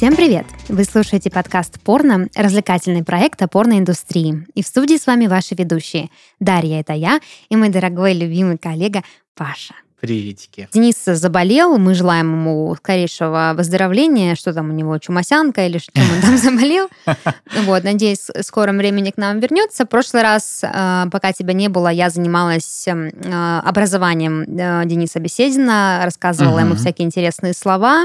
Всем 0.00 0.16
привет! 0.16 0.46
Вы 0.70 0.84
слушаете 0.84 1.28
подкаст 1.28 1.78
«Порно»— 1.82 2.26
развлекательный 2.34 3.04
проект 3.04 3.42
о 3.42 3.48
порноиндустрии. 3.48 4.46
И 4.54 4.62
в 4.62 4.66
студии 4.66 4.96
с 4.96 5.06
вами 5.06 5.26
ваши 5.26 5.54
ведущие. 5.54 6.08
Дарья— 6.38 6.80
это 6.80 6.94
я, 6.94 7.20
и 7.50 7.56
мой 7.56 7.68
дорогой 7.68 8.14
любимый 8.14 8.56
коллега 8.56 9.02
Паша. 9.34 9.74
Приветики. 10.00 10.68
Денис 10.72 10.96
заболел, 11.04 11.76
мы 11.76 11.94
желаем 11.94 12.32
ему 12.32 12.74
скорейшего 12.74 13.52
выздоровления. 13.54 14.34
Что 14.34 14.54
там 14.54 14.70
у 14.70 14.72
него, 14.72 14.96
чумасянка 14.98 15.66
или 15.66 15.76
что 15.76 15.92
он 16.00 16.22
там 16.22 16.36
заболел? 16.38 16.88
Вот, 17.64 17.84
надеюсь, 17.84 18.28
в 18.34 18.42
скором 18.42 18.78
времени 18.78 19.10
к 19.10 19.18
нам 19.18 19.40
вернется. 19.40 19.84
В 19.84 19.88
прошлый 19.88 20.22
раз, 20.22 20.62
э, 20.62 21.04
пока 21.12 21.32
тебя 21.32 21.52
не 21.52 21.68
было, 21.68 21.88
я 21.88 22.08
занималась 22.08 22.88
э, 22.88 23.60
образованием 23.64 24.42
э, 24.42 24.86
Дениса 24.86 25.20
Беседина, 25.20 26.00
рассказывала 26.04 26.60
ему 26.60 26.76
всякие 26.76 27.06
интересные 27.06 27.52
слова, 27.52 28.04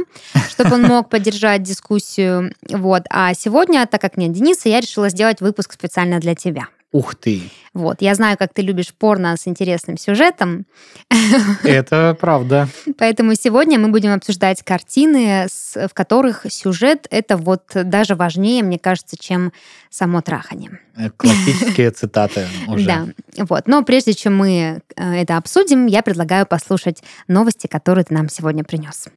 чтобы 0.49 0.75
он 0.75 0.83
мог 0.83 1.09
поддержать 1.09 1.63
дискуссию. 1.63 2.53
Вот. 2.69 3.03
А 3.09 3.33
сегодня, 3.33 3.87
так 3.87 4.01
как 4.01 4.17
нет 4.17 4.33
Дениса, 4.33 4.67
я 4.67 4.81
решила 4.81 5.07
сделать 5.07 5.39
выпуск 5.39 5.71
специально 5.71 6.19
для 6.19 6.35
тебя. 6.35 6.67
Ух 6.95 7.13
ты. 7.13 7.41
Вот, 7.73 8.01
я 8.01 8.15
знаю, 8.15 8.37
как 8.37 8.53
ты 8.53 8.61
любишь 8.61 8.93
порно 8.93 9.35
с 9.35 9.49
интересным 9.49 9.97
сюжетом. 9.97 10.65
Это 11.65 12.15
правда. 12.17 12.69
Поэтому 12.97 13.35
сегодня 13.35 13.77
мы 13.77 13.89
будем 13.89 14.13
обсуждать 14.13 14.63
картины, 14.63 15.47
в 15.75 15.93
которых 15.93 16.45
сюжет 16.47 17.05
это 17.09 17.35
вот 17.35 17.63
даже 17.73 18.15
важнее, 18.15 18.63
мне 18.63 18.79
кажется, 18.79 19.17
чем 19.19 19.51
само 19.89 20.21
трахание. 20.21 20.79
Э, 20.95 21.09
классические 21.09 21.91
цитаты 21.91 22.47
уже. 22.69 22.85
Да, 22.85 23.07
вот. 23.39 23.67
Но 23.67 23.83
прежде 23.83 24.13
чем 24.13 24.37
мы 24.37 24.79
э, 24.95 25.13
это 25.15 25.35
обсудим, 25.35 25.87
я 25.87 26.01
предлагаю 26.01 26.45
послушать 26.45 27.03
новости, 27.27 27.67
которые 27.67 28.05
ты 28.05 28.13
нам 28.13 28.29
сегодня 28.29 28.63
принес. 28.63 29.09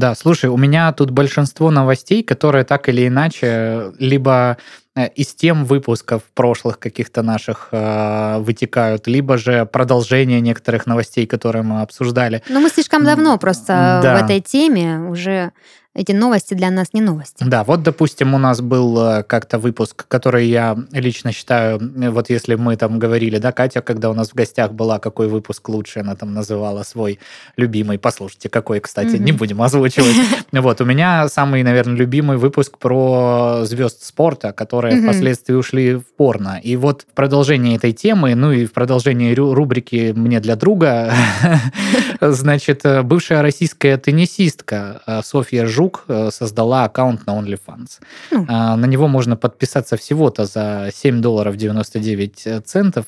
Да, 0.00 0.14
слушай, 0.14 0.48
у 0.48 0.56
меня 0.56 0.90
тут 0.92 1.10
большинство 1.10 1.70
новостей, 1.70 2.22
которые 2.22 2.64
так 2.64 2.88
или 2.88 3.06
иначе 3.06 3.92
либо 3.98 4.56
э, 4.96 5.08
из 5.08 5.34
тем 5.34 5.66
выпусков 5.66 6.22
прошлых 6.34 6.78
каких-то 6.78 7.20
наших 7.20 7.68
э, 7.70 8.38
вытекают, 8.38 9.06
либо 9.06 9.36
же 9.36 9.66
продолжение 9.66 10.40
некоторых 10.40 10.86
новостей, 10.86 11.26
которые 11.26 11.64
мы 11.64 11.82
обсуждали. 11.82 12.42
Но 12.48 12.60
мы 12.60 12.70
слишком 12.70 13.04
давно 13.04 13.36
просто 13.36 14.00
да. 14.02 14.16
в 14.16 14.24
этой 14.24 14.40
теме 14.40 15.00
уже 15.00 15.52
эти 15.92 16.12
новости 16.12 16.54
для 16.54 16.70
нас 16.70 16.88
не 16.92 17.00
новости. 17.00 17.42
Да, 17.44 17.64
вот, 17.64 17.82
допустим, 17.82 18.34
у 18.34 18.38
нас 18.38 18.60
был 18.60 18.96
э, 19.00 19.22
как-то 19.24 19.58
выпуск, 19.58 20.06
который 20.06 20.46
я 20.46 20.78
лично 20.92 21.32
считаю, 21.32 21.80
э, 21.80 22.10
вот 22.10 22.30
если 22.30 22.54
мы 22.54 22.76
там 22.76 23.00
говорили, 23.00 23.38
да, 23.38 23.50
Катя, 23.50 23.80
когда 23.80 24.08
у 24.08 24.14
нас 24.14 24.30
в 24.30 24.34
гостях 24.34 24.72
была, 24.72 25.00
какой 25.00 25.26
выпуск 25.26 25.68
лучше, 25.68 26.00
она 26.00 26.14
там 26.14 26.32
называла 26.32 26.84
свой 26.84 27.18
любимый. 27.56 27.98
Послушайте, 27.98 28.48
какой, 28.48 28.78
кстати, 28.78 29.16
mm-hmm. 29.16 29.18
не 29.18 29.32
будем 29.32 29.62
озвучивать. 29.62 30.16
Вот, 30.60 30.80
у 30.80 30.84
меня 30.84 31.28
самый, 31.28 31.62
наверное, 31.62 31.96
любимый 31.96 32.36
выпуск 32.36 32.76
про 32.76 33.62
звезд 33.64 34.04
спорта, 34.04 34.52
которые 34.52 34.96
mm-hmm. 34.96 35.02
впоследствии 35.04 35.54
ушли 35.54 35.94
в 35.94 36.04
порно. 36.16 36.60
И 36.62 36.76
вот 36.76 37.06
в 37.10 37.14
продолжении 37.14 37.76
этой 37.76 37.92
темы, 37.92 38.34
ну 38.34 38.52
и 38.52 38.66
в 38.66 38.72
продолжении 38.72 39.34
рубрики 39.34 40.12
«Мне 40.14 40.38
для 40.40 40.56
друга», 40.56 41.14
значит, 42.20 42.84
э, 42.84 43.02
бывшая 43.02 43.42
российская 43.42 43.96
теннисистка 43.96 45.00
Софья 45.24 45.66
Жу 45.66 45.79
Жук 45.80 46.04
э, 46.08 46.30
создала 46.30 46.84
аккаунт 46.84 47.26
на 47.26 47.38
OnlyFans. 47.38 48.00
Mm. 48.32 48.76
На 48.76 48.86
него 48.86 49.08
можно 49.08 49.36
подписаться 49.36 49.96
всего-то 49.96 50.44
за 50.44 50.90
7 50.94 51.22
долларов 51.22 51.56
99 51.56 52.66
центов. 52.66 53.06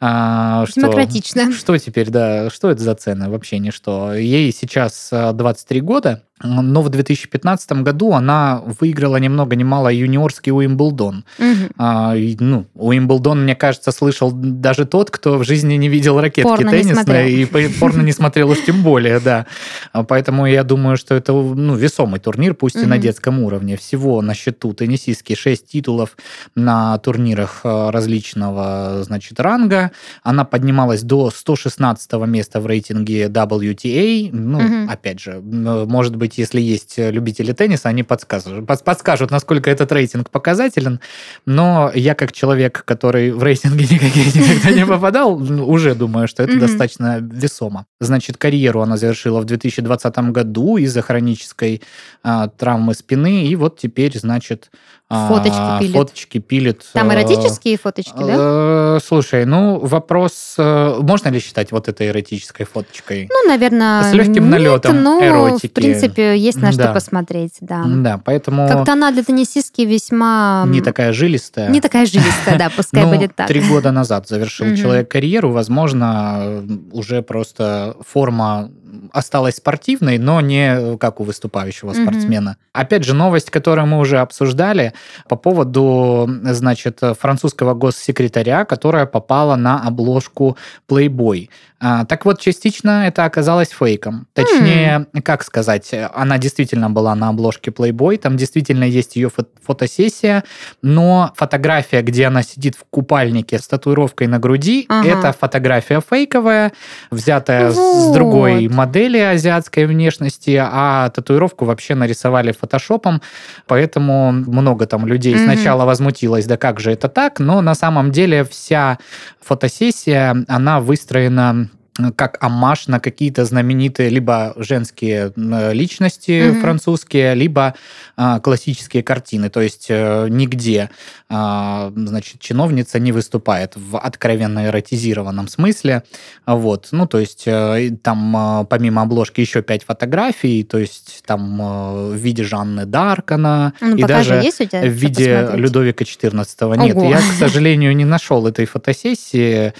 А, 0.00 0.66
что, 0.66 0.82
Демократично. 0.82 1.50
Что 1.50 1.78
теперь, 1.78 2.10
да, 2.10 2.50
что 2.50 2.70
это 2.70 2.82
за 2.82 2.94
цены? 2.94 3.30
Вообще 3.30 3.58
ничто. 3.58 4.12
Ей 4.12 4.52
сейчас 4.52 5.08
23 5.10 5.80
года, 5.80 6.22
но 6.42 6.82
в 6.82 6.88
2015 6.88 7.72
году 7.82 8.12
она 8.12 8.62
выиграла 8.80 9.16
ни 9.16 9.28
много 9.28 9.56
ни 9.56 9.64
мало 9.64 9.92
юниорский 9.92 10.52
Уимблдон. 10.52 11.24
Угу. 11.38 11.72
А, 11.76 12.14
ну, 12.14 12.66
Уимблдон, 12.74 13.42
мне 13.42 13.54
кажется, 13.54 13.92
слышал 13.92 14.32
даже 14.32 14.86
тот, 14.86 15.10
кто 15.10 15.38
в 15.38 15.44
жизни 15.44 15.74
не 15.74 15.88
видел 15.88 16.20
ракетки 16.20 16.48
порно 16.48 16.70
теннисной 16.70 17.32
и 17.32 17.44
порно 17.78 18.02
не 18.02 18.12
смотрел 18.12 18.50
уж 18.50 18.64
тем 18.64 18.82
более, 18.82 19.20
да. 19.20 19.46
А 19.92 20.02
поэтому 20.02 20.46
я 20.46 20.64
думаю, 20.64 20.96
что 20.96 21.14
это 21.14 21.32
ну, 21.32 21.74
весомый 21.74 22.20
турнир, 22.20 22.54
пусть 22.54 22.76
угу. 22.76 22.84
и 22.84 22.86
на 22.86 22.98
детском 22.98 23.38
уровне. 23.40 23.76
Всего 23.76 24.22
на 24.22 24.34
счету 24.34 24.72
теннисистки 24.72 25.34
6 25.34 25.66
титулов 25.66 26.16
на 26.54 26.96
турнирах 26.98 27.60
а, 27.64 27.90
различного, 27.90 29.02
значит, 29.02 29.38
ранга. 29.40 29.90
Она 30.22 30.44
поднималась 30.44 31.02
до 31.02 31.30
116 31.30 32.12
места 32.26 32.60
в 32.60 32.66
рейтинге 32.66 33.26
WTA. 33.26 34.30
Ну, 34.32 34.58
угу. 34.58 34.90
опять 34.90 35.20
же, 35.20 35.40
может 35.40 36.16
быть, 36.16 36.29
быть, 36.30 36.38
если 36.38 36.60
есть 36.60 36.98
э, 36.98 37.10
любители 37.10 37.52
тенниса, 37.52 37.88
они 37.88 38.02
подскажут, 38.02 38.66
подскажут, 38.66 39.30
насколько 39.30 39.70
этот 39.70 39.92
рейтинг 39.92 40.30
показателен. 40.30 41.00
Но 41.46 41.90
я 41.94 42.14
как 42.14 42.32
человек, 42.32 42.84
который 42.84 43.32
в 43.32 43.42
рейтинге 43.42 43.84
никаких 43.90 44.34
никогда 44.34 44.70
не 44.70 44.86
попадал, 44.86 45.34
уже 45.34 45.94
думаю, 45.94 46.28
что 46.28 46.42
это 46.42 46.58
достаточно 46.58 47.18
весомо. 47.20 47.86
Значит, 48.00 48.36
карьеру 48.36 48.80
она 48.80 48.96
завершила 48.96 49.40
в 49.40 49.44
2020 49.44 50.18
году 50.32 50.76
из-за 50.76 51.02
хронической 51.02 51.82
а, 52.22 52.48
травмы 52.48 52.94
спины, 52.94 53.46
и 53.46 53.56
вот 53.56 53.78
теперь, 53.78 54.18
значит, 54.18 54.70
фоточки 55.10 55.78
пилит. 55.80 55.92
Фоточки 55.94 56.38
пилит. 56.38 56.86
Там 56.92 57.10
э, 57.10 57.14
эротические 57.14 57.76
фоточки, 57.76 58.18
да? 58.18 58.96
Э, 58.96 58.98
слушай, 59.04 59.44
ну 59.44 59.78
вопрос, 59.78 60.54
э, 60.56 60.98
можно 61.00 61.28
ли 61.28 61.40
считать 61.40 61.72
вот 61.72 61.88
этой 61.88 62.08
эротической 62.08 62.64
фоточкой? 62.64 63.28
Ну, 63.28 63.48
наверное, 63.48 64.04
С 64.04 64.12
легким 64.14 64.44
нет, 64.44 64.52
налетом 64.52 65.02
но, 65.02 65.20
эротики. 65.20 65.66
в 65.66 65.72
принципе, 65.72 66.38
есть 66.38 66.58
на 66.58 66.72
да. 66.72 66.84
что 66.84 66.92
посмотреть, 66.92 67.54
да. 67.60 67.84
Да, 67.86 68.20
поэтому... 68.24 68.68
Как-то 68.68 68.92
она 68.92 69.10
для 69.10 69.24
теннисистки 69.24 69.82
весьма... 69.82 70.64
Не 70.68 70.80
такая 70.80 71.12
жилистая. 71.12 71.68
Не 71.68 71.80
такая 71.80 72.06
жилистая, 72.06 72.56
да, 72.58 72.70
пускай 72.74 73.02
ну, 73.04 73.12
будет 73.12 73.34
так. 73.34 73.48
Три 73.48 73.60
года 73.60 73.90
назад 73.90 74.28
завершил 74.28 74.76
человек 74.76 75.10
карьеру, 75.10 75.50
возможно, 75.50 76.64
уже 76.92 77.22
просто 77.22 77.96
форма 78.06 78.70
осталась 79.12 79.56
спортивной, 79.56 80.18
но 80.18 80.40
не 80.40 80.96
как 80.98 81.20
у 81.20 81.24
выступающего 81.24 81.90
mm-hmm. 81.90 82.02
спортсмена. 82.02 82.56
Опять 82.72 83.04
же, 83.04 83.14
новость, 83.14 83.50
которую 83.50 83.86
мы 83.86 83.98
уже 83.98 84.18
обсуждали 84.18 84.92
по 85.28 85.36
поводу, 85.36 86.28
значит, 86.44 87.00
французского 87.18 87.74
госсекретаря, 87.74 88.64
которая 88.64 89.06
попала 89.06 89.56
на 89.56 89.82
обложку 89.82 90.56
Playboy. 90.88 91.48
А, 91.82 92.04
так 92.04 92.26
вот, 92.26 92.40
частично 92.40 93.06
это 93.06 93.24
оказалось 93.24 93.70
фейком. 93.70 94.26
Точнее, 94.34 95.06
mm. 95.12 95.22
как 95.22 95.42
сказать, 95.42 95.94
она 96.14 96.36
действительно 96.36 96.90
была 96.90 97.14
на 97.14 97.30
обложке 97.30 97.70
Playboy, 97.70 98.18
там 98.18 98.36
действительно 98.36 98.84
есть 98.84 99.16
ее 99.16 99.28
фо- 99.28 99.46
фотосессия, 99.64 100.44
но 100.82 101.32
фотография, 101.36 102.02
где 102.02 102.26
она 102.26 102.42
сидит 102.42 102.74
в 102.74 102.84
купальнике 102.90 103.58
с 103.58 103.66
татуировкой 103.66 104.26
на 104.26 104.38
груди, 104.38 104.84
ага. 104.90 105.08
это 105.08 105.32
фотография 105.32 106.02
фейковая, 106.06 106.72
взятая 107.10 107.70
вот. 107.70 108.10
с 108.10 108.12
другой 108.12 108.68
модели 108.80 109.18
азиатской 109.18 109.84
внешности, 109.84 110.58
а 110.58 111.10
татуировку 111.10 111.66
вообще 111.66 111.94
нарисовали 111.94 112.52
фотошопом, 112.52 113.20
поэтому 113.66 114.32
много 114.32 114.86
там 114.86 115.06
людей 115.06 115.34
mm-hmm. 115.34 115.44
сначала 115.44 115.84
возмутилось, 115.84 116.46
да 116.46 116.56
как 116.56 116.80
же 116.80 116.92
это 116.92 117.08
так, 117.08 117.40
но 117.40 117.60
на 117.60 117.74
самом 117.74 118.10
деле 118.10 118.42
вся 118.44 118.98
фотосессия, 119.40 120.44
она 120.48 120.80
выстроена 120.80 121.68
как 122.16 122.36
амаш 122.40 122.88
на 122.88 123.00
какие-то 123.00 123.44
знаменитые 123.44 124.08
либо 124.08 124.54
женские 124.56 125.32
личности 125.36 126.30
mm-hmm. 126.30 126.60
французские, 126.60 127.34
либо 127.34 127.74
а, 128.16 128.40
классические 128.40 129.02
картины. 129.02 129.50
То 129.50 129.60
есть 129.60 129.88
а, 129.90 130.26
нигде, 130.26 130.90
а, 131.28 131.92
значит, 131.94 132.40
чиновница 132.40 132.98
не 132.98 133.12
выступает 133.12 133.74
в 133.76 133.98
откровенно 133.98 134.66
эротизированном 134.66 135.48
смысле. 135.48 136.02
Вот, 136.46 136.88
ну 136.92 137.06
то 137.06 137.18
есть 137.18 137.44
а, 137.46 137.78
там 138.02 138.36
а, 138.36 138.64
помимо 138.64 139.02
обложки 139.02 139.40
еще 139.40 139.62
пять 139.62 139.84
фотографий, 139.84 140.64
то 140.64 140.78
есть 140.78 141.22
там 141.26 141.60
а, 141.62 142.10
в 142.10 142.14
виде 142.14 142.42
Жанны 142.42 142.86
Даркана 142.86 143.74
ну, 143.80 143.96
и 143.96 144.02
даже 144.02 144.34
есть 144.34 144.60
у 144.60 144.64
тебя, 144.64 144.82
в 144.82 144.88
виде 144.88 145.36
посмотреть? 145.36 145.60
Людовика 145.60 146.04
XIV. 146.04 146.78
Нет, 146.78 146.96
Ого. 146.96 147.10
я, 147.10 147.18
к 147.18 147.22
сожалению, 147.38 147.94
не 147.94 148.04
нашел 148.04 148.46
этой 148.46 148.66
фотосессии. 148.66 149.72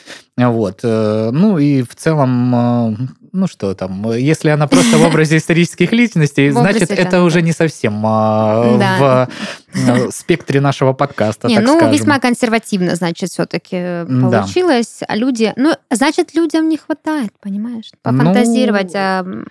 Вот. 0.49 0.81
Э, 0.83 1.31
ну 1.33 1.59
и 1.59 1.83
в 1.83 1.95
целом, 1.95 2.55
э, 2.55 2.97
ну 3.33 3.47
что 3.47 3.75
там, 3.75 4.13
если 4.13 4.51
она 4.51 4.67
просто 4.67 4.97
в 4.99 5.05
образе 5.05 5.37
исторических 5.37 5.93
личностей, 5.93 6.51
значит, 6.51 6.91
это 6.91 7.23
уже 7.23 7.43
не 7.43 7.53
совсем 7.53 8.03
а, 8.05 8.63
в 8.99 9.29
э, 9.75 10.11
спектре 10.11 10.61
нашего 10.61 10.93
подкаста, 10.93 11.49
Не, 11.49 11.61
ну 11.61 11.91
весьма 11.91 12.19
консервативно, 12.19 12.97
значит, 12.97 13.31
все-таки 13.31 14.05
получилось. 14.07 15.01
А 15.07 15.17
люди, 15.17 15.53
ну, 15.57 15.75
значит, 15.91 16.35
людям 16.35 16.69
не 16.69 16.77
хватает, 16.77 17.33
понимаешь, 17.41 17.91
пофантазировать 18.03 18.95
ну, 18.95 19.45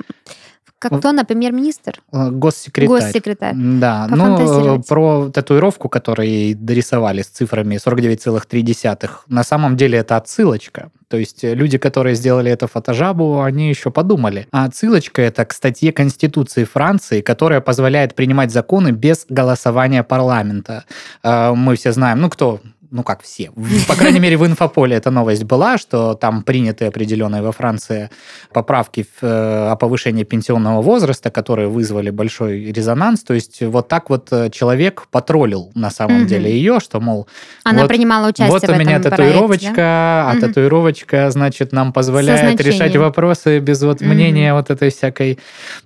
Как 0.80 0.98
кто, 0.98 1.12
например, 1.12 1.52
министр? 1.52 2.00
Э, 2.14 2.30
госсекретарь. 2.32 3.02
Госсекретарь. 3.02 3.54
Да, 3.56 4.08
ну, 4.10 4.82
про 4.88 5.30
татуировку, 5.30 5.90
которую 5.90 6.56
дорисовали 6.56 7.22
с 7.22 7.28
цифрами 7.28 7.76
49,3, 7.76 9.10
на 9.28 9.44
самом 9.44 9.76
деле 9.76 10.00
это 10.00 10.16
отсылочка. 10.16 10.90
То 11.10 11.18
есть 11.18 11.44
люди, 11.44 11.78
которые 11.78 12.16
сделали 12.16 12.52
эту 12.52 12.68
фотожабу, 12.68 13.42
они 13.42 13.68
еще 13.68 13.92
подумали. 13.92 14.48
А 14.52 14.66
отсылочка 14.66 15.22
это 15.22 15.44
к 15.44 15.54
статье 15.54 15.92
Конституции 15.92 16.64
Франции, 16.64 17.22
которая 17.22 17.62
позволяет 17.62 18.16
принимать 18.16 18.52
законы 18.52 18.92
без 18.92 19.26
голосования 19.28 20.04
парламента. 20.04 20.86
Э, 21.24 21.54
мы 21.54 21.76
все 21.76 21.92
знаем, 21.92 22.22
ну 22.22 22.30
кто 22.30 22.62
ну 22.92 23.04
как 23.04 23.22
все, 23.22 23.52
по 23.88 23.96
крайней 23.96 24.20
мере 24.20 24.38
в 24.38 24.46
инфополе 24.46 24.96
эта 24.96 25.12
новость 25.12 25.44
была, 25.44 25.78
что 25.78 26.16
там 26.16 26.44
приняты 26.44 26.86
определенные 26.86 27.42
во 27.42 27.52
Франции 27.52 28.10
поправки 28.52 29.06
э, 29.22 29.68
о 29.72 29.76
повышении 29.76 30.24
пенсионного 30.24 30.82
возраста, 30.82 31.30
которые 31.30 31.68
вызвали 31.68 32.10
большой 32.10 32.72
резонанс. 32.72 33.24
То 33.24 33.34
есть 33.34 33.62
вот 33.62 33.88
так 33.88 34.10
вот 34.10 34.30
э, 34.32 34.50
человек 34.50 35.08
потроллил 35.12 35.72
на 35.76 35.92
самом 35.92 36.22
угу. 36.22 36.28
деле 36.28 36.52
ее, 36.52 36.80
что, 36.80 37.00
мол... 37.00 37.28
Она 37.64 37.82
вот, 37.82 37.90
принимала 37.90 38.30
участие 38.30 38.50
Вот 38.50 38.64
в 38.64 38.70
у 38.70 38.74
меня 38.74 39.00
проекте, 39.00 39.10
татуировочка, 39.10 39.74
да? 39.76 40.32
а 40.32 40.34
угу. 40.34 40.42
татуировочка, 40.42 41.32
значит, 41.32 41.72
нам 41.72 41.94
позволяет 41.94 42.60
решать 42.62 42.96
вопросы 42.96 43.60
без 43.60 43.82
вот 43.84 44.02
угу. 44.02 44.10
мнения 44.10 44.54
вот 44.54 44.70
этой 44.72 44.90
всякой 44.90 45.38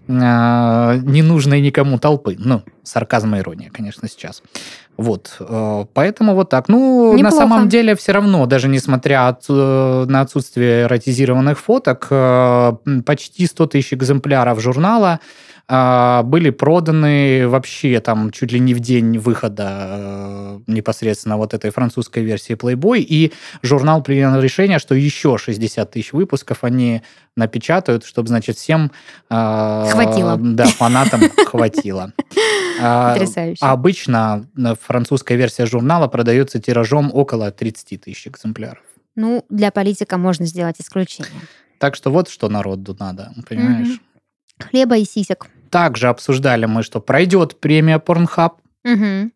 э, 0.08 0.12
ненужной 0.12 1.62
никому 1.62 2.00
толпы. 2.00 2.36
Ну, 2.38 2.64
сарказм 2.84 3.36
и 3.36 3.40
ирония, 3.40 3.70
конечно, 3.72 4.08
сейчас. 4.08 4.42
Вот, 4.98 5.38
э, 5.40 5.86
поэтому 5.94 6.36
вот 6.36 6.50
так. 6.50 6.70
Ну, 6.70 7.14
Неплохо. 7.16 7.36
на 7.36 7.42
самом 7.42 7.70
деле, 7.70 7.96
все 7.96 8.12
равно, 8.12 8.46
даже 8.46 8.68
несмотря 8.68 9.28
от, 9.28 9.46
э, 9.50 10.06
на 10.08 10.22
отсутствие 10.22 10.84
эротизированных 10.84 11.60
фоток, 11.60 12.08
э, 12.12 12.74
почти 13.06 13.48
100 13.48 13.68
тысяч 13.68 13.94
экземпляров 13.94 14.62
журнала 14.62 15.20
были 15.68 16.50
проданы 16.50 17.48
вообще 17.48 18.00
там 18.02 18.32
чуть 18.32 18.52
ли 18.52 18.60
не 18.60 18.74
в 18.74 18.82
день 18.82 19.18
выхода 19.18 20.62
непосредственно 20.68 21.38
вот 21.38 21.54
этой 21.54 21.72
французской 21.72 22.24
версии 22.24 22.56
Playboy, 22.56 23.00
и 23.00 23.32
журнал 23.62 24.04
принял 24.04 24.40
решение, 24.40 24.80
что 24.80 24.94
еще 24.94 25.38
60 25.38 25.90
тысяч 25.90 26.12
выпусков 26.12 26.64
они 26.64 27.02
напечатают, 27.36 28.06
чтобы, 28.06 28.28
значит, 28.28 28.58
всем... 28.58 28.92
Хватило. 29.30 30.38
Да, 30.38 30.66
фанатам 30.66 31.22
хватило. 31.48 32.12
А, 32.82 33.14
Потрясающе. 33.14 33.60
А 33.62 33.72
обычно 33.72 34.46
французская 34.82 35.36
версия 35.36 35.66
журнала 35.66 36.08
продается 36.08 36.60
тиражом 36.60 37.10
около 37.14 37.52
30 37.52 38.02
тысяч 38.02 38.28
экземпляров. 38.28 38.84
Ну, 39.16 39.46
для 39.50 39.72
политика 39.72 40.18
можно 40.18 40.46
сделать 40.46 40.76
исключение. 40.80 41.32
Так 41.80 41.96
что 41.96 42.12
вот 42.12 42.30
что 42.30 42.50
народу 42.50 42.96
надо, 43.00 43.32
понимаешь? 43.48 43.88
Угу. 44.60 44.68
Хлеба 44.70 44.98
и 44.98 45.06
сисек. 45.06 45.48
Также 45.74 46.10
обсуждали 46.10 46.68
мы, 46.68 46.84
что 46.84 47.02
пройдет 47.02 47.60
премия 47.60 47.98
Pornhub. 47.98 48.52
Угу. 48.86 49.32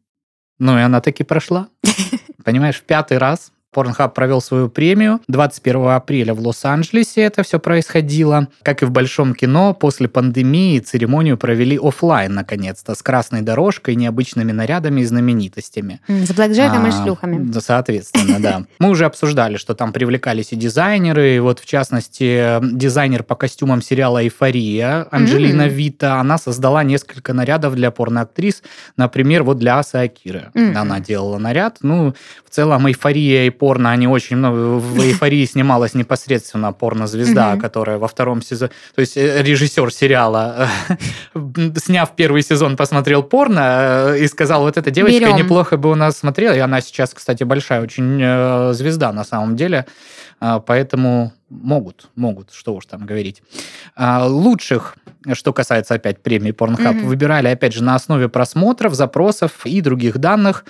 Ну 0.60 0.78
и 0.78 0.82
она 0.82 1.02
таки 1.02 1.24
прошла. 1.24 1.70
Понимаешь, 2.44 2.76
в 2.76 2.84
пятый 2.84 3.18
раз 3.18 3.52
Pornhub 3.74 4.10
провел 4.10 4.42
свою 4.42 4.70
премию. 4.70 5.20
21 5.28 5.88
апреля 5.90 6.34
в 6.34 6.40
Лос-Анджелесе 6.40 7.22
это 7.22 7.44
все 7.44 7.60
происходило. 7.60 8.48
Как 8.64 8.82
и 8.82 8.86
в 8.86 8.92
большом 8.92 9.36
кино, 9.36 9.74
после 9.74 10.08
пандемии 10.08 10.80
церемонию 10.80 11.38
провели 11.38 11.78
офлайн 11.78 12.34
наконец-то, 12.34 12.96
с 12.96 13.02
красной 13.02 13.42
дорожкой, 13.42 13.96
необычными 13.96 14.52
нарядами 14.52 15.02
и 15.02 15.06
знаменитостями. 15.06 16.02
С 16.08 16.32
блэкджеком 16.32 16.86
а, 16.86 16.88
и 16.90 16.92
шлюхами. 16.92 17.38
Да, 17.40 17.62
соответственно, 17.62 18.40
да. 18.40 18.64
Мы 18.80 18.90
уже 18.90 19.06
обсуждали, 19.06 19.58
что 19.58 19.76
там 19.76 19.94
привлекались 19.94 20.52
и 20.54 20.56
дизайнеры, 20.56 21.36
и 21.36 21.40
вот 21.40 21.60
в 21.60 21.66
частности 21.66 22.60
дизайнер 22.62 23.24
по 23.24 23.36
костюмам 23.36 23.82
сериала 23.82 24.24
«Эйфория» 24.24 25.08
Анджелина 25.12 25.68
Вита, 25.68 26.20
она 26.20 26.38
создала 26.38 26.84
несколько 26.84 27.34
нарядов 27.34 27.76
для 27.76 27.92
порноактрис, 27.92 28.64
например, 28.96 29.44
вот 29.44 29.58
для 29.58 29.80
Асы 29.80 29.96
Акиры. 29.96 30.52
Она 30.54 31.00
делала 31.00 31.38
наряд. 31.38 31.78
Ну, 31.82 32.14
в 32.46 32.50
целом 32.50 32.88
«Эйфория» 32.88 33.46
и 33.46 33.50
порно, 33.58 33.92
они 33.92 34.08
очень 34.08 34.38
много... 34.38 34.56
В 34.78 35.02
«Эйфории» 35.02 35.46
снималась 35.46 35.94
непосредственно 35.94 36.74
порнозвезда, 36.74 37.58
которая 37.62 37.98
во 37.98 38.08
втором 38.08 38.42
сезоне... 38.42 38.72
То 38.96 39.02
есть 39.02 39.18
э, 39.18 39.42
режиссер 39.42 39.92
сериала, 39.92 40.68
сняв 41.76 42.16
первый 42.16 42.42
сезон, 42.42 42.78
посмотрел 42.78 43.24
порно 43.24 44.14
э, 44.14 44.20
и 44.20 44.28
сказал, 44.28 44.62
вот 44.62 44.78
эта 44.78 44.92
девочка 44.92 45.32
неплохо 45.34 45.78
бы 45.78 45.92
у 45.92 45.96
нас 45.96 46.18
смотрела. 46.18 46.54
И 46.54 46.60
она 46.60 46.82
сейчас, 46.82 47.14
кстати, 47.14 47.44
большая 47.44 47.82
очень 47.82 48.20
э, 48.22 48.74
звезда 48.74 49.12
на 49.12 49.24
самом 49.24 49.56
деле. 49.56 49.86
Поэтому 50.40 51.34
могут, 51.50 52.10
могут, 52.16 52.52
что 52.52 52.76
уж 52.76 52.86
там 52.86 53.06
говорить. 53.06 53.42
Лучших, 53.98 54.98
что 55.34 55.54
касается 55.54 55.96
опять 55.96 56.22
премии 56.22 56.52
Pornhub, 56.52 56.94
mm-hmm. 56.94 57.06
выбирали, 57.06 57.48
опять 57.48 57.74
же, 57.74 57.84
на 57.84 57.96
основе 57.96 58.30
просмотров, 58.30 58.94
запросов 58.94 59.66
и 59.66 59.82
других 59.82 60.20
данных 60.20 60.66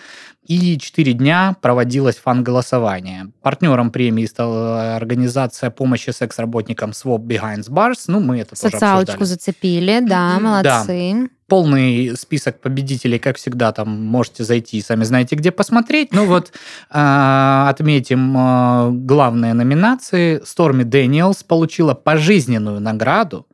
и 0.45 0.77
4 0.77 1.13
дня 1.13 1.57
проводилось 1.61 2.15
фан-голосование. 2.15 3.31
Партнером 3.41 3.91
премии 3.91 4.25
стала 4.25 4.95
организация 4.95 5.69
помощи 5.69 6.11
секс-работникам 6.11 6.91
Swap 6.91 7.19
Behind 7.19 7.69
Bars. 7.69 8.05
Ну, 8.07 8.21
мы 8.21 8.39
это 8.39 8.55
Социалочку 8.55 9.17
тоже 9.17 9.23
обсуждали. 9.23 9.27
зацепили, 9.27 9.99
да, 10.07 10.39
молодцы. 10.39 11.13
Да. 11.13 11.27
Полный 11.47 12.15
список 12.17 12.59
победителей, 12.59 13.19
как 13.19 13.37
всегда, 13.37 13.71
там 13.71 14.05
можете 14.05 14.43
зайти, 14.43 14.81
сами 14.81 15.03
знаете, 15.03 15.35
где 15.35 15.51
посмотреть. 15.51 16.13
Ну 16.13 16.25
вот 16.25 16.51
э, 16.89 17.65
отметим 17.69 18.37
э, 18.37 18.91
главные 18.91 19.53
номинации. 19.53 20.41
Сторми 20.43 20.83
Дэниелс 20.83 21.43
получила 21.43 21.93
пожизненную 21.93 22.79
награду 22.79 23.47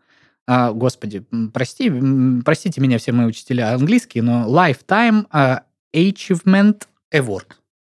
а, 0.45 0.71
господи, 0.71 1.23
прости, 1.53 1.91
простите 2.43 2.81
меня 2.81 2.97
все 2.97 3.11
мои 3.13 3.25
учителя 3.25 3.73
английские, 3.73 4.23
но 4.23 4.45
Lifetime 4.45 5.25
Achievement 5.93 6.81
Award. 7.13 7.45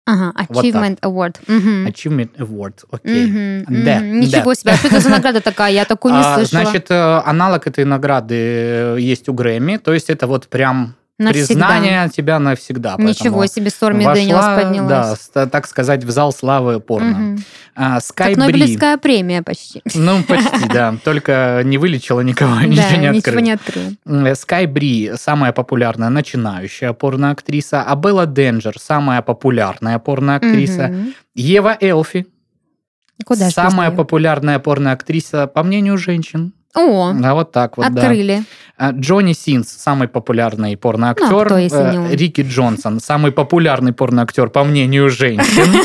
Ага, 0.06 0.34
Achievement 0.36 0.98
вот 1.02 1.12
Award. 1.12 1.36
Угу. 1.48 1.88
Achievement 1.88 2.36
Award, 2.36 2.84
окей. 2.90 3.62
Угу, 3.62 3.84
да, 3.84 4.00
Ничего 4.00 4.50
да. 4.50 4.54
себе, 4.54 4.72
а 4.72 4.76
что 4.76 4.88
это 4.88 5.00
за 5.00 5.08
награда 5.08 5.40
такая? 5.40 5.72
Я 5.72 5.84
такую 5.86 6.12
не 6.14 6.20
а, 6.20 6.34
слышала. 6.34 6.62
Значит, 6.62 6.90
э, 6.90 7.22
аналог 7.24 7.66
этой 7.66 7.84
награды 7.84 8.34
э, 8.34 8.96
есть 9.00 9.28
у 9.30 9.32
Грэмми, 9.32 9.78
то 9.78 9.94
есть 9.94 10.10
это 10.10 10.26
вот 10.26 10.48
прям 10.48 10.94
Навсегда. 11.16 11.46
Признание 11.46 12.08
тебя 12.08 12.40
навсегда. 12.40 12.96
Ничего 12.98 13.46
себе, 13.46 13.70
Сторми 13.70 14.04
Дэниелс 14.04 14.44
поднялась. 14.44 15.30
Да, 15.32 15.46
так 15.46 15.68
сказать, 15.68 16.02
в 16.02 16.10
зал 16.10 16.32
славы 16.32 16.80
порно. 16.80 17.34
Угу. 17.34 17.42
А, 17.76 17.98
Sky 17.98 18.14
как 18.14 18.36
Нобелевская 18.36 18.98
премия 18.98 19.42
почти. 19.42 19.80
Ну, 19.94 20.24
почти, 20.24 20.68
да. 20.72 20.96
Только 21.04 21.62
не 21.64 21.78
вылечила 21.78 22.20
никого, 22.20 22.60
ничего 22.62 22.96
не 22.96 23.06
открыла. 23.06 23.12
ничего 23.12 23.40
не 23.40 23.52
открыла. 23.52 23.92
Sky 24.32 24.66
Бри 24.66 25.12
самая 25.16 25.52
популярная 25.52 26.08
начинающая 26.08 26.92
порноактриса, 26.92 27.82
а 27.82 27.94
Белла 27.94 28.26
Денджер 28.26 28.78
самая 28.80 29.22
популярная 29.22 30.00
порноактриса, 30.00 30.92
Ева 31.34 31.76
Элфи 31.80 32.26
Куда 33.24 33.50
самая 33.50 33.90
популярная 33.90 34.58
порноактриса, 34.58 35.46
по 35.46 35.62
мнению 35.62 35.96
женщин. 35.96 36.52
О, 36.74 37.14
а 37.22 37.34
вот 37.34 37.52
так 37.52 37.76
вот, 37.76 37.86
открыли. 37.86 38.44
Да. 38.78 38.90
Джонни 38.90 39.32
Синс, 39.32 39.68
самый 39.68 40.08
популярный 40.08 40.76
порноактер. 40.76 41.30
Ну, 41.30 41.68
а 41.72 41.94
он? 41.94 42.10
Рики 42.10 42.40
Джонсон, 42.40 42.98
самый 43.00 43.30
популярный 43.30 43.92
порноактер, 43.92 44.48
по 44.48 44.64
мнению 44.64 45.10
женщин. 45.10 45.82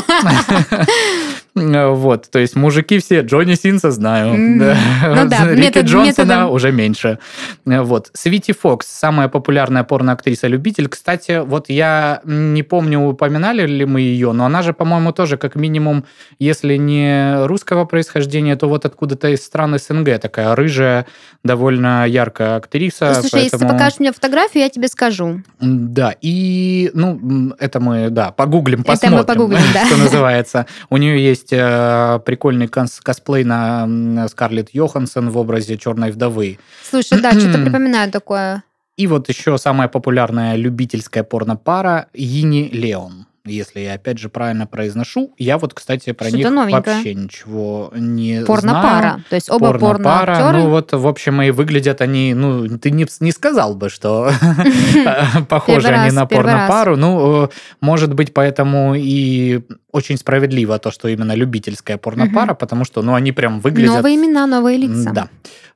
Вот, 1.54 2.30
то 2.30 2.38
есть 2.38 2.54
мужики 2.54 2.98
все, 2.98 3.20
Джонни 3.20 3.54
Синса 3.54 3.90
знаю. 3.90 4.34
Mm. 4.34 4.76
Ну 5.14 5.28
да, 5.28 5.46
Рики 5.50 5.60
метод, 5.60 5.86
Джонсона 5.86 6.24
методом... 6.24 6.50
уже 6.52 6.72
меньше. 6.72 7.18
Вот. 7.64 8.10
Свити 8.12 8.52
Фокс, 8.52 8.86
самая 8.86 9.28
популярная 9.28 9.82
порноактриса-любитель. 9.82 10.88
Кстати, 10.88 11.42
вот 11.44 11.68
я 11.68 12.20
не 12.24 12.62
помню, 12.62 13.00
упоминали 13.00 13.66
ли 13.66 13.84
мы 13.84 14.00
ее, 14.00 14.32
но 14.32 14.44
она 14.44 14.62
же, 14.62 14.72
по-моему, 14.72 15.12
тоже 15.12 15.36
как 15.36 15.56
минимум, 15.56 16.04
если 16.38 16.76
не 16.76 17.46
русского 17.46 17.84
происхождения, 17.84 18.56
то 18.56 18.68
вот 18.68 18.84
откуда-то 18.84 19.28
из 19.28 19.44
стран 19.44 19.78
СНГ 19.78 20.20
такая 20.20 20.54
рыжая, 20.54 21.06
довольно 21.42 22.06
яркая 22.06 22.56
актриса. 22.56 23.14
Слушай, 23.14 23.30
поэтому... 23.32 23.42
если 23.42 23.58
ты 23.58 23.66
покажешь 23.66 23.98
мне 23.98 24.12
фотографию, 24.12 24.62
я 24.62 24.68
тебе 24.68 24.88
скажу. 24.88 25.42
Да, 25.60 26.14
и, 26.20 26.90
ну, 26.94 27.54
это 27.58 27.80
мы, 27.80 28.10
да, 28.10 28.30
погуглим, 28.30 28.84
посмотрим, 28.84 29.18
это 29.18 29.32
мы 29.32 29.34
погуглим, 29.34 29.62
да. 29.74 29.86
что 29.86 29.96
называется. 29.96 30.66
У 30.90 30.96
нее 30.96 31.22
есть 31.22 31.39
есть 31.40 31.52
э, 31.52 32.20
прикольный 32.24 32.68
кос 32.68 33.00
косплей 33.00 33.44
на 33.44 34.28
Скарлетт 34.28 34.70
Йоханссон 34.72 35.30
в 35.30 35.38
образе 35.38 35.76
черной 35.76 36.10
вдовы. 36.10 36.58
Слушай, 36.88 37.20
да, 37.20 37.32
что-то 37.32 37.58
припоминаю 37.58 38.10
такое. 38.10 38.62
И 38.96 39.06
вот 39.06 39.28
еще 39.28 39.56
самая 39.56 39.88
популярная 39.88 40.56
любительская 40.56 41.24
порно-пара 41.24 42.08
Йини 42.12 42.68
Леон 42.72 43.26
если 43.44 43.80
я 43.80 43.94
опять 43.94 44.18
же 44.18 44.28
правильно 44.28 44.66
произношу. 44.66 45.34
Я 45.38 45.58
вот, 45.58 45.74
кстати, 45.74 46.12
про 46.12 46.30
них 46.30 46.48
новенькое. 46.50 46.96
вообще 46.96 47.14
ничего 47.14 47.90
не 47.94 48.44
порно-пара. 48.44 49.00
знаю. 49.00 49.24
То 49.28 49.34
есть 49.34 49.50
оба 49.50 49.78
порно-пара. 49.78 50.36
Порно 50.36 50.58
ну 50.58 50.70
вот, 50.70 50.92
в 50.92 51.06
общем, 51.06 51.40
и 51.42 51.50
выглядят 51.50 52.00
они, 52.00 52.34
ну, 52.34 52.68
ты 52.78 52.90
не, 52.90 53.06
не 53.20 53.32
сказал 53.32 53.74
бы, 53.74 53.88
что 53.88 54.30
похожи 55.48 55.88
они 55.88 56.12
на 56.12 56.26
порно-пару. 56.26 56.96
Ну, 56.96 57.50
может 57.80 58.14
быть, 58.14 58.34
поэтому 58.34 58.94
и 58.94 59.62
очень 59.92 60.16
справедливо 60.16 60.78
то, 60.78 60.90
что 60.90 61.08
именно 61.08 61.34
любительская 61.34 61.96
порно-пара, 61.96 62.54
потому 62.54 62.84
что, 62.84 63.02
ну, 63.02 63.14
они 63.14 63.32
прям 63.32 63.60
выглядят... 63.60 63.96
Новые 63.96 64.16
имена, 64.16 64.46
новые 64.46 64.76
лица. 64.76 65.10
Да. 65.12 65.28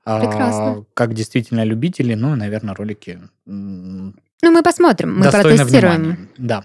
Прекрасно. 0.04 0.85
как 0.92 1.14
действительно 1.14 1.64
любители, 1.64 2.12
ну, 2.12 2.37
наверное, 2.37 2.75
ролики 2.75 3.21
ну, 4.44 4.50
мы 4.50 4.62
посмотрим, 4.62 5.21
мы 5.21 5.30
протестируем. 5.30 6.02
Внимания. 6.02 6.18
Да. 6.37 6.64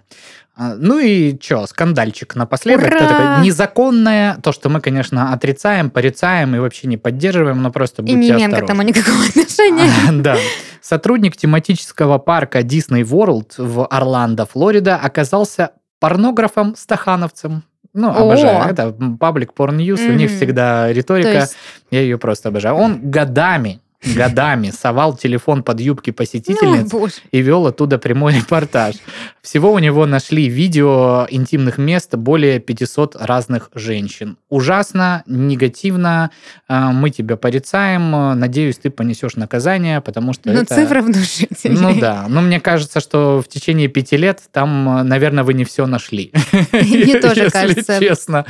А, 0.62 0.76
ну 0.76 1.00
и 1.00 1.40
что, 1.42 1.66
скандальчик 1.68 2.36
напоследок. 2.36 2.88
Ура! 2.88 3.00
Такое 3.00 3.40
незаконное, 3.46 4.36
то, 4.44 4.52
что 4.52 4.68
мы, 4.68 4.82
конечно, 4.82 5.32
отрицаем, 5.32 5.90
порицаем 5.90 6.54
и 6.54 6.60
вообще 6.60 6.88
не 6.88 6.98
поддерживаем, 6.98 7.62
но 7.62 7.72
просто 7.72 8.02
будьте 8.02 8.14
И 8.14 8.18
не 8.18 8.32
осторожны. 8.32 8.60
к 8.60 8.64
этому 8.64 8.82
никакого 8.82 9.24
отношения. 9.24 9.90
Да. 10.22 10.36
Сотрудник 10.82 11.38
тематического 11.38 12.18
парка 12.18 12.60
Disney 12.60 13.04
World 13.04 13.54
в 13.58 13.86
Орландо, 13.86 14.46
Флорида, 14.46 14.98
оказался 14.98 15.72
порнографом-стахановцем. 16.02 17.64
Ну, 17.94 18.10
обожаю. 18.10 18.62
О! 18.62 18.70
Это 18.70 18.94
паблик 19.18 19.54
порн 19.54 19.78
ньюс, 19.78 20.02
у 20.02 20.12
них 20.12 20.30
всегда 20.30 20.92
риторика. 20.92 21.30
Есть... 21.30 21.56
Я 21.90 22.02
ее 22.02 22.18
просто 22.18 22.50
обожаю. 22.50 22.76
Он 22.76 23.00
годами 23.10 23.80
годами 24.16 24.72
совал 24.72 25.16
телефон 25.16 25.62
под 25.64 25.80
юбки 25.82 26.12
посетительниц 26.12 26.92
ну, 26.92 27.08
и 27.32 27.42
вел 27.42 27.68
оттуда 27.68 27.98
прямой 27.98 28.34
репортаж. 28.38 28.96
Всего 29.42 29.74
у 29.74 29.80
него 29.80 30.06
нашли 30.06 30.48
видео 30.48 31.28
интимных 31.30 31.78
мест 31.78 32.16
более 32.16 32.60
500 32.60 33.16
разных 33.18 33.70
женщин. 33.74 34.38
Ужасно, 34.50 35.24
негативно, 35.26 36.32
а, 36.68 36.92
мы 36.92 37.10
тебя 37.10 37.36
порицаем, 37.36 38.40
надеюсь, 38.40 38.78
ты 38.78 38.90
понесешь 38.90 39.36
наказание, 39.36 40.00
потому 40.02 40.34
что 40.34 40.50
Ну, 40.50 40.62
это... 40.62 40.76
цифра 40.76 41.02
внушительная. 41.02 41.80
Ну 41.90 42.00
да, 42.00 42.26
но 42.30 42.42
мне 42.42 42.60
кажется, 42.60 43.00
что 43.00 43.42
в 43.42 43.48
течение 43.48 43.88
пяти 43.88 44.18
лет 44.18 44.42
там, 44.52 45.08
наверное, 45.08 45.44
вы 45.44 45.54
не 45.54 45.66
все 45.66 45.88
нашли. 45.88 46.32
Мне 46.72 47.20
тоже 47.20 47.50
кажется. 47.50 48.00
честно. 48.00 48.46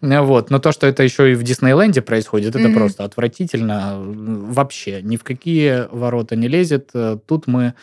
Вот. 0.00 0.50
Но 0.50 0.58
то, 0.58 0.72
что 0.72 0.86
это 0.86 1.02
еще 1.02 1.32
и 1.32 1.34
в 1.34 1.42
Диснейленде 1.42 2.02
происходит, 2.02 2.56
это 2.56 2.68
просто 2.70 3.04
отвратительно 3.04 3.96
вообще 3.98 4.89
вообще 4.90 5.02
ни 5.08 5.16
в 5.16 5.24
какие 5.24 5.88
ворота 5.90 6.36
не 6.36 6.48
лезет. 6.48 6.90
Э, 6.94 7.18
тут 7.26 7.46
мы 7.46 7.74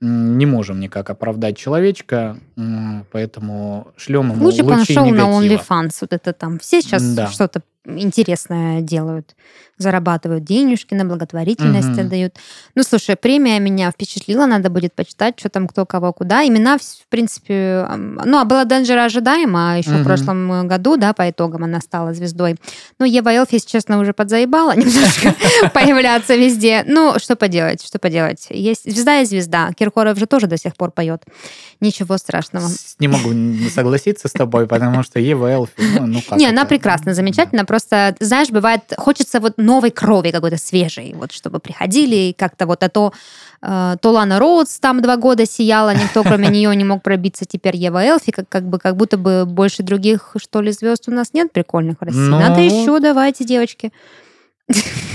не 0.00 0.44
можем 0.44 0.80
никак 0.80 1.08
оправдать 1.08 1.56
человечка, 1.56 2.36
поэтому 3.10 3.88
шлем 3.96 4.32
ему 4.32 4.44
Лучше 4.44 4.62
бы 4.62 4.76
нашел 4.76 5.06
на 5.06 5.22
OnlyFans. 5.22 5.92
Вот 6.00 6.12
это 6.12 6.32
там 6.32 6.58
все 6.58 6.82
сейчас 6.82 7.02
да. 7.14 7.28
что-то 7.28 7.62
интересное 7.86 8.80
делают 8.80 9.34
зарабатывают 9.78 10.44
денежки, 10.44 10.94
на 10.94 11.04
благотворительность 11.04 11.90
угу. 11.90 12.00
отдают. 12.00 12.36
Ну, 12.74 12.82
слушай, 12.82 13.16
премия 13.16 13.58
меня 13.58 13.90
впечатлила, 13.90 14.46
надо 14.46 14.70
будет 14.70 14.94
почитать, 14.94 15.38
что 15.38 15.48
там 15.48 15.66
кто 15.66 15.84
кого 15.84 16.12
куда. 16.12 16.46
Имена, 16.46 16.78
в 16.78 17.08
принципе, 17.08 17.86
ну, 17.96 18.38
а 18.38 18.44
была 18.44 18.64
Денджера 18.64 19.04
ожидаема 19.04 19.78
еще 19.78 19.90
угу. 19.90 19.98
в 19.98 20.04
прошлом 20.04 20.68
году, 20.68 20.96
да, 20.96 21.12
по 21.12 21.28
итогам 21.28 21.64
она 21.64 21.80
стала 21.80 22.14
звездой. 22.14 22.56
Ну, 22.98 23.06
Ева 23.06 23.30
Элф, 23.30 23.52
если 23.52 23.68
честно, 23.68 23.98
уже 23.98 24.12
подзаебала 24.12 24.72
немножко 24.76 25.34
появляться 25.74 26.36
везде. 26.36 26.84
Ну, 26.86 27.14
что 27.18 27.36
поделать, 27.36 27.84
что 27.84 27.98
поделать. 27.98 28.46
Есть 28.50 28.84
звезда 28.84 29.20
и 29.20 29.24
звезда. 29.24 29.72
Киркоров 29.72 30.18
же 30.18 30.26
тоже 30.26 30.46
до 30.46 30.56
сих 30.56 30.76
пор 30.76 30.92
поет. 30.92 31.24
Ничего 31.80 32.16
страшного. 32.18 32.68
Не 33.00 33.08
могу 33.08 33.30
согласиться 33.70 34.28
с 34.28 34.32
тобой, 34.32 34.66
потому 34.68 35.02
что 35.02 35.18
Ева 35.18 35.48
Элф, 35.48 35.70
ну, 35.76 36.06
ну 36.06 36.22
как 36.22 36.38
Не, 36.38 36.46
она 36.46 36.64
прекрасна, 36.64 37.12
замечательно. 37.12 37.64
Просто, 37.74 38.14
знаешь, 38.20 38.50
бывает, 38.50 38.82
хочется 38.96 39.40
вот 39.40 39.54
новой 39.56 39.90
крови 39.90 40.30
какой-то 40.30 40.58
свежей, 40.58 41.12
вот 41.16 41.32
чтобы 41.32 41.58
приходили 41.58 42.14
и 42.14 42.32
как-то 42.32 42.66
вот, 42.66 42.84
а 42.84 42.88
то, 42.88 43.12
э, 43.62 43.96
то 44.00 44.10
Лана 44.12 44.38
Роудс 44.38 44.78
там 44.78 45.02
два 45.02 45.16
года 45.16 45.44
сияла, 45.44 45.92
никто 45.92 46.22
кроме 46.22 46.46
нее 46.50 46.76
не 46.76 46.84
мог 46.84 47.02
пробиться, 47.02 47.46
теперь 47.46 47.74
Ева 47.74 48.04
Элфи, 48.04 48.30
как, 48.30 48.48
как 48.48 48.62
бы 48.62 48.78
как 48.78 48.94
будто 48.94 49.18
бы 49.18 49.44
больше 49.44 49.82
других, 49.82 50.36
что 50.36 50.60
ли, 50.60 50.70
звезд 50.70 51.08
у 51.08 51.10
нас 51.10 51.32
нет 51.32 51.50
прикольных 51.50 51.96
в 52.00 52.04
России. 52.04 52.20
Но... 52.20 52.38
Надо 52.38 52.60
ну, 52.60 52.62
еще, 52.62 53.00
давайте, 53.00 53.44
девочки. 53.44 53.92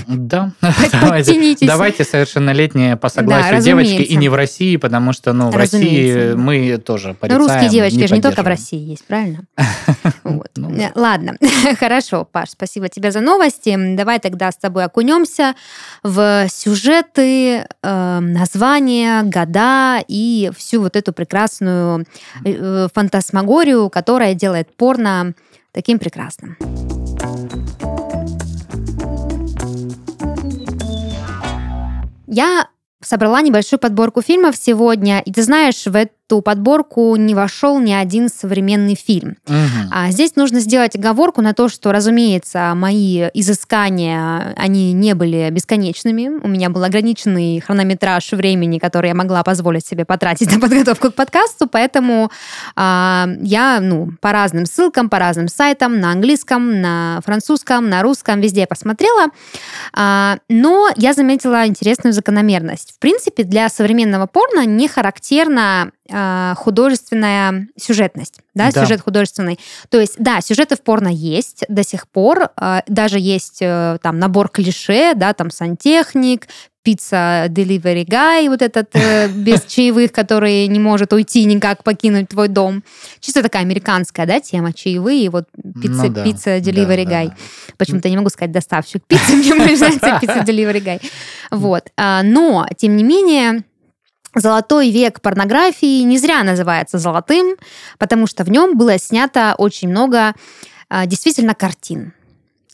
Да, 0.08 0.52
давайте, 0.92 1.58
давайте 1.62 2.04
совершеннолетние 2.04 2.98
по 2.98 3.10
согласию 3.10 3.58
да, 3.58 3.62
девочки 3.62 4.02
и 4.02 4.16
не 4.16 4.30
в 4.30 4.36
России, 4.36 4.78
потому 4.78 5.12
что 5.12 5.34
ну, 5.34 5.50
в 5.50 5.56
России 5.56 6.34
мы 6.34 6.78
тоже 6.78 7.16
порицаем. 7.16 7.42
Но 7.42 7.48
русские 7.48 7.70
девочки 7.70 7.98
не 7.98 8.08
же 8.08 8.16
не 8.16 8.22
только 8.22 8.44
в 8.44 8.48
России 8.48 8.80
есть, 8.80 9.06
правильно? 9.06 9.46
вот. 10.24 10.50
ну, 10.56 10.70
да. 10.70 10.92
Ладно, 10.94 11.36
хорошо, 11.80 12.28
Паш, 12.32 12.52
спасибо 12.52 12.90
тебе 12.90 13.12
за 13.12 13.22
новости. 13.22 13.76
Давай 13.96 14.20
тогда 14.20 14.52
с 14.52 14.58
тобой 14.58 14.86
окунемся 14.86 15.56
в 16.04 16.48
сюжеты, 16.50 17.66
э, 17.82 18.20
названия, 18.20 19.24
года 19.24 20.04
и 20.08 20.52
всю 20.56 20.82
вот 20.82 20.96
эту 20.96 21.12
прекрасную 21.12 22.06
э, 22.46 22.88
фантасмагорию, 22.94 23.90
которая 23.90 24.36
делает 24.36 24.76
порно 24.76 25.34
таким 25.72 25.98
прекрасным. 25.98 26.56
Я 32.32 32.70
собрала 33.02 33.42
небольшую 33.42 33.80
подборку 33.80 34.22
фильмов 34.22 34.56
сегодня, 34.56 35.20
и 35.20 35.32
ты 35.32 35.42
знаешь, 35.42 35.86
в 35.86 35.96
эту 36.30 36.42
подборку 36.42 37.16
не 37.16 37.34
вошел 37.34 37.80
ни 37.80 37.92
один 37.92 38.30
современный 38.30 38.94
фильм. 38.94 39.38
Угу. 39.48 39.90
А 39.92 40.12
здесь 40.12 40.36
нужно 40.36 40.60
сделать 40.60 40.96
оговорку 40.96 41.42
на 41.42 41.54
то, 41.54 41.70
что, 41.70 41.92
разумеется, 41.92 42.74
мои 42.76 43.30
изыскания, 43.34 44.54
они 44.56 44.94
не 44.94 45.16
были 45.16 45.50
бесконечными. 45.50 46.40
У 46.44 46.48
меня 46.48 46.70
был 46.70 46.84
ограниченный 46.84 47.60
хронометраж 47.60 48.32
времени, 48.34 48.78
который 48.78 49.08
я 49.08 49.16
могла 49.16 49.44
позволить 49.44 49.88
себе 49.88 50.06
потратить 50.06 50.52
на 50.54 50.60
подготовку 50.60 51.10
к 51.12 51.16
подкасту, 51.16 51.68
поэтому 51.68 52.30
а, 52.76 53.28
я, 53.42 53.80
ну, 53.82 54.12
по 54.22 54.32
разным 54.32 54.68
ссылкам, 54.68 55.10
по 55.10 55.18
разным 55.18 55.48
сайтам, 55.48 56.00
на 56.00 56.12
английском, 56.12 56.80
на 56.80 57.22
французском, 57.26 57.90
на 57.90 58.04
русском, 58.04 58.40
везде 58.40 58.68
посмотрела. 58.68 59.30
А, 59.94 60.38
но 60.48 60.90
я 60.96 61.14
заметила 61.14 61.66
интересную 61.66 62.14
закономерность. 62.14 62.94
В 62.94 63.00
принципе, 63.00 63.44
для 63.44 63.68
современного 63.70 64.28
порно 64.28 64.68
не 64.68 64.88
характерно 64.88 65.92
а, 66.12 66.56
художественная 66.56 67.68
сюжетность, 67.78 68.40
да, 68.54 68.72
да, 68.72 68.82
сюжет 68.82 69.02
художественный. 69.02 69.60
То 69.90 70.00
есть, 70.00 70.16
да, 70.18 70.42
сюжеты 70.42 70.76
в 70.76 70.82
порно 70.82 71.10
есть 71.10 71.64
до 71.68 71.84
сих 71.84 72.08
пор, 72.08 72.50
а, 72.56 72.84
даже 72.88 73.20
есть 73.20 73.60
э, 73.62 73.98
там 74.02 74.20
набор 74.20 74.50
клише, 74.50 75.14
да, 75.16 75.34
там 75.34 75.52
сантехник, 75.52 76.48
пицца 76.84 77.48
delivery 77.50 78.06
guy, 78.06 78.50
вот 78.50 78.62
этот 78.62 78.90
э, 78.94 79.28
без 79.36 79.64
чаевых, 79.66 80.12
который 80.12 80.68
не 80.68 80.80
может 80.80 81.14
уйти 81.14 81.46
никак, 81.46 81.84
покинуть 81.84 82.30
твой 82.30 82.48
дом. 82.48 82.84
Чисто 83.20 83.44
такая 83.44 83.64
американская, 83.64 84.26
да, 84.26 84.40
тема 84.40 84.74
чаевые, 84.74 85.30
вот 85.30 85.46
пицца, 85.82 86.06
ну, 86.06 86.10
да. 86.10 86.24
пицца 86.24 86.58
delivery 86.58 87.06
да, 87.06 87.12
guy. 87.12 87.28
Да. 87.28 87.36
Почему-то 87.78 88.10
не 88.10 88.18
могу 88.18 88.30
сказать 88.30 88.52
доставщик 88.52 89.04
пиццы, 89.08 89.36
мне 89.36 89.54
нравится 89.56 90.20
пицца 90.20 90.40
delivery 90.40 90.84
guy. 90.84 91.02
Вот. 91.52 91.90
А, 91.98 92.24
но, 92.24 92.66
тем 92.78 92.96
не 92.96 93.04
менее, 93.04 93.64
Золотой 94.40 94.90
век 94.90 95.20
порнографии 95.20 96.02
не 96.04 96.18
зря 96.18 96.44
называется 96.44 96.98
золотым, 96.98 97.58
потому 97.98 98.26
что 98.26 98.46
в 98.46 98.50
нем 98.50 98.78
было 98.78 98.98
снято 98.98 99.54
очень 99.58 99.90
много 99.90 100.34
а, 100.88 101.06
действительно 101.06 101.54
картин. 101.54 102.14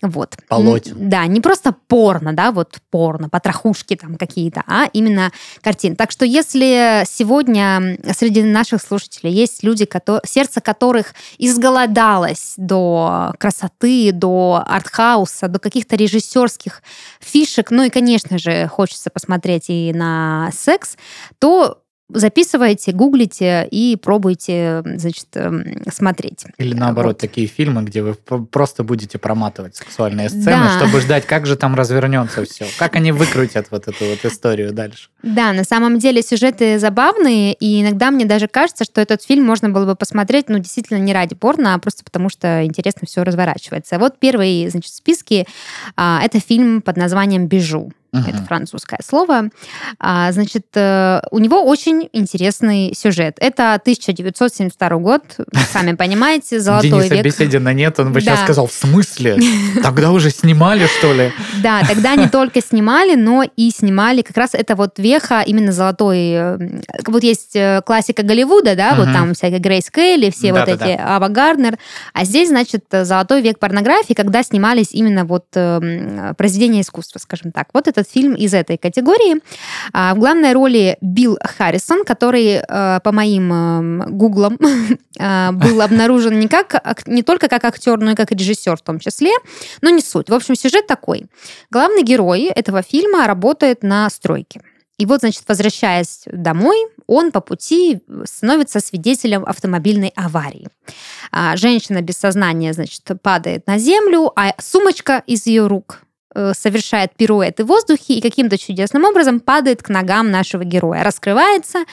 Вот. 0.07 0.37
Полотен. 0.47 1.09
Да, 1.09 1.25
не 1.27 1.41
просто 1.41 1.75
порно, 1.87 2.33
да, 2.33 2.51
вот 2.51 2.77
порно, 2.89 3.29
потрохушки 3.29 3.95
там 3.95 4.15
какие-то, 4.17 4.63
а 4.67 4.85
именно 4.93 5.31
картин. 5.61 5.95
Так 5.95 6.11
что 6.11 6.25
если 6.25 7.03
сегодня 7.07 7.97
среди 8.15 8.43
наших 8.43 8.81
слушателей 8.81 9.33
есть 9.33 9.63
люди, 9.63 9.85
которые, 9.85 10.21
сердце 10.25 10.61
которых 10.61 11.13
изголодалось 11.37 12.53
до 12.57 13.33
красоты, 13.39 14.11
до 14.11 14.63
артхауса, 14.65 15.47
до 15.47 15.59
каких-то 15.59 15.95
режиссерских 15.95 16.81
фишек, 17.19 17.71
ну 17.71 17.83
и, 17.83 17.89
конечно 17.89 18.37
же, 18.37 18.67
хочется 18.67 19.09
посмотреть 19.09 19.65
и 19.69 19.91
на 19.93 20.49
секс, 20.53 20.97
то 21.39 21.81
записывайте, 22.09 22.91
гуглите 22.91 23.67
и 23.69 23.97
пробуйте, 24.01 24.83
значит, 24.85 25.27
эм, 25.33 25.83
смотреть. 25.91 26.45
Или 26.57 26.73
наоборот, 26.73 27.13
вот. 27.13 27.17
такие 27.19 27.47
фильмы, 27.47 27.83
где 27.83 28.03
вы 28.03 28.13
просто 28.13 28.83
будете 28.83 29.17
проматывать 29.17 29.75
сексуальные 29.75 30.29
сцены, 30.29 30.65
да. 30.65 30.77
чтобы 30.77 31.01
ждать, 31.01 31.25
как 31.25 31.45
же 31.45 31.55
там 31.55 31.75
развернется 31.75 32.45
все, 32.45 32.65
как 32.77 32.95
они 32.95 33.11
выкрутят 33.11 33.67
вот 33.71 33.87
эту 33.87 34.05
вот 34.05 34.23
историю 34.23 34.71
дальше. 34.71 35.09
Да, 35.23 35.53
на 35.53 35.63
самом 35.63 35.97
деле 35.97 36.21
сюжеты 36.21 36.77
забавные, 36.77 37.53
и 37.53 37.81
иногда 37.81 38.11
мне 38.11 38.25
даже 38.25 38.47
кажется, 38.47 38.83
что 38.83 39.01
этот 39.01 39.23
фильм 39.23 39.43
можно 39.43 39.69
было 39.69 39.85
бы 39.85 39.95
посмотреть, 39.95 40.49
ну, 40.49 40.59
действительно, 40.59 40.97
не 40.97 41.13
ради 41.13 41.33
порно, 41.33 41.73
а 41.73 41.79
просто 41.79 42.03
потому, 42.03 42.29
что 42.29 42.63
интересно 42.63 43.07
все 43.07 43.23
разворачивается. 43.23 43.97
Вот 43.97 44.19
первый, 44.19 44.67
значит, 44.69 44.91
в 44.91 44.95
списке 44.95 45.47
а, 45.95 46.21
это 46.23 46.39
фильм 46.39 46.81
под 46.81 46.97
названием 46.97 47.47
«Бежу». 47.47 47.91
Uh-huh. 48.15 48.29
Это 48.29 48.43
французское 48.43 48.99
слово. 49.05 49.49
А, 49.99 50.31
значит, 50.31 50.65
э, 50.75 51.21
у 51.31 51.39
него 51.39 51.63
очень 51.63 52.09
интересный 52.13 52.93
сюжет. 52.95 53.35
Это 53.39 53.73
1972 53.73 54.89
год, 54.97 55.23
сами 55.71 55.93
понимаете, 55.93 56.59
золотой 56.61 56.89
Дениса 56.89 57.15
век. 57.15 57.25
Беседина 57.25 57.73
нет, 57.73 57.99
он 57.99 58.13
бы 58.13 58.21
да. 58.21 58.21
сейчас 58.21 58.43
сказал, 58.43 58.67
в 58.67 58.71
смысле? 58.73 59.37
Тогда 59.83 60.11
уже 60.11 60.29
снимали, 60.29 60.87
что 60.87 61.13
ли? 61.13 61.31
Да, 61.61 61.81
тогда 61.87 62.15
не 62.15 62.27
только 62.27 62.61
снимали, 62.61 63.15
но 63.15 63.43
и 63.43 63.71
снимали 63.71 64.21
как 64.21 64.37
раз 64.37 64.51
это 64.53 64.75
вот 64.75 64.99
веха 64.99 65.41
именно 65.45 65.71
золотой... 65.71 66.17
Э, 66.31 66.57
вот 67.07 67.23
есть 67.23 67.55
э, 67.55 67.81
классика 67.85 68.23
Голливуда, 68.23 68.75
да, 68.75 68.95
вот 68.95 69.11
там 69.11 69.33
всякие 69.33 69.59
Грейс 69.59 69.89
Келли, 69.89 70.29
все 70.29 70.53
вот 70.53 70.67
эти, 70.67 70.97
Ава 70.99 71.27
Гарднер. 71.27 71.77
А 72.13 72.23
здесь, 72.23 72.49
значит, 72.49 72.85
золотой 72.91 73.41
век 73.41 73.57
порнографии, 73.57 74.13
когда 74.13 74.43
снимались 74.43 74.89
именно 74.91 75.25
вот 75.25 75.45
произведения 75.49 76.81
искусства, 76.81 77.19
скажем 77.19 77.51
так. 77.51 77.67
Вот 77.73 77.87
это 77.87 78.03
этот 78.05 78.11
фильм 78.11 78.35
из 78.35 78.53
этой 78.53 78.77
категории. 78.77 79.41
А, 79.93 80.13
в 80.13 80.19
главной 80.19 80.53
роли 80.53 80.97
Билл 81.01 81.37
Харрисон, 81.41 82.03
который, 82.03 82.61
э, 82.67 82.99
по 83.03 83.11
моим 83.11 83.51
эм, 83.53 84.17
гуглам, 84.17 84.57
э, 85.19 85.51
был 85.51 85.81
обнаружен 85.81 86.39
не, 86.39 86.47
как, 86.47 87.07
не 87.07 87.23
только 87.23 87.47
как 87.47 87.65
актер, 87.65 87.99
но 87.99 88.11
и 88.11 88.15
как 88.15 88.31
режиссер 88.31 88.77
в 88.77 88.81
том 88.81 88.99
числе, 88.99 89.31
но 89.81 89.89
не 89.89 90.01
суть. 90.01 90.29
В 90.29 90.33
общем, 90.33 90.55
сюжет 90.55 90.87
такой. 90.87 91.25
Главный 91.71 92.03
герой 92.03 92.43
этого 92.43 92.81
фильма 92.81 93.27
работает 93.27 93.83
на 93.83 94.09
стройке. 94.09 94.61
И 94.97 95.05
вот, 95.05 95.19
значит, 95.19 95.43
возвращаясь 95.47 96.23
домой, 96.25 96.77
он 97.05 97.31
по 97.31 97.41
пути 97.41 97.99
становится 98.23 98.79
свидетелем 98.79 99.43
автомобильной 99.43 100.13
аварии. 100.15 100.69
А 101.31 101.57
женщина 101.57 102.01
без 102.01 102.15
сознания, 102.15 102.71
значит, 102.73 103.01
падает 103.21 103.67
на 103.67 103.77
землю, 103.77 104.31
а 104.37 104.53
сумочка 104.57 105.21
из 105.27 105.47
ее 105.47 105.67
рук 105.67 106.04
совершает 106.53 107.15
пируэты 107.15 107.63
в 107.63 107.67
воздухе 107.67 108.15
и 108.15 108.21
каким-то 108.21 108.57
чудесным 108.57 109.05
образом 109.05 109.39
падает 109.39 109.81
к 109.81 109.89
ногам 109.89 110.31
нашего 110.31 110.63
героя, 110.63 111.03
раскрывается, 111.03 111.85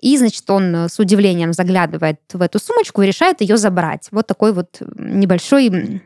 и, 0.00 0.16
значит, 0.16 0.48
он 0.50 0.74
с 0.88 0.98
удивлением 0.98 1.52
заглядывает 1.52 2.20
в 2.32 2.42
эту 2.42 2.58
сумочку 2.58 3.02
и 3.02 3.06
решает 3.06 3.40
ее 3.40 3.56
забрать. 3.56 4.08
Вот 4.10 4.26
такой 4.26 4.52
вот 4.52 4.80
небольшой 4.96 6.02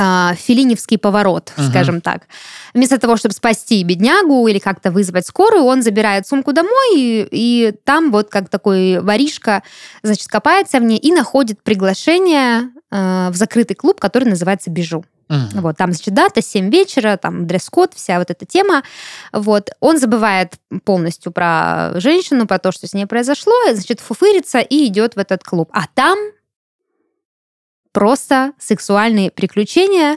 а, 0.00 0.34
филиневский 0.34 0.96
поворот, 0.96 1.52
uh-huh. 1.56 1.70
скажем 1.70 2.00
так. 2.00 2.28
Вместо 2.72 2.98
того, 2.98 3.16
чтобы 3.16 3.34
спасти 3.34 3.82
беднягу 3.82 4.46
или 4.46 4.58
как-то 4.58 4.90
вызвать 4.90 5.26
скорую, 5.26 5.64
он 5.64 5.82
забирает 5.82 6.26
сумку 6.26 6.52
домой, 6.52 6.94
и, 6.94 7.28
и 7.32 7.74
там 7.84 8.12
вот 8.12 8.28
как 8.28 8.48
такой 8.48 9.00
воришка, 9.00 9.62
значит, 10.02 10.28
копается 10.28 10.78
в 10.78 10.84
ней 10.84 10.98
и 10.98 11.10
находит 11.10 11.62
приглашение 11.62 12.70
э, 12.90 13.30
в 13.30 13.34
закрытый 13.34 13.74
клуб, 13.74 13.98
который 14.00 14.28
называется 14.28 14.70
«Бежу». 14.70 15.04
Uh-huh. 15.28 15.60
Вот, 15.60 15.76
там, 15.76 15.92
значит, 15.92 16.14
дата, 16.14 16.40
7 16.40 16.70
вечера, 16.70 17.16
там 17.16 17.46
дресс-код, 17.46 17.92
вся 17.94 18.18
вот 18.18 18.30
эта 18.30 18.46
тема. 18.46 18.82
Вот, 19.32 19.70
он 19.80 19.98
забывает 19.98 20.58
полностью 20.84 21.32
про 21.32 21.92
женщину, 21.96 22.46
про 22.46 22.58
то, 22.58 22.72
что 22.72 22.86
с 22.86 22.94
ней 22.94 23.06
произошло, 23.06 23.52
значит, 23.72 24.00
фуфырится 24.00 24.60
и 24.60 24.86
идет 24.86 25.16
в 25.16 25.18
этот 25.18 25.44
клуб. 25.44 25.68
А 25.72 25.86
там 25.92 26.18
просто 27.92 28.52
сексуальные 28.58 29.30
приключения, 29.30 30.16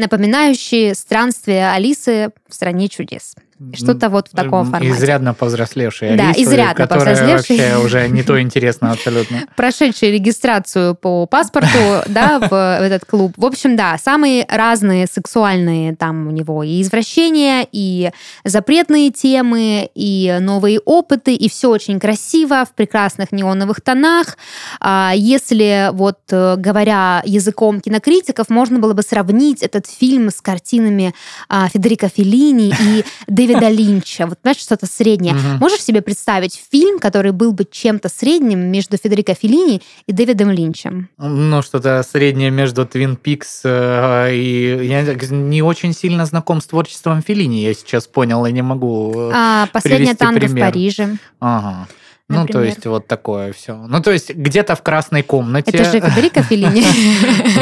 напоминающие 0.00 0.94
странствия 0.94 1.72
Алисы 1.72 2.30
в 2.48 2.54
стране 2.54 2.88
чудес. 2.88 3.34
Что-то 3.74 4.08
вот 4.08 4.28
в 4.28 4.30
таком 4.30 4.64
формате. 4.64 4.90
Изрядно 4.90 5.34
повзрослевшие 5.34 6.16
Да, 6.16 6.30
Алисы, 6.30 6.44
изрядно 6.44 6.86
повзрослевшие. 6.86 7.58
вообще 7.76 7.84
уже 7.84 8.08
не 8.08 8.22
то 8.22 8.40
интересно 8.40 8.92
абсолютно. 8.92 9.42
Прошедшие 9.56 10.12
регистрацию 10.12 10.94
по 10.94 11.26
паспорту, 11.26 11.68
да, 12.06 12.38
в 12.38 12.82
этот 12.82 13.04
клуб. 13.04 13.34
В 13.36 13.44
общем, 13.44 13.76
да, 13.76 13.98
самые 13.98 14.46
разные 14.48 15.06
сексуальные 15.06 15.94
там 15.94 16.28
у 16.28 16.30
него 16.30 16.62
и 16.62 16.80
извращения, 16.80 17.66
и 17.70 18.10
запретные 18.44 19.10
темы, 19.10 19.90
и 19.94 20.38
новые 20.40 20.80
опыты, 20.80 21.34
и 21.34 21.50
все 21.50 21.68
очень 21.68 22.00
красиво, 22.00 22.64
в 22.64 22.74
прекрасных 22.74 23.30
неоновых 23.30 23.82
тонах. 23.82 24.38
А 24.80 25.12
если 25.14 25.90
вот 25.92 26.20
э, 26.30 26.56
говоря 26.56 27.20
языком 27.26 27.82
кинокритиков, 27.82 28.48
можно 28.48 28.78
было 28.78 28.94
бы 28.94 29.02
сравнить 29.02 29.62
этот 29.62 29.86
фильм 29.90 30.30
с 30.30 30.40
картинами 30.40 31.14
а, 31.48 31.68
Федерико 31.68 32.08
Феллини 32.08 32.72
и 32.80 33.04
Дэвида 33.26 33.68
Линча. 33.68 34.26
Вот 34.26 34.38
знаешь, 34.42 34.58
что-то 34.58 34.86
среднее. 34.86 35.34
Можешь 35.60 35.82
себе 35.82 36.02
представить 36.02 36.60
фильм, 36.70 36.98
который 36.98 37.32
был 37.32 37.52
бы 37.52 37.66
чем-то 37.70 38.08
средним 38.08 38.60
между 38.60 38.96
Федерико 38.96 39.34
Феллини 39.34 39.82
и 40.06 40.12
Дэвидом 40.12 40.50
Линчем? 40.50 41.08
Ну, 41.18 41.62
что-то 41.62 42.02
среднее 42.02 42.50
между 42.50 42.86
Твин 42.86 43.16
Пикс 43.16 43.62
э, 43.64 44.34
и... 44.34 44.86
Я 44.86 45.02
не 45.30 45.62
очень 45.62 45.92
сильно 45.92 46.26
знаком 46.26 46.60
с 46.60 46.66
творчеством 46.66 47.22
Феллини, 47.22 47.62
я 47.62 47.74
сейчас 47.74 48.06
понял, 48.06 48.46
и 48.46 48.52
не 48.52 48.62
могу 48.62 49.12
э, 49.14 49.32
а, 49.34 49.66
«Последняя 49.72 50.14
танго 50.14 50.46
в 50.46 50.58
Париже». 50.58 51.16
Ага. 51.40 51.88
Например. 52.30 52.46
Ну, 52.46 52.52
то 52.52 52.62
есть 52.62 52.86
вот 52.86 53.06
такое 53.08 53.52
все. 53.52 53.74
Ну, 53.74 54.00
то 54.00 54.12
есть 54.12 54.32
где-то 54.32 54.76
в 54.76 54.82
красной 54.82 55.22
комнате. 55.22 55.72
Это 55.72 55.84
же 55.84 56.00
Федерико 56.00 56.42
Феллини. 56.42 56.84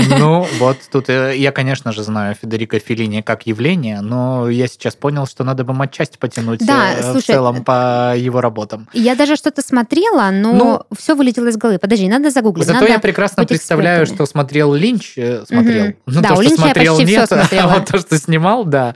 Ну, 0.19 0.47
вот 0.59 0.77
тут 0.91 1.09
э, 1.09 1.35
я, 1.37 1.53
конечно 1.53 1.93
же, 1.93 2.03
знаю 2.03 2.35
Федерико 2.35 2.79
Феллини 2.79 3.23
как 3.23 3.47
явление, 3.47 4.01
но 4.01 4.49
я 4.49 4.67
сейчас 4.69 4.95
понял, 4.95 5.27
что 5.27 5.45
надо 5.45 5.65
бы 5.65 5.73
матчасть 5.73 6.19
потянуть 6.19 6.61
э, 6.63 7.13
в 7.15 7.23
целом 7.23 7.65
по 7.65 8.15
его 8.17 8.41
работам. 8.41 8.89
Я 8.93 9.15
даже 9.15 9.37
что-то 9.37 9.63
смотрела, 9.63 10.31
но 10.31 10.53
ну, 10.53 10.83
все 10.97 11.15
вылетело 11.15 11.49
из 11.49 11.57
головы. 11.57 11.79
Подожди, 11.79 12.09
надо 12.09 12.31
загуглить. 12.31 12.67
Зато 12.67 12.87
я 12.87 12.99
прекрасно 12.99 13.45
представляю, 13.45 14.07
что 14.07 14.27
смотрел 14.27 14.75
Линч, 14.75 15.15
э, 15.17 15.45
смотрел. 15.47 15.93
Ну, 16.07 16.21
да, 16.21 16.29
то, 16.31 16.35
у 16.37 16.41
Линча 16.41 16.57
смотрел, 16.57 16.99
я 16.99 16.99
почти 16.99 17.17
нет, 17.17 17.27
все 17.27 17.37
смотрела. 17.41 17.65
А 17.65 17.75
вот 17.79 17.87
то, 17.87 17.99
что 17.99 18.19
снимал, 18.19 18.65
да. 18.65 18.95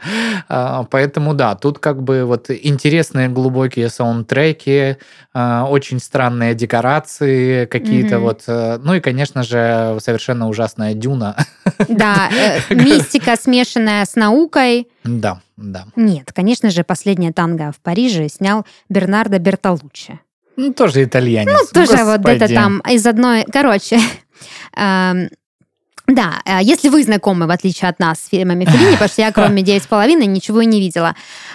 А, 0.48 0.84
поэтому 0.84 1.34
да, 1.34 1.54
тут 1.54 1.78
как 1.78 2.02
бы 2.02 2.24
вот 2.24 2.50
интересные 2.50 3.28
глубокие 3.28 3.88
саундтреки, 3.88 4.96
а, 5.34 5.61
очень 5.68 6.00
странные 6.00 6.54
декорации 6.54 7.66
какие-то 7.66 8.16
mm-hmm. 8.16 8.18
вот. 8.18 8.42
Э, 8.46 8.78
ну 8.82 8.94
и, 8.94 9.00
конечно 9.00 9.42
же, 9.42 9.98
совершенно 10.00 10.48
ужасная 10.48 10.94
дюна. 10.94 11.36
Да, 11.88 12.30
э, 12.30 12.60
мистика, 12.74 13.36
смешанная 13.36 14.04
с 14.04 14.14
наукой. 14.14 14.88
Да, 15.04 15.40
да. 15.56 15.86
Нет, 15.96 16.32
конечно 16.32 16.70
же, 16.70 16.84
«Последняя 16.84 17.32
танго 17.32 17.72
в 17.72 17.80
Париже» 17.80 18.28
снял 18.28 18.64
Бернардо 18.88 19.38
Бертолуччи. 19.38 20.20
Ну, 20.56 20.72
тоже 20.72 21.04
итальянец. 21.04 21.52
Ну, 21.52 21.66
тоже 21.72 21.92
Господи. 21.92 22.18
вот 22.18 22.26
это 22.28 22.54
там 22.54 22.80
из 22.80 23.06
одной... 23.06 23.44
Короче, 23.50 23.98
эм, 24.76 25.28
да, 26.06 26.42
э, 26.44 26.58
если 26.62 26.88
вы 26.88 27.02
знакомы, 27.04 27.46
в 27.46 27.50
отличие 27.50 27.88
от 27.88 27.98
нас, 27.98 28.20
с 28.20 28.28
фильмами 28.28 28.64
Феллини, 28.64 28.92
потому 28.92 29.08
что 29.08 29.22
я 29.22 29.32
кроме 29.32 29.62
«Девять 29.62 29.84
с 29.84 29.86
половиной» 29.86 30.26
ничего 30.26 30.60
и 30.60 30.66
не 30.66 30.80
видела, 30.80 31.14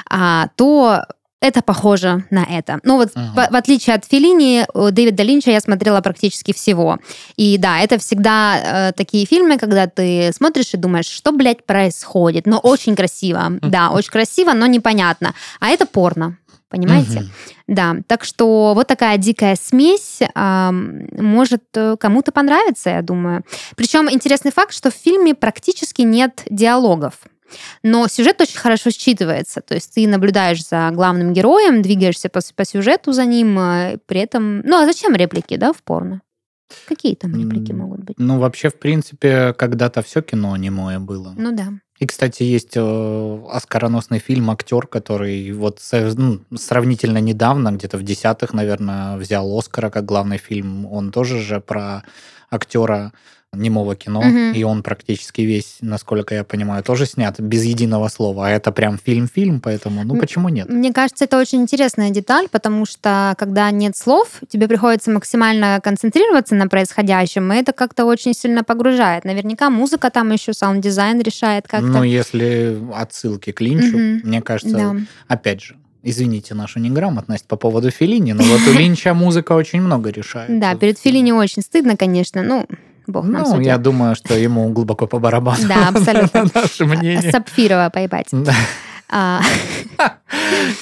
а, 0.09 0.47
то 0.55 1.03
это 1.39 1.61
похоже 1.61 2.25
на 2.31 2.43
это. 2.43 2.79
Ну 2.83 2.97
вот 2.97 3.09
uh-huh. 3.09 3.49
в, 3.49 3.51
в 3.51 3.55
отличие 3.55 3.95
от 3.95 4.05
Филини, 4.05 4.65
Дэвида 4.73 5.23
Линча 5.23 5.51
я 5.51 5.61
смотрела 5.61 6.01
практически 6.01 6.51
всего. 6.51 6.97
И 7.35 7.57
да, 7.57 7.79
это 7.79 7.99
всегда 7.99 8.89
э, 8.89 8.91
такие 8.93 9.25
фильмы, 9.25 9.57
когда 9.57 9.87
ты 9.87 10.31
смотришь 10.33 10.73
и 10.73 10.77
думаешь, 10.77 11.05
что, 11.05 11.31
блядь, 11.31 11.65
происходит. 11.65 12.47
Но 12.47 12.59
очень 12.59 12.95
красиво. 12.95 13.51
Да, 13.67 13.89
очень 13.89 14.11
красиво, 14.11 14.53
но 14.53 14.65
непонятно. 14.65 15.33
А 15.59 15.67
это 15.67 15.85
порно. 15.85 16.37
Понимаете? 16.69 17.19
Угу. 17.19 17.27
Да, 17.67 17.95
так 18.07 18.23
что 18.23 18.73
вот 18.73 18.87
такая 18.87 19.17
дикая 19.17 19.55
смесь 19.61 20.19
э, 20.21 20.71
может 20.71 21.63
э, 21.75 21.97
кому-то 21.99 22.31
понравиться, 22.31 22.89
я 22.89 23.01
думаю. 23.01 23.43
Причем 23.75 24.09
интересный 24.09 24.51
факт, 24.51 24.73
что 24.73 24.89
в 24.89 24.93
фильме 24.93 25.35
практически 25.35 26.01
нет 26.01 26.43
диалогов. 26.49 27.15
Но 27.83 28.07
сюжет 28.07 28.41
очень 28.41 28.57
хорошо 28.57 28.89
считывается. 28.89 29.61
То 29.61 29.75
есть 29.75 29.93
ты 29.93 30.07
наблюдаешь 30.07 30.65
за 30.65 30.89
главным 30.91 31.33
героем, 31.33 31.81
двигаешься 31.81 32.29
по, 32.29 32.39
по 32.55 32.65
сюжету 32.65 33.13
за 33.13 33.25
ним, 33.25 33.57
а, 33.59 33.97
при 34.05 34.21
этом... 34.21 34.59
Ну, 34.61 34.81
а 34.81 34.85
зачем 34.85 35.15
реплики, 35.15 35.57
да, 35.57 35.73
в 35.73 35.83
порно? 35.83 36.21
Какие 36.87 37.15
там 37.15 37.33
реплики 37.35 37.71
могут 37.71 38.01
быть? 38.01 38.19
Ну, 38.19 38.39
вообще, 38.39 38.69
в 38.69 38.77
принципе, 38.77 39.53
когда-то 39.53 40.01
все 40.01 40.21
кино 40.21 40.55
немое 40.57 40.99
было. 40.99 41.33
Ну 41.37 41.53
да. 41.53 41.69
И, 41.99 42.05
кстати, 42.05 42.43
есть 42.43 42.73
э, 42.75 43.39
оскароносный 43.49 44.19
фильм 44.19 44.51
«Актер», 44.51 44.85
который 44.85 45.51
вот 45.53 45.79
ну, 45.91 46.41
сравнительно 46.55 47.17
недавно, 47.17 47.71
где-то 47.71 47.97
в 47.97 48.03
десятых, 48.03 48.53
наверное, 48.53 49.17
взял 49.17 49.57
Оскара 49.57 49.89
как 49.89 50.05
главный 50.05 50.37
фильм. 50.37 50.85
Он 50.85 51.11
тоже 51.11 51.41
же 51.41 51.59
про 51.59 52.03
актера 52.51 53.13
немого 53.57 53.95
кино, 53.95 54.19
угу. 54.19 54.57
и 54.57 54.63
он 54.63 54.83
практически 54.83 55.41
весь, 55.41 55.77
насколько 55.81 56.35
я 56.35 56.43
понимаю, 56.43 56.83
тоже 56.83 57.05
снят 57.05 57.39
без 57.39 57.63
единого 57.63 58.07
слова. 58.07 58.47
А 58.47 58.49
это 58.49 58.71
прям 58.71 58.97
фильм-фильм, 58.97 59.59
поэтому, 59.61 60.03
ну, 60.03 60.17
почему 60.19 60.49
нет? 60.49 60.69
Мне 60.69 60.93
кажется, 60.93 61.25
это 61.25 61.37
очень 61.39 61.61
интересная 61.61 62.09
деталь, 62.09 62.47
потому 62.49 62.85
что, 62.85 63.35
когда 63.37 63.69
нет 63.71 63.97
слов, 63.97 64.41
тебе 64.47 64.67
приходится 64.67 65.11
максимально 65.11 65.79
концентрироваться 65.83 66.55
на 66.55 66.67
происходящем, 66.67 67.51
и 67.53 67.57
это 67.57 67.73
как-то 67.73 68.05
очень 68.05 68.33
сильно 68.33 68.63
погружает. 68.63 69.25
Наверняка 69.25 69.69
музыка 69.69 70.09
там 70.09 70.31
еще, 70.31 70.53
саунд-дизайн 70.53 71.21
решает 71.21 71.67
как-то. 71.67 71.87
Ну, 71.87 72.03
если 72.03 72.77
отсылки 72.93 73.51
к 73.51 73.61
Линчу, 73.61 73.97
угу. 73.97 74.27
мне 74.27 74.41
кажется, 74.41 74.77
да. 74.77 74.95
опять 75.27 75.61
же, 75.61 75.75
Извините 76.09 76.53
нашу 76.53 76.79
неграмотность 76.79 77.45
по 77.47 77.57
поводу 77.57 77.91
Феллини, 77.91 78.31
но 78.31 78.41
вот 78.43 78.61
у 78.67 78.71
Линча 78.79 79.13
музыка 79.13 79.51
очень 79.51 79.81
много 79.81 80.09
решает. 80.09 80.57
Да, 80.57 80.73
перед 80.75 80.97
Филини 80.97 81.33
очень 81.33 81.61
стыдно, 81.61 81.97
конечно. 81.97 82.43
Ну, 82.43 82.65
Бог 83.07 83.25
нам 83.25 83.43
Ну, 83.43 83.55
судья. 83.55 83.73
я 83.73 83.77
думаю, 83.77 84.15
что 84.15 84.33
ему 84.33 84.69
глубоко 84.69 85.07
по 85.07 85.19
барабану. 85.19 85.67
Да, 85.67 85.87
абсолютно. 85.95 86.45
Наше 86.53 86.85
мнение. 86.85 87.31
Сапфирова 87.31 87.89
поебать. 87.89 88.27
А... 89.09 89.41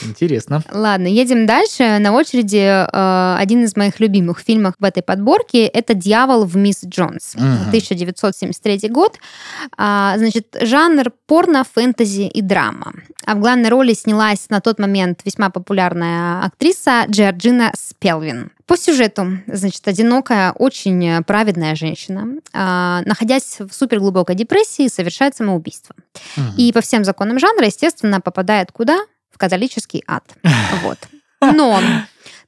Интересно. 0.04 0.64
Ладно, 0.72 1.08
едем 1.08 1.46
дальше. 1.46 2.00
На 2.00 2.12
очереди 2.12 2.58
э, 2.58 3.36
один 3.38 3.64
из 3.64 3.76
моих 3.76 4.00
любимых 4.00 4.40
фильмов 4.40 4.74
в 4.80 4.84
этой 4.84 5.04
подборке 5.04 5.66
это 5.66 5.94
«Дьявол 5.94 6.46
в 6.46 6.56
мисс 6.56 6.84
Джонс», 6.84 7.36
угу. 7.36 7.68
1973 7.68 8.90
год. 8.90 9.18
А, 9.78 10.16
значит, 10.18 10.56
жанр 10.60 11.12
порно, 11.28 11.64
фэнтези 11.72 12.24
и 12.24 12.42
драма. 12.42 12.94
А 13.26 13.36
в 13.36 13.40
главной 13.40 13.70
роли 13.70 13.94
снялась 13.94 14.50
на 14.50 14.60
тот 14.60 14.80
момент 14.80 15.22
весьма 15.24 15.50
популярная 15.50 16.44
актриса 16.44 17.06
Джорджина 17.08 17.72
Спелвин. 17.76 18.52
По 18.67 18.78
сюжету, 18.78 19.39
значит, 19.47 19.88
одинокая, 19.88 20.51
очень 20.51 21.23
праведная 21.23 21.75
женщина, 21.75 22.28
э, 22.51 23.08
находясь 23.08 23.60
в 23.60 23.71
суперглубокой 23.71 24.36
депрессии, 24.36 24.88
совершает 24.88 25.36
самоубийство. 25.36 25.95
Угу. 26.36 26.45
И 26.58 26.71
по 26.73 26.82
всем 26.82 27.04
законам 27.04 27.38
жанра, 27.38 27.65
естественно, 27.65 28.21
попадает 28.21 28.71
куда? 28.71 29.06
в 29.36 29.38
католический 29.38 30.04
ад. 30.08 30.23
Вот. 30.84 30.97
Но 31.41 31.80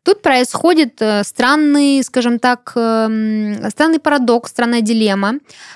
Тут 0.08 0.22
происходит 0.22 1.02
э, 1.02 1.22
странный, 1.26 2.02
скажем 2.02 2.39
так, 2.39 2.72
эм, 2.76 3.70
странный 3.70 4.00
парадокс, 4.00 4.50
странная 4.50 4.80
дилемма. 4.80 5.34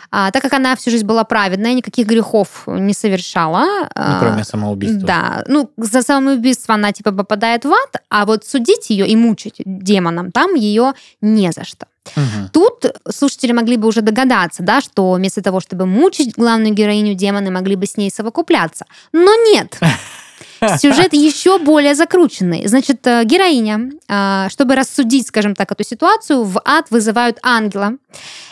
А, 0.09 0.31
так 0.31 0.41
как 0.41 0.53
она 0.53 0.77
всю 0.77 0.89
жизнь 0.89 1.05
была 1.05 1.25
праведная, 1.25 1.73
никаких 1.73 2.07
грехов 2.07 2.63
не 2.65 2.93
совершала. 2.93 3.89
Ну, 3.93 4.19
кроме 4.19 4.45
самоубийства. 4.45 5.05
Да. 5.05 5.43
Ну, 5.47 5.69
за 5.75 6.01
самоубийство 6.01 6.75
она 6.75 6.93
типа 6.93 7.11
попадает 7.11 7.65
в 7.65 7.73
ад, 7.73 8.01
а 8.09 8.25
вот 8.25 8.45
судить 8.45 8.89
ее 8.89 9.05
и 9.05 9.17
мучить 9.17 9.55
демоном 9.65 10.31
там 10.31 10.55
ее 10.55 10.93
не 11.19 11.51
за 11.51 11.65
что. 11.65 11.87
Угу. 12.15 12.49
Тут 12.53 12.85
слушатели 13.13 13.51
могли 13.51 13.75
бы 13.75 13.89
уже 13.89 14.01
догадаться, 14.01 14.63
да, 14.63 14.79
что 14.79 15.11
вместо 15.11 15.41
того, 15.41 15.59
чтобы 15.59 15.85
мучить 15.85 16.37
главную 16.37 16.73
героиню, 16.73 17.15
демоны 17.15 17.51
могли 17.51 17.75
бы 17.75 17.85
с 17.85 17.97
ней 17.97 18.09
совокупляться. 18.09 18.85
Но 19.11 19.35
нет. 19.51 19.77
Сюжет 20.77 21.13
еще 21.13 21.57
более 21.57 21.95
закрученный. 21.95 22.67
Значит, 22.67 23.05
э, 23.07 23.23
героиня, 23.23 23.91
э, 24.07 24.47
чтобы 24.49 24.75
рассудить, 24.75 25.27
скажем 25.27 25.55
так, 25.55 25.71
эту 25.71 25.83
ситуацию, 25.83 26.43
в 26.43 26.61
ад 26.63 26.91
вызывают 26.91 27.39
ангела. 27.41 27.93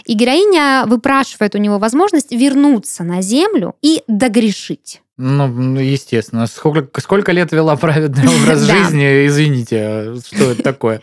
И 0.05 0.13
героиня 0.15 0.85
выпрашивает 0.87 1.53
у 1.53 1.59
него 1.59 1.77
возможность 1.77 2.31
вернуться 2.31 3.03
на 3.03 3.21
землю 3.21 3.75
и 3.83 4.01
догрешить. 4.07 5.01
Ну, 5.17 5.77
естественно. 5.77 6.47
Сколько, 6.47 7.01
сколько 7.01 7.31
лет 7.31 7.51
вела 7.51 7.75
праведный 7.75 8.27
образ 8.41 8.61
жизни? 8.61 9.27
Извините, 9.27 10.15
что 10.25 10.51
это 10.51 10.63
такое? 10.63 11.01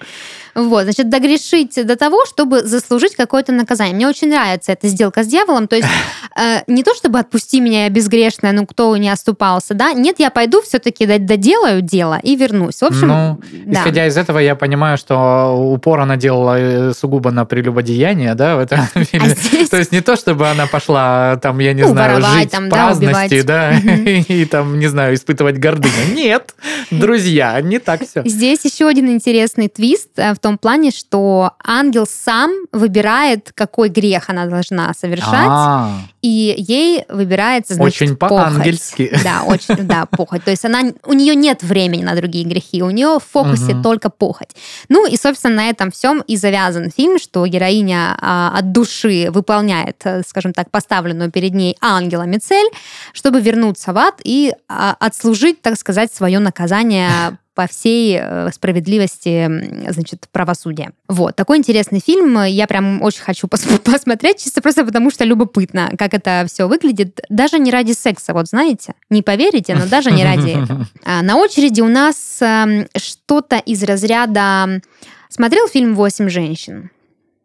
Вот, 0.57 0.85
значит, 0.85 1.11
догрешить 1.11 1.87
до 1.87 1.97
того, 1.97 2.25
чтобы 2.25 2.63
заслужить 2.63 3.15
какое-то 3.15 3.53
наказание. 3.53 3.95
Мне 3.95 4.09
очень 4.09 4.31
нравится 4.31 4.73
эта 4.73 4.89
сделка 4.89 5.23
с 5.23 5.27
дьяволом. 5.27 5.69
То 5.69 5.77
есть 5.77 5.89
э, 6.41 6.63
не 6.67 6.83
то, 6.83 6.95
чтобы 6.95 7.19
отпусти 7.19 7.61
меня, 7.61 7.85
я 7.85 7.91
безгрешная, 7.91 8.53
ну 8.53 8.67
кто 8.67 8.97
не 8.97 9.11
оступался, 9.11 9.75
да? 9.75 9.93
Нет, 9.93 10.17
я 10.19 10.31
пойду 10.31 10.63
все-таки 10.63 11.05
доделаю 11.05 11.83
дело 11.83 12.19
и 12.23 12.37
вернусь. 12.37 12.81
В 12.81 12.85
общем, 12.85 13.09
ну, 13.09 13.41
да. 13.67 13.81
исходя 13.81 14.07
из 14.07 14.17
этого, 14.17 14.39
я 14.39 14.57
понимаю, 14.57 14.97
что 14.97 15.53
упор 15.55 16.01
она 16.01 16.17
делала 16.17 16.59
э, 16.59 16.93
сугубо 16.95 17.31
на 17.31 17.45
прелюбодеяние, 17.45 18.35
да, 18.35 18.57
в 18.57 18.61
этом 18.61 18.81
фильме. 18.95 19.33
А 19.33 19.35
здесь... 19.35 19.69
То 19.69 19.77
есть 19.77 19.93
не 19.93 20.01
то, 20.01 20.17
чтобы 20.17 20.49
она 20.49 20.67
пошла 20.67 21.37
там, 21.37 21.59
я 21.59 21.75
не 21.75 21.83
ну, 21.83 21.91
знаю, 21.91 22.15
воровать, 22.15 22.43
жить 22.45 22.51
там, 22.51 22.67
в 22.67 22.71
праздности, 22.71 23.43
да, 23.43 23.75
да 23.85 24.11
и 24.11 24.47
там, 24.47 24.79
не 24.79 24.87
знаю, 24.87 25.15
испытывать 25.15 25.59
гордыню. 25.59 26.15
Нет, 26.15 26.55
друзья, 26.91 27.61
не 27.61 27.79
так 27.79 28.09
все. 28.09 28.23
Здесь 28.25 28.65
еще 28.65 28.89
один 28.89 29.11
интересный 29.11 29.69
твист 29.69 30.09
э, 30.17 30.33
в 30.33 30.39
том 30.47 30.59
плане, 30.59 30.93
что 30.93 31.55
ангел 31.65 32.07
сам 32.07 32.53
выбирает, 32.71 33.51
какой 33.53 33.89
грех 33.89 34.31
она 34.31 34.47
должна 34.47 34.95
совершать, 34.95 35.49
А-а-а. 35.49 35.91
и 36.23 36.55
ей 36.57 37.05
выбирается, 37.09 37.75
значит, 37.75 38.03
Очень 38.03 38.17
по-ангельски. 38.17 39.11
Да, 39.25 39.43
очень, 39.43 39.89
да, 39.89 40.07
похоть. 40.07 40.45
То 40.45 40.53
есть 40.53 40.65
она, 40.65 40.83
у 41.05 41.15
нее 41.15 41.35
нет 41.35 41.65
времени 41.65 42.05
на 42.05 42.15
другие 42.15 42.45
грехи, 42.45 42.81
у 42.81 42.91
нее 42.91 43.19
в 43.19 43.25
фокусе 43.29 43.75
угу. 43.75 43.83
только 43.83 44.09
похоть. 44.09 44.51
Ну 44.89 45.05
и, 45.05 45.17
собственно, 45.17 45.57
на 45.57 45.69
этом 45.69 45.91
всем 45.91 46.21
и 46.21 46.37
завязан 46.37 46.93
фильм, 46.97 47.19
что 47.19 47.45
героиня 47.45 48.17
а, 48.21 48.57
от 48.57 48.71
души 48.71 49.29
выполняет, 49.33 50.01
э, 50.05 50.23
скажем 50.25 50.53
так, 50.53 50.71
поставленную 50.71 51.33
перед 51.33 51.55
ней 51.55 51.77
ангелами 51.81 52.37
цель, 52.37 52.71
чтобы 53.13 53.41
вернуться 53.41 53.93
в 53.93 53.99
ад 53.99 54.21
и 54.23 54.53
а, 54.69 54.95
отслужить, 55.01 55.61
так 55.61 55.77
сказать, 55.77 56.15
свое 56.15 56.39
наказание 56.39 57.37
по 57.57 57.67
всей 57.67 58.19
э, 58.21 58.51
справедливости, 58.53 59.91
значит, 59.91 60.29
правосудия. 60.31 60.93
Вот, 61.09 61.35
такой 61.37 61.57
интересный 61.57 62.01
фильм. 62.01 62.45
Я 62.45 62.67
прям 62.67 63.01
очень 63.03 63.23
хочу 63.23 63.49
пос 63.49 63.63
посмотреть, 63.85 64.45
чисто 64.45 64.61
просто 64.61 64.85
потому, 64.85 65.11
что 65.11 65.25
любопытно, 65.25 65.91
как 65.99 66.13
это 66.13 66.45
все 66.47 66.69
выглядит. 66.69 67.19
Даже 67.31 67.59
не 67.59 67.71
ради 67.71 67.93
секса, 67.93 68.35
вот 68.35 68.47
знаете, 68.47 68.95
не 69.09 69.23
поверите, 69.23 69.75
но 69.75 69.87
даже 69.87 70.13
не 70.13 70.23
ради 70.23 70.51
этого. 70.51 70.87
А, 71.05 71.23
на 71.23 71.37
очереди 71.37 71.81
у 71.81 71.89
нас 71.89 72.39
эм, 72.41 72.87
что-то 72.97 73.57
из 73.57 73.83
разряда... 73.83 74.83
Смотрел 75.29 75.69
фильм 75.69 75.95
«Восемь 75.95 76.29
женщин»? 76.29 76.91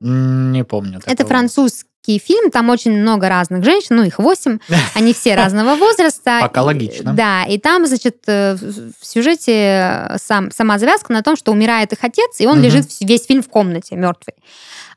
Не 0.01 0.63
помню. 0.63 0.99
Такого. 0.99 1.13
Это 1.13 1.25
французский 2.01 2.19
фильм, 2.19 2.51
там 2.51 2.69
очень 2.69 2.91
много 2.91 3.29
разных 3.29 3.63
женщин, 3.63 3.95
ну 3.95 4.03
их 4.03 4.19
восемь, 4.19 4.59
они 4.95 5.13
все 5.13 5.35
разного 5.35 5.75
возраста. 5.75 6.39
Пока 6.41 6.63
логично. 6.63 7.13
Да, 7.13 7.43
и 7.43 7.57
там, 7.57 7.85
значит, 7.85 8.17
э, 8.27 8.55
в 8.55 9.05
сюжете 9.05 10.11
сам, 10.17 10.51
сама 10.51 10.79
завязка 10.79 11.13
на 11.13 11.21
том, 11.21 11.35
что 11.35 11.51
умирает 11.51 11.93
их 11.93 11.99
отец, 12.01 12.39
и 12.39 12.47
он 12.47 12.61
лежит 12.61 12.85
весь 13.01 13.25
фильм 13.25 13.41
в 13.41 13.49
комнате 13.49 13.95
мертвый. 13.95 14.35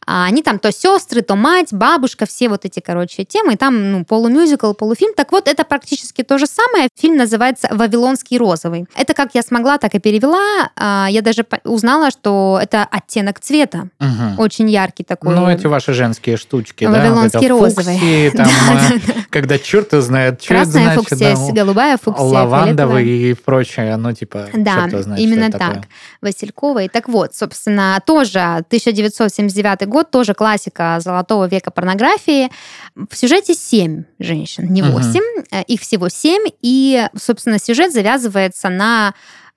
А 0.06 0.24
они 0.24 0.42
там 0.42 0.58
то 0.58 0.72
сестры, 0.72 1.22
то 1.22 1.36
мать, 1.36 1.72
бабушка, 1.72 2.26
все 2.26 2.48
вот 2.48 2.64
эти, 2.64 2.80
короче, 2.80 3.24
темы. 3.24 3.54
И 3.54 3.56
там 3.56 3.92
ну, 3.92 4.04
полумюзикл, 4.04 4.72
полуфильм. 4.72 5.14
Так 5.14 5.32
вот, 5.32 5.48
это 5.48 5.64
практически 5.64 6.22
то 6.22 6.38
же 6.38 6.46
самое. 6.46 6.88
Фильм 6.98 7.16
называется 7.16 7.68
«Вавилонский 7.70 8.38
розовый». 8.38 8.86
Это 8.96 9.14
как 9.14 9.34
я 9.34 9.42
смогла, 9.42 9.78
так 9.78 9.94
и 9.94 9.98
перевела. 9.98 10.70
А, 10.76 11.08
я 11.10 11.22
даже 11.22 11.46
узнала, 11.64 12.10
что 12.10 12.58
это 12.62 12.86
оттенок 12.90 13.40
цвета. 13.40 13.88
Угу. 14.00 14.42
Очень 14.42 14.70
яркий 14.70 15.04
такой. 15.04 15.34
Ну, 15.34 15.48
эти 15.48 15.66
ваши 15.66 15.92
женские 15.92 16.36
штучки, 16.36 16.84
Вавилонский 16.84 17.48
да? 17.48 17.48
розовый. 17.48 17.98
Фуксии, 17.98 18.30
там, 18.36 18.46
а, 18.46 18.90
когда 19.30 19.58
черт 19.58 19.92
знает, 19.92 20.42
что 20.42 20.54
Красная 20.54 20.92
это 20.92 21.02
значит. 21.02 21.08
фуксия, 21.08 21.52
да, 21.54 21.62
голубая 21.62 21.98
фуксия, 21.98 22.24
Лавандовый 22.24 23.06
и 23.06 23.34
прочее, 23.34 23.96
ну, 23.96 24.12
типа, 24.12 24.48
Да, 24.52 24.88
именно 25.16 25.50
так. 25.50 25.84
Васильковый. 26.20 26.88
Так 26.88 27.08
вот, 27.08 27.34
собственно, 27.34 28.00
тоже 28.04 28.38
1979 28.38 29.88
год, 29.88 29.93
тоже 30.02 30.34
классика 30.34 30.98
золотого 31.00 31.46
века 31.46 31.70
порнографии. 31.70 32.50
В 32.94 33.16
сюжете 33.16 33.54
семь 33.54 34.04
женщин, 34.18 34.72
не 34.72 34.82
восемь, 34.82 35.20
угу. 35.20 35.64
их 35.66 35.80
всего 35.80 36.08
семь, 36.08 36.46
и, 36.62 37.08
собственно, 37.16 37.58
сюжет 37.58 37.92
завязывается 37.92 38.68
на 38.68 39.14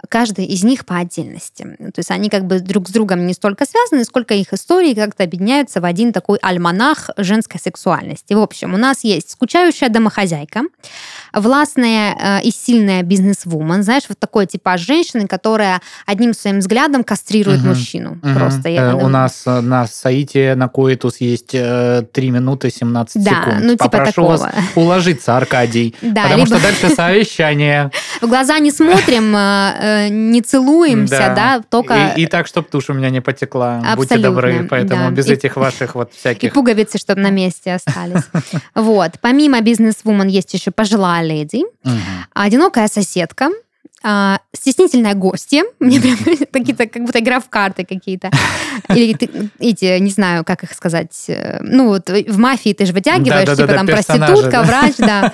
каждый 0.09 0.45
из 0.45 0.63
них 0.63 0.85
по 0.85 0.97
отдельности. 0.97 1.63
То 1.63 1.99
есть 1.99 2.11
они 2.11 2.29
как 2.29 2.45
бы 2.45 2.59
друг 2.59 2.87
с 2.87 2.91
другом 2.91 3.25
не 3.25 3.33
столько 3.33 3.65
связаны, 3.65 4.03
сколько 4.05 4.33
их 4.33 4.53
истории 4.53 4.93
как-то 4.93 5.23
объединяются 5.23 5.81
в 5.81 5.85
один 5.85 6.13
такой 6.13 6.37
альманах 6.41 7.09
женской 7.17 7.59
сексуальности. 7.59 8.33
В 8.33 8.39
общем, 8.39 8.73
у 8.73 8.77
нас 8.77 9.03
есть 9.03 9.31
скучающая 9.31 9.89
домохозяйка, 9.89 10.61
властная 11.33 12.39
э, 12.39 12.43
и 12.43 12.51
сильная 12.51 13.01
бизнес-вумен, 13.01 13.83
знаешь, 13.83 14.03
вот 14.07 14.19
такой 14.19 14.45
типаж 14.45 14.81
женщины, 14.81 15.27
которая 15.27 15.81
одним 16.05 16.33
своим 16.33 16.59
взглядом 16.59 17.03
кастрирует 17.03 17.59
угу. 17.59 17.69
мужчину. 17.69 18.19
Угу. 18.23 18.33
Просто. 18.35 18.69
Э, 18.69 18.93
у 18.93 19.07
нас 19.07 19.43
э, 19.45 19.61
на 19.61 19.87
сайте 19.87 20.53
на 20.55 20.67
Коитус 20.67 21.17
есть 21.17 21.53
э, 21.53 22.03
3 22.11 22.31
минуты 22.31 22.69
17 22.69 23.23
да, 23.23 23.31
секунд. 23.31 23.57
ну 23.61 23.71
типа 23.71 23.89
Попрошу 23.89 24.11
такого. 24.11 24.31
вас 24.31 24.45
уложиться, 24.75 25.37
Аркадий. 25.37 25.95
Да, 26.07 26.23
потому 26.23 26.45
либо... 26.45 26.57
что 26.57 26.63
дальше 26.63 26.89
совещание. 26.95 27.91
В 28.21 28.27
глаза 28.27 28.59
не 28.59 28.71
смотрим, 28.71 29.33
э, 29.87 30.09
не 30.09 30.41
целуемся, 30.41 31.33
да, 31.35 31.61
только... 31.69 32.13
И 32.15 32.25
так, 32.25 32.47
чтобы 32.47 32.67
тушь 32.69 32.89
у 32.89 32.93
меня 32.93 33.09
не 33.09 33.21
потекла. 33.21 33.81
Будьте 33.95 34.17
добры, 34.17 34.67
поэтому 34.69 35.11
без 35.11 35.27
этих 35.27 35.55
ваших 35.55 35.95
вот 35.95 36.13
всяких... 36.19 36.51
И 36.51 36.53
пуговицы, 36.53 36.97
чтобы 36.97 37.21
на 37.21 37.29
месте 37.29 37.73
остались. 37.73 38.23
Вот. 38.75 39.13
Помимо 39.21 39.61
бизнес-вумен 39.61 40.27
есть 40.27 40.53
еще 40.53 40.71
пожилая 40.71 41.23
леди, 41.23 41.63
одинокая 42.33 42.87
соседка, 42.87 43.49
а, 44.09 44.39
стеснительная 44.55 45.15
гостья. 45.15 45.65
Мне 45.81 45.99
прям 45.99 46.15
какие-то, 46.53 46.87
как 46.87 47.03
будто 47.03 47.19
игра 47.19 47.41
в 47.41 47.49
карты 47.49 47.83
какие-то. 47.83 48.31
Или 48.89 49.17
эти, 49.59 49.99
не 49.99 50.11
знаю, 50.11 50.45
как 50.45 50.63
их 50.63 50.71
сказать. 50.71 51.25
Э, 51.27 51.59
ну, 51.61 51.87
вот 51.87 52.09
в 52.09 52.37
мафии 52.37 52.71
ты 52.71 52.85
же 52.85 52.93
вытягиваешь, 52.93 53.45
да, 53.45 53.55
да, 53.55 53.55
типа 53.55 53.67
да, 53.67 53.73
там 53.75 53.85
проститутка, 53.85 54.51
да. 54.51 54.63
врач, 54.63 54.95
да. 54.97 55.33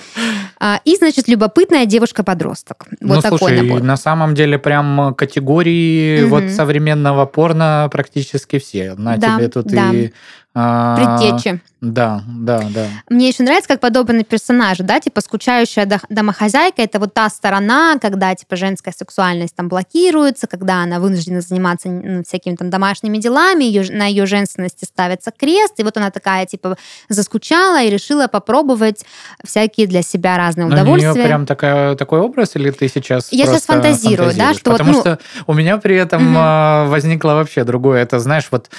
А, 0.59 0.81
и, 0.85 0.95
значит, 0.95 1.27
любопытная 1.27 1.85
девушка-подросток. 1.85 2.87
Вот 2.99 3.15
ну, 3.17 3.21
такой 3.21 3.37
слушай, 3.37 3.61
набор. 3.61 3.83
на 3.83 3.95
самом 3.95 4.33
деле 4.33 4.57
прям 4.57 5.13
категории 5.13 6.23
угу. 6.23 6.29
вот 6.29 6.49
современного 6.49 7.27
порно 7.27 7.87
практически 7.91 8.57
все. 8.57 8.95
На 8.95 9.17
да, 9.17 9.37
тебе 9.37 9.49
тут 9.49 9.67
да. 9.67 9.91
и 9.93 10.13
Предтечи. 10.53 11.61
Да, 11.81 12.21
да, 12.27 12.63
да. 12.69 12.85
Мне 13.09 13.27
еще 13.27 13.43
нравится, 13.43 13.67
как 13.67 13.81
подобный 13.81 14.23
персонаж, 14.23 14.77
да, 14.77 15.01
типа 15.01 15.19
скучающая 15.19 15.89
домохозяйка, 16.09 16.81
это 16.81 16.97
вот 16.97 17.13
та 17.13 17.27
сторона, 17.29 17.97
когда, 17.99 18.33
типа, 18.35 18.55
женская 18.55 18.93
сексуальность 18.97 19.53
там 19.55 19.67
блокируется, 19.67 20.47
когда 20.47 20.83
она 20.83 21.01
вынуждена 21.01 21.41
заниматься 21.41 21.89
ну, 21.89 22.23
всякими 22.23 22.55
там 22.55 22.69
домашними 22.69 23.17
делами, 23.17 23.65
ее, 23.65 23.91
на 23.91 24.05
ее 24.05 24.25
женственности 24.27 24.85
ставится 24.85 25.31
крест, 25.37 25.73
и 25.79 25.83
вот 25.83 25.97
она 25.97 26.09
такая, 26.09 26.45
типа, 26.45 26.77
заскучала 27.09 27.81
и 27.81 27.89
решила 27.89 28.27
попробовать 28.27 29.03
всякие 29.43 29.87
для 29.87 30.03
себя 30.03 30.37
разные 30.37 30.67
Но 30.67 30.73
удовольствия. 30.75 31.11
У 31.11 31.15
нее 31.15 31.25
прям 31.25 31.45
такая, 31.45 31.95
такой 31.95 32.19
образ, 32.19 32.55
или 32.55 32.71
ты 32.71 32.87
сейчас 32.87 33.29
Я 33.31 33.47
сейчас 33.47 33.63
фантазирую, 33.63 34.33
да, 34.37 34.53
что 34.53 34.71
Потому 34.71 34.93
вот, 34.93 35.05
ну... 35.05 35.15
что 35.15 35.19
у 35.47 35.53
меня 35.53 35.77
при 35.79 35.97
этом 35.97 36.27
угу. 36.27 36.91
возникло 36.91 37.33
вообще 37.33 37.65
другое. 37.65 38.03
Это, 38.03 38.19
знаешь, 38.19 38.47
вот 38.51 38.69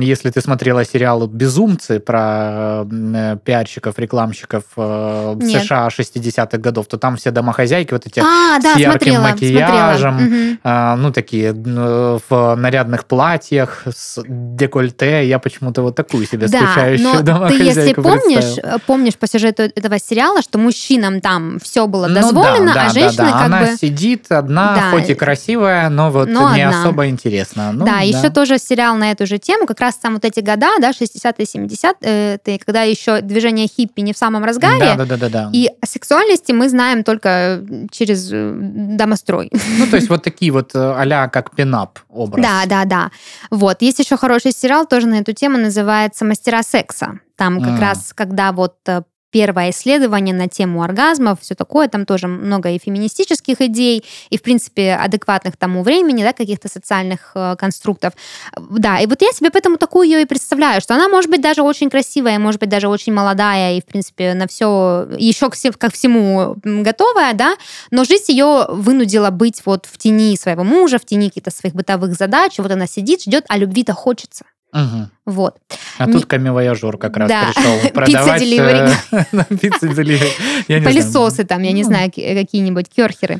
если 0.00 0.30
ты 0.30 0.40
смотрела 0.40 0.84
сериал 0.84 1.01
сериал 1.02 1.26
«Безумцы» 1.26 1.98
про 1.98 2.84
э, 2.90 3.36
пиарщиков, 3.44 3.98
рекламщиков 3.98 4.62
э. 4.76 5.36
США 5.42 5.88
60-х 5.88 6.58
годов, 6.58 6.86
то 6.86 6.96
там 6.96 7.16
все 7.16 7.32
домохозяйки 7.32 7.92
вот 7.92 8.06
эти 8.06 8.20
А, 8.20 8.60
да, 8.60 8.74
с 8.74 8.76
ярким 8.76 9.14
смотрела, 9.14 9.22
макияжем, 9.22 10.18
смотрела. 10.18 10.56
А, 10.62 10.96
ну, 10.96 11.10
такие 11.10 11.52
э, 11.52 12.18
в 12.28 12.54
нарядных 12.54 13.06
платьях, 13.06 13.82
с 13.92 14.22
декольте. 14.28 15.26
Я 15.26 15.40
почему-то 15.40 15.82
вот 15.82 15.96
такую 15.96 16.24
себе 16.26 16.46
Да, 16.46 16.58
скучающую 16.58 17.08
но 17.08 17.16
ты, 17.18 17.22
домохозяйку 17.24 17.80
если 17.80 17.92
помнишь, 17.94 18.58
э, 18.62 18.76
помнишь 18.86 19.16
по 19.16 19.26
сюжету 19.26 19.62
этого 19.64 19.98
сериала, 19.98 20.40
что 20.40 20.58
мужчинам 20.58 21.20
там 21.20 21.58
все 21.60 21.88
было 21.88 22.06
Ну 22.06 22.14
да, 22.14 22.20
дозволено, 22.22 22.74
да, 22.74 22.82
а 22.82 22.86
да, 22.86 22.90
женщины 22.90 23.26
да. 23.26 23.32
как 23.32 23.42
Она 23.46 23.60
бы... 23.62 23.76
сидит 23.76 24.30
одна, 24.30 24.74
Да. 24.76 24.90
хоть 24.92 25.10
и 25.10 25.14
красивая, 25.14 25.88
но 25.88 26.10
вот 26.12 26.28
Но 26.28 26.54
не 26.54 26.62
одна. 26.62 26.80
особо 26.82 27.08
интересно. 27.08 27.72
Ну, 27.72 27.84
да, 27.84 27.98
еще 28.00 28.30
тоже 28.30 28.58
сериал 28.58 28.94
на 28.94 29.10
эту 29.10 29.26
же 29.26 29.38
тему, 29.38 29.66
как 29.66 29.80
раз 29.80 29.96
там 29.96 30.14
вот 30.14 30.24
эти 30.24 30.38
года, 30.38 30.68
да, 30.80 30.91
60-е, 30.92 31.44
70-е, 31.44 32.58
когда 32.58 32.82
еще 32.82 33.20
движение 33.20 33.66
хиппи 33.66 34.00
не 34.02 34.12
в 34.12 34.16
самом 34.18 34.44
разгаре, 34.44 34.78
Да, 34.78 34.96
да, 34.96 35.04
да, 35.04 35.16
да, 35.16 35.28
да. 35.28 35.50
и 35.52 35.68
о 35.80 35.86
сексуальности 35.86 36.52
мы 36.52 36.68
знаем 36.68 37.04
только 37.04 37.62
через 37.90 38.30
э, 38.32 38.52
домострой. 38.56 39.50
Ну, 39.78 39.86
то 39.86 39.96
есть 39.96 40.08
вот 40.08 40.22
такие 40.22 40.52
вот 40.52 40.74
э, 40.74 40.78
а-ля 40.98 41.28
как 41.28 41.54
пинап 41.54 41.98
образ. 42.08 42.44
Да, 42.44 42.62
да, 42.66 42.84
да. 42.84 43.10
Вот. 43.50 43.82
Есть 43.82 43.98
еще 43.98 44.16
хороший 44.16 44.52
сериал 44.52 44.86
тоже 44.86 45.06
на 45.06 45.16
эту 45.16 45.32
тему, 45.32 45.58
называется 45.58 46.24
«Мастера 46.24 46.62
секса». 46.62 47.20
Там 47.36 47.60
как 47.60 47.70
М. 47.72 47.80
раз, 47.80 48.12
когда 48.14 48.52
вот 48.52 48.76
э, 48.86 49.02
первое 49.32 49.70
исследование 49.70 50.34
на 50.34 50.46
тему 50.46 50.82
оргазмов, 50.82 51.40
все 51.40 51.54
такое, 51.54 51.88
там 51.88 52.06
тоже 52.06 52.28
много 52.28 52.70
и 52.70 52.78
феминистических 52.78 53.60
идей, 53.62 54.04
и, 54.30 54.38
в 54.38 54.42
принципе, 54.42 54.94
адекватных 54.94 55.56
тому 55.56 55.82
времени, 55.82 56.22
да, 56.22 56.32
каких-то 56.32 56.68
социальных 56.68 57.32
э, 57.34 57.56
конструктов. 57.58 58.12
Да, 58.56 59.00
и 59.00 59.06
вот 59.06 59.22
я 59.22 59.32
себе 59.32 59.50
поэтому 59.50 59.78
такую 59.78 60.08
ее 60.08 60.22
и 60.22 60.26
представляю, 60.26 60.80
что 60.80 60.94
она 60.94 61.08
может 61.08 61.30
быть 61.30 61.40
даже 61.40 61.62
очень 61.62 61.90
красивая, 61.90 62.38
может 62.38 62.60
быть 62.60 62.68
даже 62.68 62.88
очень 62.88 63.12
молодая, 63.12 63.76
и, 63.76 63.80
в 63.80 63.86
принципе, 63.86 64.34
на 64.34 64.46
все, 64.46 65.08
еще 65.18 65.48
к, 65.50 65.56
ко 65.78 65.90
всему 65.90 66.56
готовая, 66.62 67.32
да, 67.32 67.56
но 67.90 68.04
жизнь 68.04 68.32
ее 68.32 68.66
вынудила 68.68 69.30
быть 69.30 69.62
вот 69.64 69.86
в 69.86 69.96
тени 69.96 70.36
своего 70.36 70.62
мужа, 70.62 70.98
в 70.98 71.06
тени 71.06 71.28
каких-то 71.28 71.50
своих 71.50 71.74
бытовых 71.74 72.14
задач, 72.14 72.58
вот 72.58 72.70
она 72.70 72.86
сидит, 72.86 73.22
ждет, 73.22 73.44
а 73.48 73.56
любви-то 73.56 73.94
хочется. 73.94 74.44
Мгм. 74.72 75.10
Вот. 75.26 75.58
А 75.98 76.06
Не- 76.06 76.12
тут 76.14 76.26
камевояжер 76.26 76.96
как 76.96 77.16
раз 77.18 77.28
Да. 77.28 77.50
пришел 77.54 77.90
продавать... 77.94 78.42
э. 78.42 78.90
Пылесосы 80.66 81.44
там, 81.44 81.62
я 81.62 81.72
не 81.72 81.82
Ну. 81.82 81.88
знаю, 81.88 82.10
ки- 82.10 82.34
какие-нибудь 82.34 82.88
керхеры. 82.88 83.38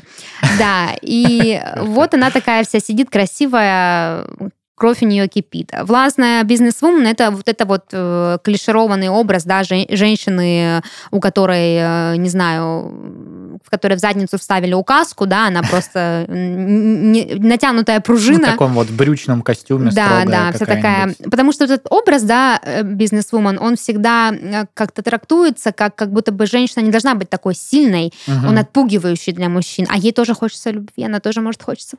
Да, 0.59 0.89
и 1.01 1.61
вот 1.77 2.13
она 2.13 2.29
такая 2.29 2.63
вся 2.63 2.79
сидит 2.79 3.09
красивая, 3.09 4.25
кровь 4.75 5.01
у 5.03 5.05
нее 5.05 5.27
кипит. 5.27 5.71
Властная 5.83 6.43
бизнес-вумен 6.43 7.07
это 7.07 7.31
вот 7.31 7.47
это 7.47 7.65
вот 7.65 7.85
э, 7.91 8.37
клишированный 8.43 9.09
образ, 9.09 9.43
да, 9.43 9.63
жен- 9.63 9.85
женщины, 9.89 10.81
у 11.11 11.19
которой, 11.19 11.75
э, 11.75 12.15
не 12.17 12.29
знаю, 12.29 13.59
в 13.63 13.69
которой 13.69 13.95
в 13.95 13.99
задницу 13.99 14.37
вставили 14.37 14.73
указку, 14.73 15.25
да, 15.25 15.47
она 15.47 15.61
просто 15.61 16.25
не- 16.27 17.35
натянутая 17.35 17.97
Ну, 17.97 18.01
пружина. 18.01 18.47
В 18.47 18.51
таком 18.51 18.73
вот 18.73 18.89
брючном 18.89 19.41
костюме 19.41 19.91
Да, 19.91 20.23
да, 20.25 20.51
вся 20.53 20.65
такая. 20.65 21.15
Потому 21.29 21.51
что 21.51 21.65
этот 21.65 21.85
образ, 21.89 22.23
да, 22.23 22.59
э, 22.63 22.83
бизнес-вумен, 22.83 23.59
он 23.61 23.75
всегда 23.75 24.31
э, 24.33 24.65
как-то 24.73 25.03
трактуется, 25.03 25.71
как, 25.71 25.95
как 25.95 26.11
будто 26.11 26.31
бы 26.31 26.45
женщина 26.45 26.81
не 26.83 26.91
должна 26.91 27.13
быть 27.15 27.29
такой 27.29 27.55
сильной, 27.55 28.11
он 28.27 28.57
отпугивающий 28.57 29.33
для 29.33 29.49
мужчин, 29.49 29.85
а 29.89 29.97
ей 29.97 30.11
тоже 30.11 30.33
хочется 30.33 30.71
любви, 30.71 31.03
она 31.03 31.19
тоже, 31.19 31.41
может, 31.41 31.61
хочется, 31.61 31.95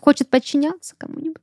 хочет 0.00 0.28
подчиняться 0.28 0.94
кому-нибудь. 0.98 1.36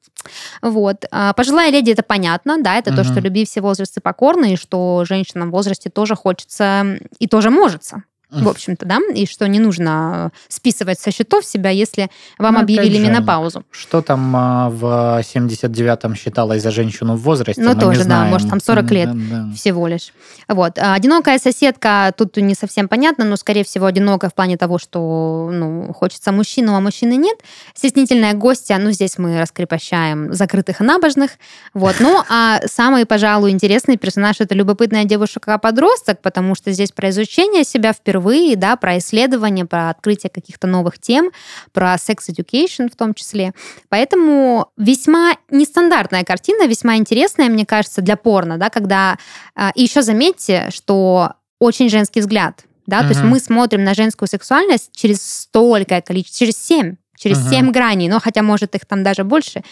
Вот. 0.71 1.05
А 1.11 1.33
Пожилая 1.33 1.71
леди, 1.71 1.91
это 1.91 2.03
понятно, 2.03 2.57
да, 2.61 2.75
это 2.75 2.91
то, 2.95 3.03
Мгм. 3.03 3.11
что 3.11 3.19
любви 3.19 3.45
все 3.45 3.61
возрасты 3.61 4.01
покорны, 4.01 4.53
и 4.53 4.57
что 4.57 5.03
женщинам 5.07 5.49
в 5.49 5.51
возрасте 5.53 5.89
тоже 5.89 6.15
хочется 6.15 6.97
и 7.19 7.27
тоже 7.27 7.49
можется. 7.49 8.03
В 8.29 8.49
общем-то, 8.49 8.85
да, 8.85 8.99
и 9.15 9.25
что 9.25 9.47
не 9.47 9.59
нужно 9.59 10.31
э, 10.33 10.37
списывать 10.49 10.99
со 10.99 11.11
счетов 11.11 11.45
себя, 11.45 11.69
если 11.69 12.09
вам 12.37 12.55
Ну, 12.55 12.59
объявили 12.59 12.97
же, 12.97 13.07
менопаузу. 13.09 13.63
Что 13.71 14.01
там 14.01 14.35
а, 14.35 14.69
в 14.69 14.83
79-м 15.21 16.13
считалось 16.13 16.61
за 16.61 16.71
женщину 16.71 17.15
в 17.15 17.21
возрасте, 17.21 17.61
Ну, 17.61 17.73
тоже, 17.73 18.03
да, 18.03 18.25
может, 18.25 18.49
там 18.49 18.59
40 18.59 18.91
лет. 18.91 19.09
Да, 19.29 19.43
да. 19.45 19.53
всего 19.55 19.87
лишь. 19.87 20.11
Вот. 20.49 20.77
А 20.77 20.93
Одинокая 20.93 21.39
соседка, 21.39 22.13
тут 22.17 22.35
не 22.35 22.53
совсем 22.53 22.89
понятно, 22.89 23.23
но, 23.23 23.37
скорее 23.37 23.63
всего, 23.63 23.85
одинокая 23.85 24.29
в 24.29 24.33
плане 24.33 24.57
того, 24.57 24.77
что 24.77 25.49
ну, 25.53 25.93
хочется 25.93 26.33
мужчину, 26.33 26.75
а 26.75 26.81
мужчины 26.81 27.15
нет. 27.15 27.37
Стеснительная 27.75 28.33
гостья, 28.33 28.77
ну, 28.77 28.91
здесь 28.91 29.17
мы 29.17 29.39
раскрепощаем 29.39 30.33
закрытых 30.33 30.81
и 30.81 30.83
набожных. 30.83 31.31
Вот. 31.73 31.95
Ну, 32.01 32.21
а 32.29 32.59
самый, 32.65 33.05
пожалуй, 33.05 33.51
интересный 33.51 33.95
персонаж— 33.95 34.35
это 34.39 34.53
любопытная 34.53 35.05
девушка-подросток, 35.05 36.21
потому 36.21 36.55
что 36.55 36.73
здесь 36.73 36.91
про 36.91 37.09
изучение 37.09 37.63
себя 37.63 37.93
впервые, 37.93 38.16
да, 38.55 38.75
про 38.75 38.97
исследование, 38.97 39.65
про 39.65 39.89
открытие 39.89 40.29
каких-то 40.29 40.67
новых 40.67 40.99
тем, 40.99 41.31
про 41.73 41.97
секс-education 41.97 42.91
в 42.91 42.95
том 42.95 43.13
числе. 43.13 43.53
Поэтому 43.89 44.69
весьма 44.77 45.37
нестандартная 45.49 46.23
картина, 46.23 46.67
весьма 46.67 46.97
интересная, 46.97 47.49
мне 47.49 47.65
кажется, 47.65 48.01
для 48.01 48.17
порно, 48.17 48.57
да, 48.57 48.69
когда... 48.69 49.17
а, 49.55 49.71
И 49.75 49.83
еще 49.83 50.01
заметьте, 50.01 50.69
что 50.71 51.33
очень 51.59 51.89
женский 51.89 52.19
взгляд, 52.19 52.63
да, 52.85 53.01
то 53.01 53.09
есть 53.09 53.21
мы 53.21 53.39
смотрим 53.39 53.83
на 53.83 53.93
женскую 53.93 54.29
сексуальность 54.29 54.91
через 54.93 55.21
столько 55.21 56.01
количество, 56.01 56.45
через 56.45 56.57
семь 56.57 56.95
через 57.17 57.49
семь 57.49 57.71
граней, 57.71 58.07
но 58.09 58.19
хотя, 58.19 58.41
может, 58.41 58.75
их 58.75 58.85
там 58.85 59.03
даже 59.03 59.23
больше. 59.23 59.63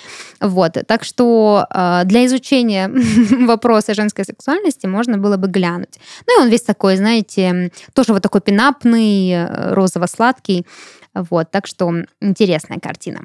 Вот. 0.42 0.78
Так 0.88 1.04
что 1.04 1.66
э, 1.70 2.02
для 2.06 2.26
изучения 2.26 2.90
вопроса 3.46 3.94
женской 3.94 4.26
сексуальности 4.26 4.88
можно 4.88 5.18
было 5.18 5.38
бы 5.38 5.48
глянуть. 5.48 6.00
Ну 6.28 6.40
и 6.40 6.44
он 6.44 6.50
весь 6.50 6.62
такой, 6.62 6.98
знаете, 6.98 7.72
тоже 7.94 8.14
вот 8.14 8.24
такой 8.24 8.42
пинапный, 8.42 9.30
э, 9.30 9.74
розово-сладкий. 9.74 10.66
Вот. 11.14 11.52
Так 11.52 11.68
что 11.68 11.94
интересная 12.22 12.80
картина. 12.80 13.22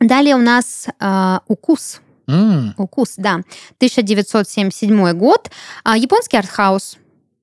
Далее 0.00 0.34
у 0.34 0.38
нас 0.38 0.86
э, 1.00 1.38
«Укус». 1.48 2.00
М, 2.28 2.74
«Укус», 2.78 3.14
да. 3.16 3.40
1977 3.78 5.12
год. 5.12 5.50
А, 5.84 5.96
Японский 5.96 6.36
артхаус. 6.38 6.96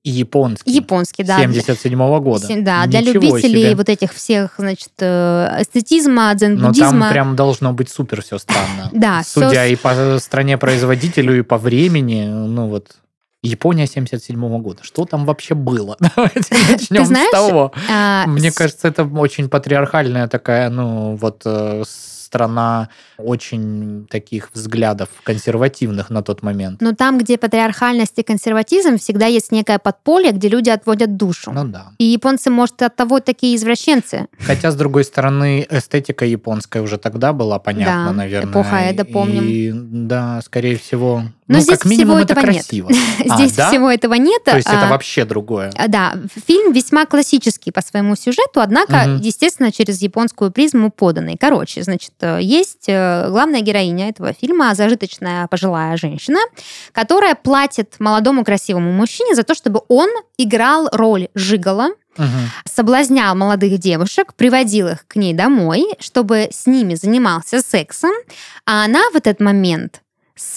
Японский. 0.04 0.70
Японский, 0.72 1.24
да. 1.24 1.38
77-го 1.44 2.20
года. 2.20 2.46
Се- 2.46 2.60
Да, 2.62 2.86
для 2.86 3.00
Ничего 3.00 3.14
любителей 3.14 3.62
себе. 3.64 3.74
вот 3.76 3.88
этих 3.88 4.12
всех, 4.14 4.54
значит, 4.58 4.92
э, 5.00 5.56
эстетизма, 5.60 6.28
Но 6.28 6.34
дзен-буддизма. 6.34 6.90
там 7.00 7.10
прям 7.12 7.36
должно 7.36 7.72
быть 7.72 7.90
супер 7.90 8.22
все 8.22 8.38
странно. 8.38 8.90
Да, 8.92 9.22
Судя 9.26 9.66
и 9.66 9.76
по 9.76 10.18
стране-производителю, 10.18 11.38
и 11.38 11.42
по 11.42 11.58
времени, 11.58 12.24
ну 12.26 12.68
вот, 12.68 12.96
Япония 13.42 13.86
77 13.86 14.58
года. 14.62 14.82
Что 14.82 15.04
там 15.04 15.24
вообще 15.26 15.54
было? 15.54 15.96
Давайте 16.16 16.56
начнем 16.70 17.04
знаешь, 17.04 17.28
с 17.28 17.32
того. 17.32 17.72
а, 17.90 18.24
Мне 18.26 18.50
кажется, 18.52 18.88
это 18.88 19.04
очень 19.04 19.48
патриархальная 19.48 20.26
такая, 20.28 20.70
ну, 20.70 21.16
вот 21.16 21.42
э, 21.44 21.82
страна 22.28 22.88
очень 23.16 24.06
таких 24.10 24.50
взглядов 24.52 25.08
консервативных 25.24 26.10
на 26.10 26.22
тот 26.22 26.42
момент. 26.42 26.80
Но 26.82 26.92
там, 26.92 27.16
где 27.18 27.38
патриархальность 27.38 28.18
и 28.18 28.22
консерватизм, 28.22 28.98
всегда 28.98 29.26
есть 29.26 29.50
некое 29.50 29.78
подполье, 29.78 30.32
где 30.32 30.48
люди 30.48 30.68
отводят 30.68 31.16
душу. 31.16 31.52
Ну 31.52 31.64
да. 31.64 31.92
И 31.98 32.04
японцы, 32.04 32.50
может, 32.50 32.82
от 32.82 32.96
того 32.96 33.20
такие 33.20 33.56
извращенцы. 33.56 34.26
Хотя, 34.38 34.70
с 34.70 34.76
другой 34.76 35.04
стороны, 35.04 35.66
эстетика 35.70 36.26
японская 36.26 36.82
уже 36.82 36.98
тогда 36.98 37.32
была 37.32 37.58
понятна, 37.58 38.06
Да, 38.08 38.12
наверное. 38.12 38.52
эпоха 38.52 38.76
Эда, 38.76 39.04
помним. 39.06 39.44
И, 39.44 39.72
да, 39.72 40.40
скорее 40.42 40.76
всего. 40.76 41.22
Но 41.48 41.56
ну, 41.56 41.60
здесь 41.62 41.78
всего 41.78 42.18
это 42.18 42.34
этого 42.34 42.50
нет. 42.50 42.66
красиво. 42.66 42.90
А, 43.28 43.36
Здесь 43.36 43.52
да? 43.52 43.68
всего 43.68 43.90
этого 43.90 44.14
нет. 44.14 44.44
То 44.44 44.56
есть 44.56 44.68
это 44.68 44.86
а, 44.86 44.90
вообще 44.90 45.24
другое. 45.24 45.72
а, 45.74 45.88
Да, 45.88 46.14
фильм 46.46 46.72
весьма 46.72 47.06
классический 47.06 47.70
по 47.72 47.80
своему 47.80 48.16
сюжету, 48.16 48.60
однако, 48.60 49.18
естественно, 49.20 49.72
через 49.72 50.00
японскую 50.00 50.50
призму 50.50 50.90
поданный. 50.90 51.36
Короче, 51.38 51.82
значит, 51.82 52.12
э, 52.20 52.38
есть 52.40 52.84
э, 52.86 53.28
главная 53.30 53.60
героиня 53.60 54.08
этого 54.10 54.32
фильма, 54.32 54.74
зажиточная 54.74 55.46
пожилая 55.48 55.96
женщина, 55.96 56.38
которая 56.92 57.34
платит 57.34 57.94
молодому 57.98 58.44
красивому 58.44 58.92
мужчине 58.92 59.34
за 59.34 59.42
то, 59.42 59.54
чтобы 59.54 59.80
он 59.88 60.08
играл 60.36 60.88
роль 60.92 61.28
жигала, 61.34 61.88
Мгм. 62.18 62.50
соблазнял 62.64 63.34
молодых 63.34 63.78
девушек, 63.78 64.34
приводил 64.34 64.88
их 64.88 65.06
к 65.06 65.16
ней 65.16 65.32
домой, 65.34 65.86
чтобы 66.00 66.48
с 66.50 66.66
ними 66.66 66.94
занимался 66.94 67.60
сексом, 67.60 68.10
а 68.66 68.84
она 68.84 69.00
в 69.12 69.16
этот 69.16 69.40
момент 69.40 70.02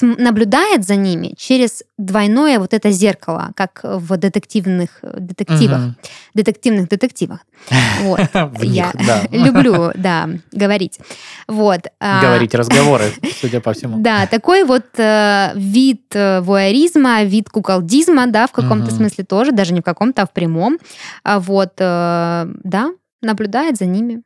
наблюдает 0.02 0.86
за 0.86 0.96
ними 0.96 1.34
через 1.38 1.84
двойное 1.98 2.60
вот 2.60 2.74
это 2.74 2.92
зеркало, 2.92 3.52
как 3.56 3.82
в 3.84 4.18
детективных 4.18 5.00
детективах, 5.02 5.80
Мгм. 5.80 5.96
детективных 6.34 6.90
детективах. 6.90 7.40
Вот. 8.02 8.20
В 8.34 8.64
Я 8.64 8.92
них, 8.94 9.08
да. 9.08 9.22
люблю, 9.32 9.92
да, 9.96 10.30
говорить. 10.52 11.00
Вот. 11.48 11.82
а, 12.00 12.22
Говорить 12.22 12.56
разговоры, 12.56 13.12
судя 13.42 13.62
по 13.62 13.74
всему. 13.74 14.00
Да, 14.02 14.26
такой 14.28 14.64
вот 14.64 14.86
э, 14.98 15.52
вид 15.56 16.16
э, 16.16 16.42
вуайеризма, 16.42 17.24
вид 17.24 17.50
куколдизма, 17.50 18.28
да, 18.28 18.48
в 18.48 18.52
каком-то 18.52 18.92
смысле 18.92 19.24
тоже, 19.24 19.52
даже 19.52 19.74
не 19.74 19.82
в 19.82 19.84
каком-то, 19.84 20.24
а 20.24 20.26
в 20.26 20.32
прямом. 20.32 20.78
А 21.24 21.40
вот, 21.40 21.74
э, 21.78 22.48
да, 22.64 22.92
наблюдает 23.22 23.78
за 23.78 23.86
ними. 23.86 24.22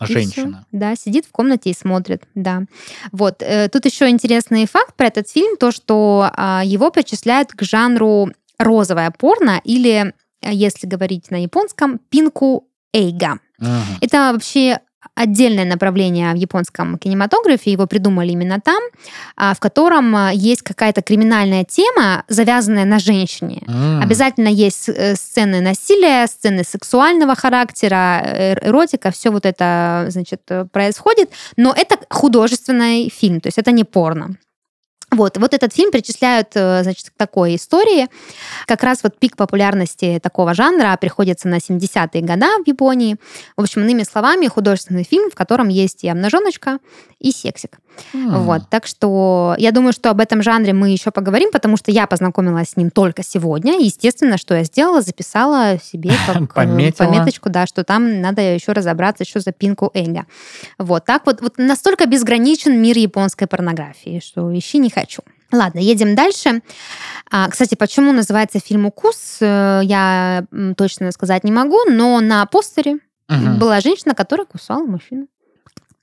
Женщина. 0.00 0.66
Да, 0.72 0.94
сидит 0.96 1.26
в 1.26 1.32
комнате 1.32 1.70
и 1.70 1.74
смотрит, 1.74 2.24
да. 2.34 2.62
Вот. 3.12 3.42
Э, 3.42 3.68
тут 3.68 3.84
еще 3.84 4.08
интересный 4.08 4.66
факт 4.66 4.94
про 4.94 5.06
этот 5.06 5.28
фильм, 5.28 5.56
то, 5.56 5.70
что 5.70 6.30
а, 6.34 6.62
его 6.64 6.90
причисляют 6.90 7.52
к 7.52 7.62
жанру 7.62 8.30
розовое 8.58 9.10
порно 9.10 9.60
или, 9.64 10.14
э, 10.42 10.52
если 10.52 10.86
говорить 10.86 11.30
на 11.30 11.42
японском, 11.42 11.98
пинку 12.10 12.68
эйга. 12.92 13.38
Угу. 13.60 13.68
Это 14.00 14.32
вообще 14.32 14.80
отдельное 15.14 15.64
направление 15.64 16.32
в 16.32 16.36
японском 16.36 16.98
кинематографе, 16.98 17.72
его 17.72 17.86
придумали 17.86 18.32
именно 18.32 18.60
там, 18.60 18.82
а, 19.36 19.54
в 19.54 19.60
котором 19.60 20.14
а, 20.14 20.32
есть 20.32 20.62
какая-то 20.62 21.02
криминальная 21.02 21.64
тема, 21.64 22.24
завязанная 22.28 22.84
на 22.84 22.98
женщине. 22.98 23.62
М. 23.68 24.00
Обязательно 24.02 24.48
есть 24.48 24.88
э, 24.88 25.14
сцены 25.14 25.60
насилия, 25.60 26.26
сцены 26.26 26.64
сексуального 26.64 27.34
характера, 27.34 28.22
э, 28.24 28.68
эротика, 28.68 29.10
все 29.10 29.30
вот 29.30 29.46
это, 29.46 30.06
значит, 30.08 30.42
э, 30.48 30.64
происходит, 30.72 31.30
но 31.56 31.74
это 31.76 31.98
художественный 32.10 33.08
фильм, 33.10 33.40
то 33.40 33.48
есть 33.48 33.58
это 33.58 33.72
не 33.72 33.84
порно. 33.84 34.36
Вот, 35.10 35.38
вот 35.38 35.54
этот 35.54 35.72
фильм 35.72 35.90
причисляют, 35.90 36.48
э, 36.54 36.82
значит, 36.82 37.10
к 37.10 37.12
такой 37.16 37.56
истории. 37.56 38.08
Как 38.66 38.82
раз 38.82 39.02
вот 39.02 39.18
пик 39.18 39.36
популярности 39.36 40.20
такого 40.22 40.52
жанра 40.52 40.96
приходится 41.00 41.48
на 41.48 41.60
70-е 41.60 42.20
годы 42.20 42.62
в 42.62 42.66
Японии. 42.66 43.16
В 43.56 43.62
общем, 43.62 43.82
иными 43.82 44.02
словами, 44.02 44.48
художественный 44.48 45.04
фильм, 45.04 45.30
в 45.30 45.34
котором 45.34 45.68
есть 45.68 46.04
и 46.04 46.08
обнаженочка, 46.08 46.78
и 47.20 47.32
сексик. 47.32 47.78
Вот, 48.12 48.68
так 48.70 48.86
что 48.86 49.54
я 49.58 49.72
думаю, 49.72 49.92
что 49.92 50.10
об 50.10 50.20
этом 50.20 50.42
жанре 50.42 50.72
мы 50.72 50.90
еще 50.90 51.10
поговорим, 51.10 51.50
потому 51.52 51.76
что 51.76 51.90
я 51.90 52.06
познакомилась 52.06 52.70
с 52.70 52.76
ним 52.76 52.90
только 52.90 53.22
сегодня. 53.22 53.78
Естественно, 53.80 54.38
что 54.38 54.54
я 54.54 54.64
сделала, 54.64 55.00
записала 55.00 55.78
себе 55.82 56.10
как 56.26 56.42
э, 56.42 56.46
Пометила. 56.46 57.06
пометочку, 57.06 57.50
да, 57.50 57.66
что 57.66 57.84
там 57.84 58.20
надо 58.20 58.42
еще 58.42 58.72
разобраться, 58.72 59.24
что 59.24 59.40
за 59.40 59.52
пинку 59.52 59.90
Эйга. 59.94 60.26
Вот 60.78 61.04
так 61.04 61.26
вот, 61.26 61.40
вот 61.40 61.58
настолько 61.58 62.06
безграничен 62.06 62.80
мир 62.80 62.96
японской 62.98 63.46
порнографии, 63.46 64.20
что 64.24 64.56
ищи 64.56 64.78
не 64.78 64.90
хочу. 64.90 65.22
Ладно, 65.50 65.78
едем 65.78 66.14
дальше. 66.14 66.60
А, 67.30 67.48
кстати, 67.48 67.74
почему 67.74 68.12
называется 68.12 68.60
фильм 68.60 68.84
«Укус», 68.86 69.38
э, 69.40 69.80
я 69.84 70.44
точно 70.76 71.10
сказать 71.12 71.42
не 71.44 71.52
могу, 71.52 71.78
но 71.90 72.20
на 72.20 72.44
постере 72.46 72.98
Мгм. 73.28 73.58
была 73.58 73.80
женщина, 73.80 74.14
которая 74.14 74.46
кусала 74.46 74.84
мужчину. 74.84 75.26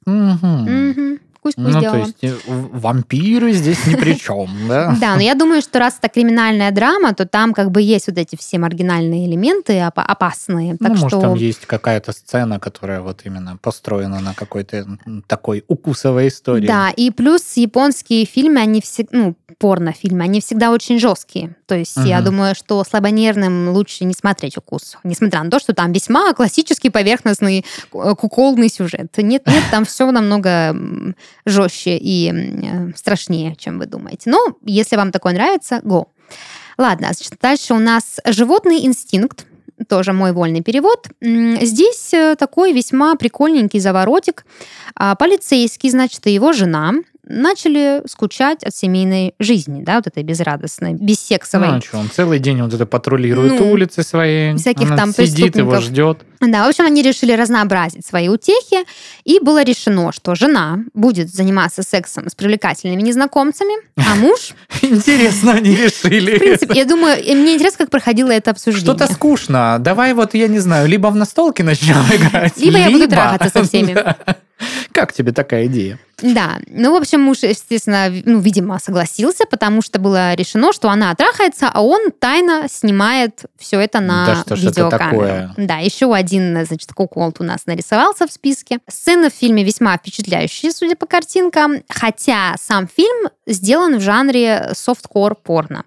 Мгм. 0.05 0.89
Мгм. 0.89 1.19
Пусть 1.45 1.57
Ну, 1.57 1.71
то 1.71 1.79
делала. 1.79 1.97
есть 1.97 2.15
э, 2.23 2.33
вампиры 2.47 3.53
здесь 3.53 3.85
ни 3.85 3.93
при 3.93 4.17
чем, 4.17 4.49
да? 4.67 4.97
Да, 4.99 5.13
но 5.13 5.21
я 5.21 5.35
думаю, 5.35 5.61
что 5.61 5.77
раз 5.77 5.99
это 6.01 6.11
криминальная 6.11 6.71
драма, 6.71 7.13
то 7.13 7.27
там 7.27 7.53
как 7.53 7.69
бы 7.69 7.83
есть 7.83 8.07
вот 8.07 8.17
эти 8.17 8.35
все 8.35 8.57
маргинальные 8.57 9.27
элементы 9.27 9.73
опа- 9.73 10.01
опасные. 10.01 10.75
Ну, 10.79 10.95
может, 10.95 11.21
там 11.21 11.35
есть 11.35 11.67
какая-то 11.67 12.13
сцена, 12.13 12.59
которая 12.59 13.01
вот 13.01 13.21
именно 13.25 13.57
построена 13.61 14.21
на 14.21 14.33
какой-то 14.33 14.87
такой 15.27 15.63
укусовой 15.67 16.29
истории. 16.29 16.65
Да, 16.65 16.89
и 16.89 17.11
плюс 17.11 17.57
японские 17.57 18.25
фильмы, 18.25 18.61
они 18.61 18.81
все, 18.81 19.05
ну, 19.11 19.35
порнофильмы, 19.59 20.23
они 20.23 20.41
всегда 20.41 20.71
очень 20.71 20.99
жесткие. 20.99 21.55
То 21.67 21.75
есть 21.75 21.97
я 21.97 22.17
Мгм. 22.17 22.25
думаю, 22.25 22.55
что 22.55 22.83
слабонервным 22.83 23.69
лучше 23.69 24.05
не 24.05 24.13
смотреть 24.13 24.57
укус. 24.57 24.97
Несмотря 25.03 25.43
на 25.43 25.49
то, 25.49 25.59
что 25.59 25.73
там 25.73 25.91
весьма 25.93 26.33
классический 26.33 26.89
поверхностный 26.91 27.65
э, 27.93 28.15
куколный 28.15 28.69
сюжет. 28.69 29.11
Нет, 29.17 29.47
нет, 29.47 29.63
там 29.71 29.85
все 29.85 30.11
намного 30.11 30.75
жестче 31.45 31.97
и 31.97 32.31
э, 32.31 32.91
страшнее, 32.95 33.55
чем 33.55 33.79
вы 33.79 33.87
думаете. 33.87 34.29
Но 34.29 34.55
если 34.63 34.95
вам 34.95 35.11
такое 35.11 35.33
нравится, 35.33 35.81
го. 35.83 36.09
Ладно, 36.77 37.07
значит, 37.13 37.33
дальше 37.41 37.73
у 37.73 37.79
нас 37.79 38.19
животный 38.25 38.85
инстинкт. 38.85 39.45
Тоже 39.89 40.13
мой 40.13 40.31
вольный 40.31 40.61
перевод. 40.61 41.07
Здесь 41.19 42.13
э, 42.13 42.35
такой 42.37 42.71
весьма 42.71 43.15
прикольненький 43.15 43.79
заворотик. 43.81 44.45
А, 44.95 45.15
Полицейский, 45.15 45.89
значит, 45.89 46.25
и 46.27 46.31
его 46.33 46.53
жена 46.53 46.93
начали 47.27 48.01
скучать 48.07 48.63
от 48.63 48.75
семейной 48.75 49.33
жизни, 49.39 49.83
да, 49.83 49.95
вот 49.95 50.07
этой 50.07 50.23
безрадостной, 50.23 50.93
бессексовой. 50.93 51.67
Ну, 51.67 51.73
а 51.75 51.81
чё, 51.81 51.97
он 51.99 52.09
целый 52.09 52.39
день 52.39 52.61
вот 52.61 52.73
это 52.73 52.85
патрулирует 52.85 53.59
Ну, 53.59 53.71
улицы 53.71 54.03
свои. 54.03 54.55
всяких 54.55 54.87
она 54.87 54.97
там 54.97 55.13
сидит, 55.13 55.55
его 55.55 55.79
ждет. 55.79 56.19
Да, 56.41 56.65
в 56.65 56.69
общем, 56.69 56.85
они 56.85 57.01
решили 57.01 57.31
разнообразить 57.31 58.05
свои 58.05 58.27
утехи, 58.27 58.85
и 59.23 59.39
было 59.39 59.63
решено, 59.63 60.11
что 60.11 60.35
жена 60.35 60.79
будет 60.93 61.33
заниматься 61.33 61.81
сексом 61.81 62.29
с 62.29 62.35
привлекательными 62.35 63.01
незнакомцами, 63.01 63.73
а 63.97 64.15
муж, 64.19 64.51
Интересно, 64.81 65.53
они 65.53 65.75
в 65.75 65.79
решили. 66.05 66.37
принципе, 66.37 66.73
я 66.77 66.85
думаю, 66.85 67.17
мне 67.23 67.55
интересно, 67.55 67.79
как 67.79 67.89
проходило 67.89 68.31
это 68.31 68.51
обсуждение. 68.51 68.95
Что-то 68.95 69.11
скучно. 69.11 69.77
Давай 69.79 70.13
вот, 70.13 70.33
я 70.35 70.47
не 70.47 70.59
знаю, 70.59 70.87
либо 70.87 71.07
в 71.07 71.15
настолке 71.15 71.63
начнем 71.63 71.95
играть, 72.13 72.57
Либо 72.61 72.77
я 72.77 72.89
буду 72.91 73.07
трахаться 73.07 73.49
со 73.49 73.63
всеми. 73.67 73.95
Как 74.91 75.11
тебе 75.11 75.31
такая 75.33 75.65
идея? 75.65 75.99
Да, 76.21 76.59
ну, 76.67 76.93
в 76.93 76.95
общем, 76.95 77.21
муж, 77.21 77.39
естественно, 77.43 78.09
ну, 78.25 78.39
видимо, 78.39 78.79
согласился, 78.79 79.45
потому 79.45 79.81
что 79.81 79.99
было 79.99 80.33
решено, 80.33 80.71
что 80.71 80.89
она 80.89 81.13
трахается, 81.15 81.69
а 81.73 81.81
он 81.81 82.11
тайно 82.11 82.67
снимает 82.69 83.43
все 83.57 83.79
это 83.79 83.99
на 83.99 84.25
Да 84.25 84.35
что 84.35 84.53
это 84.53 84.55
видеокамеру. 84.55 85.49
Да, 85.57 85.77
еще 85.77 86.13
один, 86.13 86.65
значит, 86.65 86.93
куколт 86.93 87.41
у 87.41 87.43
нас 87.43 87.65
нарисовался 87.65 88.27
в 88.27 88.31
списке. 88.31 88.79
Сцены 88.87 89.29
в 89.29 89.33
фильме 89.33 89.63
весьма 89.63 89.97
впечатляющие, 89.97 90.71
судя 90.71 90.95
по 90.95 91.05
картинкам, 91.05 91.83
хотя 91.89 92.55
сам 92.59 92.87
фильм 92.87 93.29
сделан 93.45 93.97
в 93.97 94.01
жанре 94.01 94.71
софткор 94.73 95.35
порно. 95.35 95.83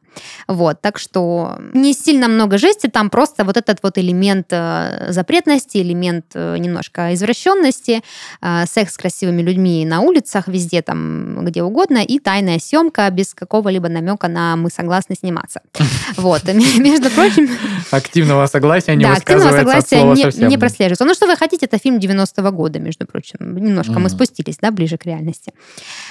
Вот, 0.47 0.81
так 0.81 0.99
что 0.99 1.59
не 1.75 1.95
сильно 1.95 2.29
много 2.29 2.59
жести, 2.59 2.89
там 2.89 3.11
просто 3.11 3.45
вот 3.45 3.57
этот 3.57 3.83
вот 3.83 3.99
элемент 3.99 4.49
э, 4.51 5.07
запретности, 5.11 5.79
элемент 5.79 6.27
э, 6.35 6.57
немножко 6.59 7.15
извращенности, 7.15 8.03
э, 8.41 8.65
секс 8.67 8.95
с 8.95 8.97
красивыми 8.97 9.43
людьми 9.43 9.85
на 9.87 10.01
улицах, 10.19 10.49
везде 10.49 10.83
там, 10.83 11.45
где 11.45 11.63
угодно, 11.63 11.99
и 11.99 12.19
тайная 12.19 12.59
съемка 12.59 13.11
без 13.11 13.35
какого-либо 13.35 13.89
намека 13.89 14.29
на 14.29 14.57
«мы 14.57 14.71
согласны 14.71 15.15
сниматься». 15.17 15.61
Вот, 16.17 16.45
между 16.45 17.11
прочим, 17.11 17.49
Активного 17.91 18.47
согласия 18.47 18.97
не 18.97 19.05
да, 19.05 19.13
активного 19.13 19.53
согласия 19.53 20.49
не, 20.49 20.59
прослеживается. 20.59 21.05
Ну, 21.05 21.15
что 21.15 21.27
вы 21.27 21.37
хотите, 21.37 21.67
это 21.67 21.79
фильм 21.79 21.99
90-го 21.99 22.51
года, 22.51 22.79
между 22.81 23.07
прочим. 23.07 23.39
Немножко 23.41 23.99
мы 23.99 24.09
спустились, 24.09 24.59
да, 24.61 24.71
ближе 24.71 24.97
к 24.99 25.07
реальности. 25.07 25.53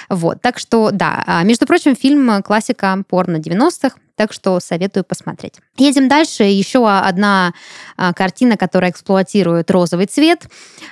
Вот, 0.08 0.40
так 0.40 0.58
что, 0.58 0.90
да. 0.92 1.22
А, 1.26 1.42
Между 1.42 1.66
прочим, 1.66 1.94
фильм 1.94 2.30
э, 2.30 2.42
классика 2.42 3.02
порно 3.08 3.36
90-х, 3.36 3.96
так 4.16 4.32
что 4.32 4.58
советую 4.60 5.04
посмотреть. 5.04 5.54
Едем 5.76 6.08
дальше. 6.08 6.42
Еще 6.42 6.88
одна 6.88 7.52
а, 7.96 8.12
картина, 8.12 8.56
которая 8.56 8.90
эксплуатирует 8.90 9.70
розовый 9.70 10.06
цвет, 10.06 10.48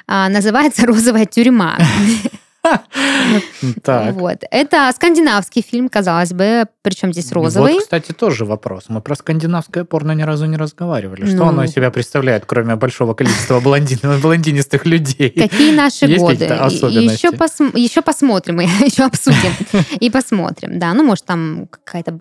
а, 0.06 0.28
называется 0.28 0.86
«Розовая 0.86 1.26
тюрьма». 1.26 1.78
Так. 3.82 4.14
Вот. 4.14 4.38
Это 4.50 4.90
скандинавский 4.94 5.62
фильм, 5.62 5.88
казалось 5.88 6.32
бы, 6.32 6.66
причем 6.82 7.12
здесь 7.12 7.32
розовый. 7.32 7.74
Вот, 7.74 7.82
кстати, 7.82 8.12
тоже 8.12 8.44
вопрос. 8.44 8.84
Мы 8.88 9.00
про 9.00 9.14
скандинавское 9.14 9.84
порно 9.84 10.12
ни 10.12 10.22
разу 10.22 10.46
не 10.46 10.56
разговаривали. 10.56 11.24
Что 11.26 11.36
Ну. 11.36 11.48
оно 11.48 11.64
из 11.64 11.72
себя 11.72 11.90
представляет, 11.90 12.44
кроме 12.46 12.76
большого 12.76 13.14
количества 13.14 13.60
блондин- 13.60 14.20
блондинистых 14.20 14.86
людей? 14.86 15.30
Какие 15.30 15.74
наши 15.74 16.06
Есть 16.06 16.20
годы? 16.20 16.44
Еще, 16.44 17.28
пос- 17.30 17.76
еще 17.78 18.02
посмотрим, 18.02 18.60
еще 18.84 19.04
обсудим 19.04 19.52
и 20.00 20.10
посмотрим. 20.10 20.78
Да, 20.78 20.94
ну, 20.94 21.04
может, 21.04 21.24
там 21.24 21.68
какая-то 21.70 22.18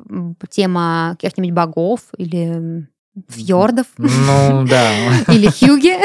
тема 0.49 1.15
каких-нибудь 1.19 1.51
богов 1.53 1.99
или 2.17 2.87
фьордов, 3.29 3.87
Ну, 3.97 4.65
да. 4.67 4.89
или 5.29 5.47
хюги. 5.47 5.95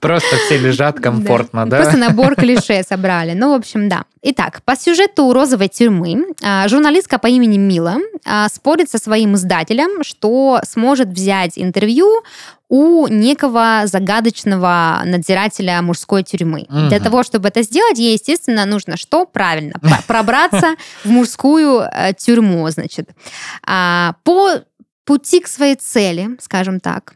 Просто 0.00 0.36
все 0.36 0.58
лежат 0.58 1.00
комфортно, 1.00 1.68
да? 1.68 1.78
Просто 1.78 1.96
набор 1.96 2.34
клише 2.36 2.82
собрали. 2.82 3.32
Ну, 3.32 3.52
в 3.52 3.54
общем, 3.54 3.88
да. 3.88 4.04
Итак, 4.22 4.60
по 4.64 4.76
сюжету 4.76 5.32
«Розовой 5.32 5.68
тюрьмы» 5.68 6.26
а, 6.42 6.68
журналистка 6.68 7.18
по 7.18 7.26
имени 7.28 7.56
Мила 7.56 7.96
а, 8.24 8.48
спорит 8.48 8.90
со 8.90 8.98
своим 8.98 9.34
издателем, 9.34 10.02
что 10.04 10.60
сможет 10.64 11.08
взять 11.08 11.52
интервью 11.56 12.22
у 12.68 13.06
некого 13.06 13.82
загадочного 13.84 15.02
надзирателя 15.04 15.80
мужской 15.82 16.22
тюрьмы. 16.24 16.66
Мгм. 16.68 16.88
Для 16.88 16.98
того, 17.00 17.22
чтобы 17.22 17.48
это 17.48 17.62
сделать, 17.62 17.98
ей, 17.98 18.14
естественно, 18.14 18.66
нужно 18.66 18.96
что? 18.96 19.24
Правильно, 19.24 19.74
про- 19.80 20.02
пробраться 20.06 20.74
в 21.04 21.08
мужскую 21.10 21.80
э, 21.82 22.12
тюрьму, 22.18 22.68
значит. 22.70 23.10
А, 23.66 24.14
По 24.24 24.50
пути 25.06 25.40
к 25.40 25.46
своей 25.48 25.76
цели, 25.76 26.36
скажем 26.40 26.80
так, 26.80 27.14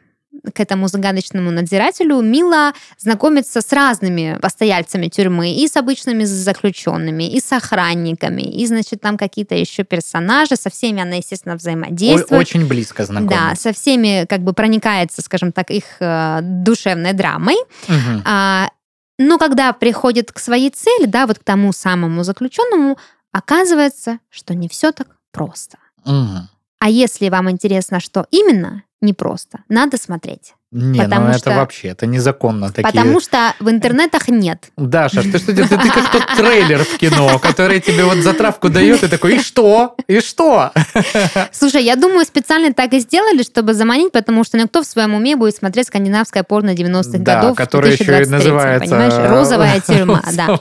к 0.55 0.61
этому 0.61 0.88
загадочному 0.88 1.50
надзирателю, 1.50 2.22
Мила 2.22 2.72
знакомится 2.98 3.61
с 3.61 3.72
разными 3.72 4.38
постояльцами 4.40 5.09
тюрьмы, 5.09 5.53
и 5.53 5.68
с 5.68 5.76
обычными 5.76 6.24
заключенными, 6.24 7.24
и 7.24 7.40
с 7.40 7.53
охранниками, 7.53 8.42
и, 8.42 8.64
значит, 8.66 9.00
там 9.03 9.18
какие-то 9.18 9.55
еще 9.55 9.83
персонажи, 9.85 10.57
со 10.57 10.70
всеми 10.70 11.03
она, 11.03 11.16
естественно, 11.16 11.55
Ой, 11.55 11.59
взаимодействует. 11.59 12.40
Очень 12.40 12.66
близко 12.66 13.03
Да, 13.03 13.07
знакомы. 13.07 13.57
со 13.57 13.72
всеми 13.74 14.24
как 14.26 14.40
бы 14.42 14.55
проникается, 14.55 15.20
скажем 15.20 15.53
так, 15.53 15.70
их 15.70 15.85
э, 16.00 16.38
душевной 16.42 17.12
драмой. 17.12 17.57
Мгм. 17.88 18.22
А, 18.24 18.70
но 19.18 19.37
когда 19.37 19.73
приходит 19.75 20.33
к 20.33 20.38
своей 20.38 20.71
цели, 20.71 21.04
да, 21.06 21.27
вот 21.27 21.40
к 21.40 21.44
тому 21.44 21.73
самому 21.73 22.23
заключенному, 22.25 22.96
оказывается, 23.33 24.21
что 24.31 24.54
не 24.54 24.69
все 24.69 24.92
так 24.92 25.08
просто. 25.33 25.77
Мгм. 26.06 26.48
А 26.81 26.88
если 26.88 27.28
вам 27.28 27.50
интересно, 27.50 28.00
что 28.00 28.26
именно 28.31 28.85
непросто, 29.00 29.64
надо 29.68 29.98
смотреть. 29.98 30.54
Не, 30.73 31.04
ну 31.04 31.27
это 31.27 31.38
что... 31.38 31.50
вообще, 31.50 31.88
это 31.88 32.06
незаконно. 32.06 32.71
Такие... 32.71 32.87
Потому 32.87 33.18
что 33.18 33.54
в 33.58 33.68
интернетах 33.68 34.29
нет. 34.29 34.71
Даша, 34.77 35.23
ты 35.23 35.38
что, 35.38 35.52
ты, 35.52 35.66
ты, 35.66 35.77
ты 35.77 35.90
как 35.90 36.12
тот 36.12 36.27
трейлер 36.37 36.85
в 36.85 36.96
кино, 36.96 37.40
который 37.40 37.81
тебе 37.81 38.04
вот 38.04 38.18
затравку 38.18 38.68
дает, 38.68 39.02
и 39.02 39.08
такой, 39.08 39.37
и 39.37 39.40
что? 39.40 39.96
И 40.06 40.21
что? 40.21 40.71
Слушай, 41.52 41.83
я 41.83 41.96
думаю, 41.96 42.25
специально 42.25 42.73
так 42.73 42.92
и 42.92 43.00
сделали, 43.00 43.42
чтобы 43.42 43.75
заманить, 43.75 44.12
потому 44.12 44.44
что 44.44 44.58
никто 44.58 44.83
в 44.83 44.87
своем 44.87 45.14
уме 45.14 45.35
будет 45.35 45.56
смотреть 45.56 45.88
скандинавское 45.88 46.44
порно 46.44 46.71
90-х 46.71 47.18
да, 47.18 47.40
годов. 47.40 47.56
которое 47.56 47.94
еще 47.94 48.23
и 48.23 48.27
называется... 48.27 48.88
Понимаешь? 48.88 49.29
Розовая 49.29 49.81
тюрьма, 49.87 50.23
да. 50.37 50.56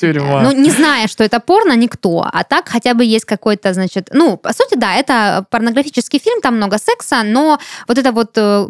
тюрьма. 0.00 0.40
Ну, 0.40 0.52
не 0.52 0.70
зная, 0.70 1.06
что 1.06 1.22
это 1.22 1.38
порно, 1.38 1.76
никто. 1.76 2.26
А 2.32 2.44
так 2.44 2.66
хотя 2.66 2.94
бы 2.94 3.04
есть 3.04 3.26
какой-то, 3.26 3.74
значит... 3.74 4.08
Ну, 4.14 4.38
по 4.38 4.54
сути, 4.54 4.76
да, 4.76 4.94
это 4.94 5.44
порнографический 5.50 6.18
фильм, 6.18 6.40
там 6.40 6.56
много 6.56 6.78
секса, 6.78 7.22
но 7.24 7.58
вот 7.86 7.98
эта 7.98 8.10
вот 8.12 8.30
э, 8.36 8.68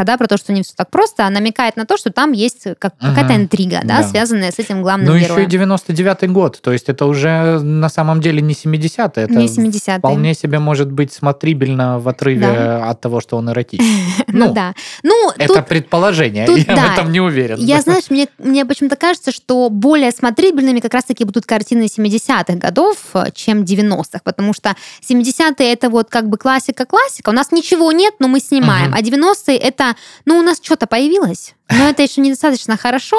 концовочка, 0.00 0.04
да, 0.04 0.16
про 0.16 0.26
то, 0.26 0.36
что 0.36 0.52
не 0.52 0.62
все 0.62 0.72
так 0.76 0.90
просто, 0.90 1.28
намекает 1.30 1.76
на 1.76 1.84
то, 1.84 1.96
что 1.96 2.10
там 2.10 2.32
есть 2.32 2.66
как, 2.78 2.94
какая-то 2.98 3.36
интрига, 3.36 3.80
да, 3.84 4.02
да, 4.02 4.08
связанная 4.08 4.50
с 4.50 4.58
этим 4.58 4.82
главным 4.82 5.06
ну, 5.06 5.18
героем. 5.18 5.34
Ну, 5.34 5.46
еще 5.46 5.56
и 5.56 5.60
99-й 5.60 6.28
год, 6.28 6.60
то 6.60 6.72
есть 6.72 6.88
это 6.88 7.06
уже 7.06 7.60
на 7.60 7.88
самом 7.88 8.20
деле 8.20 8.42
не 8.42 8.54
70-е, 8.54 9.24
это 9.24 9.34
не 9.34 9.48
70 9.48 9.98
вполне 9.98 10.34
себе 10.34 10.58
может 10.58 10.90
быть 10.90 11.12
смотрибельно 11.12 11.98
в 11.98 12.08
отрыве 12.08 12.46
да. 12.46 12.90
от 12.90 13.00
того, 13.00 13.20
что 13.20 13.36
он 13.36 13.50
эротичный. 13.50 13.90
Ну, 14.32 14.46
ну 14.46 14.54
да. 14.54 14.74
Ну, 15.02 15.32
это 15.36 15.60
предположение, 15.62 16.46
я 16.68 16.76
в 16.76 16.92
этом 16.92 17.12
не 17.12 17.20
уверен. 17.20 17.56
Я, 17.58 17.80
знаешь, 17.80 18.04
мне, 18.10 18.64
почему-то 18.64 18.96
кажется, 18.96 19.32
что 19.32 19.68
более 19.70 20.12
смотрибельными 20.12 20.80
как 20.80 20.94
раз-таки 20.94 21.24
будут 21.24 21.46
картины 21.46 21.86
70-х 21.86 22.54
годов, 22.54 22.96
чем 23.34 23.62
90-х, 23.62 24.20
потому 24.22 24.52
что 24.52 24.76
70-е 25.08 25.72
это 25.72 25.90
вот 25.90 26.10
как 26.10 26.28
бы 26.28 26.38
классика-классика, 26.38 27.30
у 27.30 27.32
нас 27.32 27.50
ничего 27.50 27.90
нет, 27.92 28.14
но 28.18 28.28
мы 28.28 28.40
снимаем, 28.40 28.94
а 28.94 29.00
90-е 29.00 29.56
это 29.56 29.89
ну, 30.24 30.38
у 30.38 30.42
нас 30.42 30.58
что-то 30.62 30.86
появилось, 30.86 31.54
но 31.68 31.88
это 31.88 32.02
еще 32.02 32.20
недостаточно 32.20 32.76
хорошо, 32.76 33.16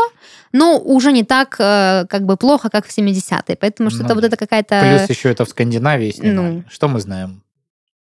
но 0.52 0.80
уже 0.80 1.12
не 1.12 1.24
так 1.24 1.56
э, 1.60 2.06
как 2.10 2.26
бы 2.26 2.38
плохо, 2.38 2.70
как 2.70 2.86
в 2.86 2.98
70-е. 2.98 3.56
Поэтому 3.56 3.90
что-то 3.90 4.10
ну, 4.10 4.16
вот 4.16 4.24
это 4.24 4.38
какая-то... 4.38 4.82
Плюс 4.82 5.10
еще 5.10 5.30
это 5.30 5.46
в 5.46 5.50
Скандинавии 5.50 6.12
снимали. 6.12 6.56
Ну, 6.56 6.64
что 6.70 6.88
мы 6.88 7.00
знаем? 7.00 7.44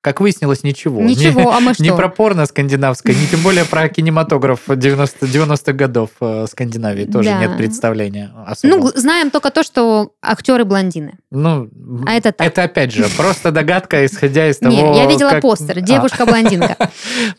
Как 0.04 0.20
выяснилось, 0.20 0.64
ничего. 0.64 1.02
Ничего, 1.02 1.40
не, 1.40 1.48
а 1.48 1.62
мы 1.62 1.74
что? 1.74 1.82
Не 1.82 1.94
про 1.94 2.10
порно 2.10 2.46
скандинавское, 2.46 3.16
не 3.16 3.26
тем 3.26 3.40
более 3.40 3.64
про 3.64 3.88
кинематограф 3.88 4.60
90, 4.68 5.26
90-х 5.26 5.72
годов 5.72 6.10
э, 6.20 6.46
Скандинавии 6.52 7.06
тоже 7.06 7.30
да. 7.30 7.40
нет 7.40 7.56
представления 7.56 8.34
особо. 8.46 8.76
Ну, 8.76 8.88
знаем 8.96 9.32
только 9.32 9.50
то, 9.50 9.64
что 9.64 10.12
актеры 10.22 10.66
блондины. 10.66 11.14
Ну, 11.32 11.70
а 12.06 12.16
это 12.16 12.34
так. 12.34 12.46
Это 12.46 12.64
опять 12.64 12.92
же 12.92 13.08
просто 13.18 13.52
догадка, 13.52 14.06
исходя 14.06 14.50
из 14.50 14.58
того, 14.58 14.74
Не, 14.74 14.98
я 14.98 15.06
видела 15.06 15.30
как... 15.30 15.42
постер, 15.42 15.78
а. 15.78 15.82
девушка-блондинка. 15.82 16.76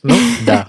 Ну, 0.02 0.14
да. 0.46 0.66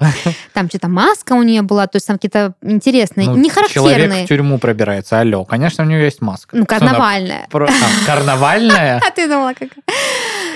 Там 0.54 0.70
что-то 0.70 0.88
маска 0.88 1.34
у 1.34 1.44
нее 1.44 1.62
была, 1.62 1.88
то 1.88 1.98
есть 1.98 2.08
там 2.08 2.18
какие-то 2.18 2.56
интересные, 2.62 3.28
ну, 3.28 3.38
нехарактерные. 3.38 3.96
Человек 3.96 4.26
в 4.26 4.28
тюрьму 4.28 4.60
пробирается, 4.60 5.20
алло, 5.20 5.46
конечно, 5.46 5.84
у 5.84 5.88
нее 5.88 6.04
есть 6.04 6.22
маска. 6.22 6.56
Ну, 6.56 6.66
карнавальная. 6.66 7.48
А, 7.52 7.68
карнавальная? 8.06 9.02
А 9.06 9.12
ты 9.12 9.28
думала, 9.28 9.54
как? 9.58 9.70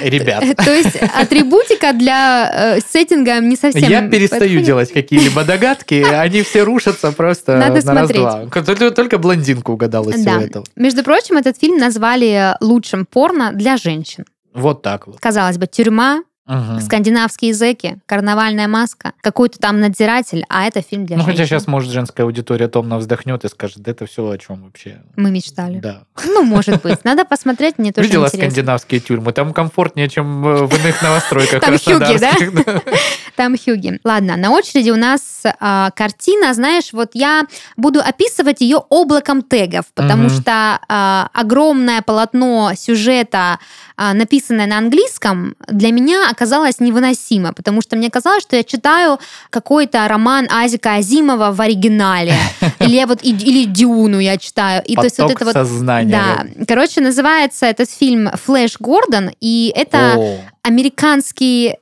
Ребят. 0.02 0.44
То 0.58 0.74
есть 0.74 0.98
атрибутика 1.30 1.94
для 1.94 2.78
э, 2.78 2.80
сеттинга 2.82 3.40
не 3.40 3.56
совсем... 3.56 3.90
Я 3.90 4.08
перестаю 4.08 4.42
подходит. 4.42 4.66
делать 4.66 4.92
какие-либо 4.92 5.44
догадки, 5.44 6.06
они 6.14 6.42
все 6.42 6.64
рушатся 6.64 7.12
просто 7.12 7.58
Надо 7.58 7.86
на 7.86 7.94
раз-два. 8.02 8.92
Только, 8.92 9.18
блондинку 9.18 9.74
угадала 9.74 10.10
из 10.10 10.24
да. 10.24 10.32
всего 10.32 10.46
этого. 10.46 10.66
Между 10.76 11.04
прочим, 11.04 11.38
этот 11.38 11.58
фильм 11.60 11.78
назвали 11.78 12.56
лучшим 12.62 13.06
порно 13.06 13.52
для 13.54 13.78
женщин. 13.78 14.26
Вот 14.54 14.82
так 14.82 15.08
вот. 15.08 15.20
Казалось 15.20 15.58
бы, 15.58 15.68
тюрьма, 15.68 16.24
Угу. 16.50 16.82
Скандинавские 16.82 17.50
языки, 17.50 17.98
карнавальная 18.08 18.68
маска, 18.68 19.14
какой-то 19.22 19.60
там 19.60 19.80
надзиратель, 19.80 20.44
а 20.50 20.66
это 20.66 20.82
фильм 20.82 21.06
для 21.06 21.18
Ну, 21.18 21.24
женщин. 21.24 21.38
хотя 21.38 21.48
сейчас, 21.48 21.68
может, 21.68 21.92
женская 21.92 22.24
аудитория 22.24 22.68
томно 22.68 22.98
вздохнет 22.98 23.46
и 23.46 23.50
скажет, 23.50 23.78
да 23.84 23.92
это 23.92 24.08
все 24.08 24.28
о 24.28 24.36
чем 24.38 24.64
вообще? 24.64 25.02
Мы 25.16 25.30
мечтали. 25.30 25.80
Да. 25.80 26.02
Ну, 26.26 26.42
может 26.44 26.82
быть. 26.82 27.06
Надо 27.06 27.24
посмотреть, 27.24 27.78
мне 27.78 27.94
тоже 27.94 28.08
Видела 28.08 28.26
интересно. 28.26 28.50
скандинавские 28.50 29.00
тюрьмы? 29.00 29.32
Там 29.32 29.54
комфортнее, 29.54 30.10
чем 30.10 30.48
э, 30.48 30.66
в 30.66 30.74
иных 30.84 31.02
новостройках 31.04 31.62
Там 31.62 31.78
хюги, 31.78 32.18
да? 32.18 32.34
Там 33.36 33.56
хюги. 33.56 34.00
Ладно, 34.04 34.36
на 34.36 34.50
очереди 34.50 34.90
у 34.90 34.96
нас 34.98 35.44
а, 35.60 35.92
картина, 35.92 36.54
знаешь, 36.56 36.94
вот 36.94 37.12
я 37.14 37.44
буду 37.78 38.00
описывать 38.02 38.62
ее 38.62 38.78
облаком 38.90 39.44
тегов, 39.44 39.86
потому 39.94 40.30
что 40.30 40.80
а, 40.90 41.30
огромное 41.34 42.02
полотно 42.02 42.72
сюжета, 42.76 43.60
а, 43.96 44.14
написанное 44.14 44.66
на 44.66 44.78
английском, 44.80 45.56
для 45.68 45.92
меня 45.92 46.30
оказалось 46.40 46.80
невыносимо, 46.80 47.54
потому 47.54 47.82
что 47.82 47.98
мне 47.98 48.10
казалось, 48.10 48.44
что 48.44 48.56
я 48.56 48.64
читаю 48.64 49.20
какой-то 49.50 50.08
роман 50.08 50.48
Азика 50.50 50.96
Азимова 50.96 51.52
в 51.52 51.60
оригинале. 51.62 52.34
Или 52.80 53.06
вот 53.06 53.20
или 53.24 53.66
Дюну 53.66 54.20
я 54.20 54.38
читаю. 54.38 54.82
И 54.86 54.96
Поток 54.96 55.02
то 55.02 55.06
есть 55.06 55.20
вот 55.20 55.32
это 55.32 55.46
вот 55.46 55.54
сознания. 55.54 56.12
Да. 56.12 56.66
Короче, 56.66 57.02
называется 57.02 57.66
этот 57.66 57.90
фильм 57.90 58.30
Флэш 58.46 58.78
Гордон, 58.80 59.32
и 59.42 59.72
это 59.76 60.14
О. 60.16 60.38
американский 60.64 61.76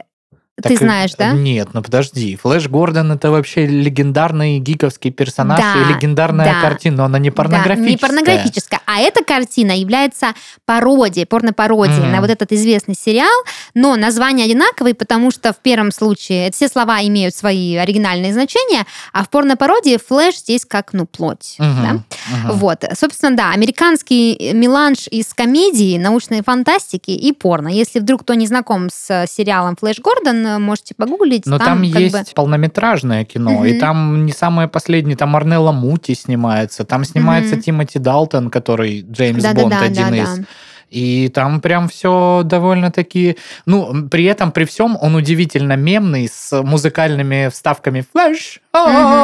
так, 0.59 0.71
Ты 0.71 0.77
знаешь, 0.77 1.11
да? 1.15 1.33
Нет, 1.33 1.69
ну 1.73 1.83
подожди. 1.83 2.35
Флэш 2.35 2.67
Гордон 2.67 3.11
это 3.11 3.29
вообще 3.29 3.67
легендарный 3.67 4.57
гиковский 4.57 5.11
персонаж 5.11 5.59
да, 5.59 5.75
и 5.75 5.93
легендарная 5.93 6.51
да, 6.51 6.61
картина, 6.61 6.97
но 6.97 7.03
она 7.03 7.19
не 7.19 7.29
порнографическая. 7.29 7.85
Да, 7.85 7.91
не 7.91 7.97
порнографическая. 7.97 8.81
А 8.87 8.99
эта 8.99 9.23
картина 9.23 9.73
является 9.73 10.33
пародией, 10.65 11.27
порно-пародией 11.27 12.07
mm. 12.07 12.11
на 12.11 12.21
вот 12.21 12.31
этот 12.31 12.51
известный 12.53 12.95
сериал, 12.95 13.43
но 13.75 13.95
название 13.97 14.47
одинаковое, 14.47 14.95
потому 14.95 15.29
что 15.29 15.53
в 15.53 15.57
первом 15.57 15.91
случае 15.91 16.49
все 16.51 16.67
слова 16.67 17.03
имеют 17.03 17.35
свои 17.35 17.75
оригинальные 17.75 18.33
значения, 18.33 18.87
а 19.13 19.25
в 19.25 19.29
порно-пародии 19.29 19.99
Флэш 20.07 20.37
здесь 20.37 20.65
как, 20.65 20.91
ну, 20.93 21.05
плоть. 21.05 21.57
Mm-hmm. 21.59 21.81
Да? 21.83 21.91
Mm-hmm. 21.91 22.53
Вот. 22.53 22.83
Собственно, 22.97 23.37
да, 23.37 23.51
американский 23.51 24.53
меланж 24.53 25.07
из 25.11 25.35
комедии, 25.35 25.99
научной 25.99 26.41
фантастики 26.41 27.11
и 27.11 27.31
порно. 27.31 27.67
Если 27.67 27.99
вдруг 27.99 28.23
кто 28.23 28.33
не 28.33 28.47
знаком 28.47 28.89
с 28.91 29.27
сериалом 29.27 29.75
Флэш 29.75 29.99
Гордон, 29.99 30.46
можете 30.59 30.95
погуглить. 30.95 31.45
Но 31.45 31.57
там, 31.57 31.67
там 31.67 31.81
есть 31.81 32.13
бы... 32.13 32.23
полнометражное 32.35 33.25
кино, 33.25 33.55
угу. 33.55 33.65
и 33.65 33.79
там 33.79 34.25
не 34.25 34.31
самое 34.31 34.67
последнее, 34.67 35.15
там 35.15 35.35
Арнелла 35.35 35.71
Мути 35.71 36.13
снимается, 36.13 36.85
там 36.85 37.03
снимается 37.03 37.55
угу. 37.55 37.61
Тимоти 37.61 37.99
Далтон, 37.99 38.49
который 38.49 39.01
Джеймс 39.01 39.43
да, 39.43 39.53
Бонд, 39.53 39.69
да, 39.69 39.79
да, 39.79 39.85
один 39.85 40.09
да, 40.09 40.17
из... 40.17 40.37
Да. 40.37 40.45
И 40.89 41.29
там 41.29 41.61
прям 41.61 41.87
все 41.89 42.41
довольно-таки... 42.45 43.37
Ну, 43.65 44.07
при 44.09 44.23
этом, 44.25 44.51
при 44.51 44.65
всем, 44.65 44.97
он 45.01 45.15
удивительно 45.15 45.75
мемный, 45.75 46.29
с 46.31 46.61
музыкальными 46.61 47.49
вставками 47.49 48.05
«Флэш», 48.13 48.61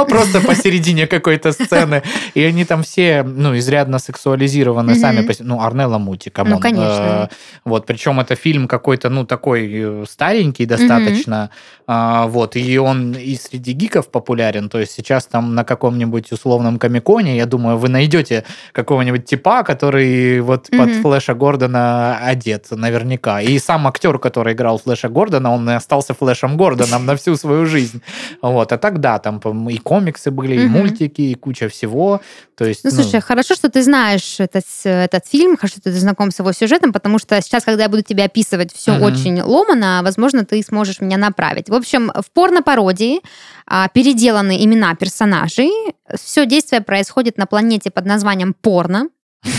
просто 0.09 0.41
посередине 0.41 1.07
какой-то 1.07 1.51
сцены. 1.51 2.03
И 2.33 2.43
они 2.43 2.65
там 2.65 2.83
все, 2.83 3.23
ну, 3.23 3.57
изрядно 3.57 3.99
сексуализированы 3.99 4.95
сами. 4.95 5.27
Ну, 5.39 5.61
Арнелла 5.61 5.97
Мути, 5.97 6.31
Ну, 6.35 6.59
конечно. 6.59 7.29
Э, 7.31 7.35
вот, 7.65 7.85
причем 7.85 8.19
это 8.19 8.35
фильм 8.35 8.67
какой-то, 8.67 9.09
ну, 9.09 9.25
такой 9.25 9.69
э, 9.71 10.05
старенький 10.09 10.65
достаточно. 10.65 11.49
А, 11.85 12.27
вот, 12.27 12.55
и 12.55 12.77
он 12.77 13.13
и 13.13 13.35
среди 13.35 13.73
гиков 13.73 14.09
популярен. 14.09 14.69
То 14.69 14.79
есть 14.79 14.93
сейчас 14.93 15.25
там 15.25 15.55
на 15.55 15.63
каком-нибудь 15.63 16.31
условном 16.31 16.79
комиконе, 16.79 17.37
я 17.37 17.45
думаю, 17.45 17.77
вы 17.77 17.89
найдете 17.89 18.43
какого-нибудь 18.71 19.25
типа, 19.25 19.63
который 19.63 20.39
вот 20.41 20.69
под 20.75 20.91
Флэша 21.01 21.33
Гордона 21.33 21.52
одет 21.53 22.67
наверняка. 22.71 23.41
И 23.41 23.59
сам 23.59 23.87
актер, 23.87 24.19
который 24.19 24.53
играл 24.53 24.77
Флэша 24.79 25.09
Гордона, 25.09 25.51
он 25.51 25.69
остался 25.69 26.13
Флэшем 26.13 26.57
Гордоном 26.57 27.05
на 27.05 27.15
всю 27.15 27.35
свою 27.35 27.65
жизнь. 27.65 28.01
Вот, 28.41 28.71
а 28.71 28.77
тогда 28.77 29.19
там 29.19 29.39
и 29.69 29.77
комиксы 29.77 30.31
были, 30.31 30.61
и 30.61 30.67
мультики, 30.67 31.21
и 31.21 31.35
куча 31.35 31.67
всего. 31.69 32.21
То 32.55 32.65
есть, 32.65 32.83
ну, 32.83 32.91
ну, 32.91 33.01
слушай, 33.01 33.21
хорошо, 33.21 33.55
что 33.55 33.69
ты 33.69 33.81
знаешь 33.81 34.39
этот, 34.39 34.65
этот 34.83 35.25
фильм, 35.27 35.57
хорошо, 35.57 35.77
что 35.77 35.91
ты 35.91 35.93
знаком 35.93 36.31
с 36.31 36.39
его 36.39 36.51
сюжетом, 36.53 36.93
потому 36.93 37.19
что 37.19 37.41
сейчас, 37.41 37.63
когда 37.63 37.83
я 37.83 37.89
буду 37.89 38.03
тебе 38.03 38.25
описывать 38.25 38.73
все 38.73 38.95
угу. 38.95 39.05
очень 39.05 39.41
ломано, 39.41 40.01
возможно, 40.03 40.45
ты 40.45 40.61
сможешь 40.63 41.01
меня 41.01 41.17
направить. 41.17 41.69
В 41.69 41.73
общем, 41.73 42.11
в 42.15 42.31
порно-пародии 42.31 43.21
а, 43.65 43.87
переделаны 43.87 44.63
имена 44.63 44.95
персонажей. 44.95 45.71
Все 46.15 46.45
действие 46.45 46.81
происходит 46.81 47.37
на 47.37 47.45
планете 47.45 47.91
под 47.91 48.05
названием 48.05 48.53
Порно. 48.53 49.09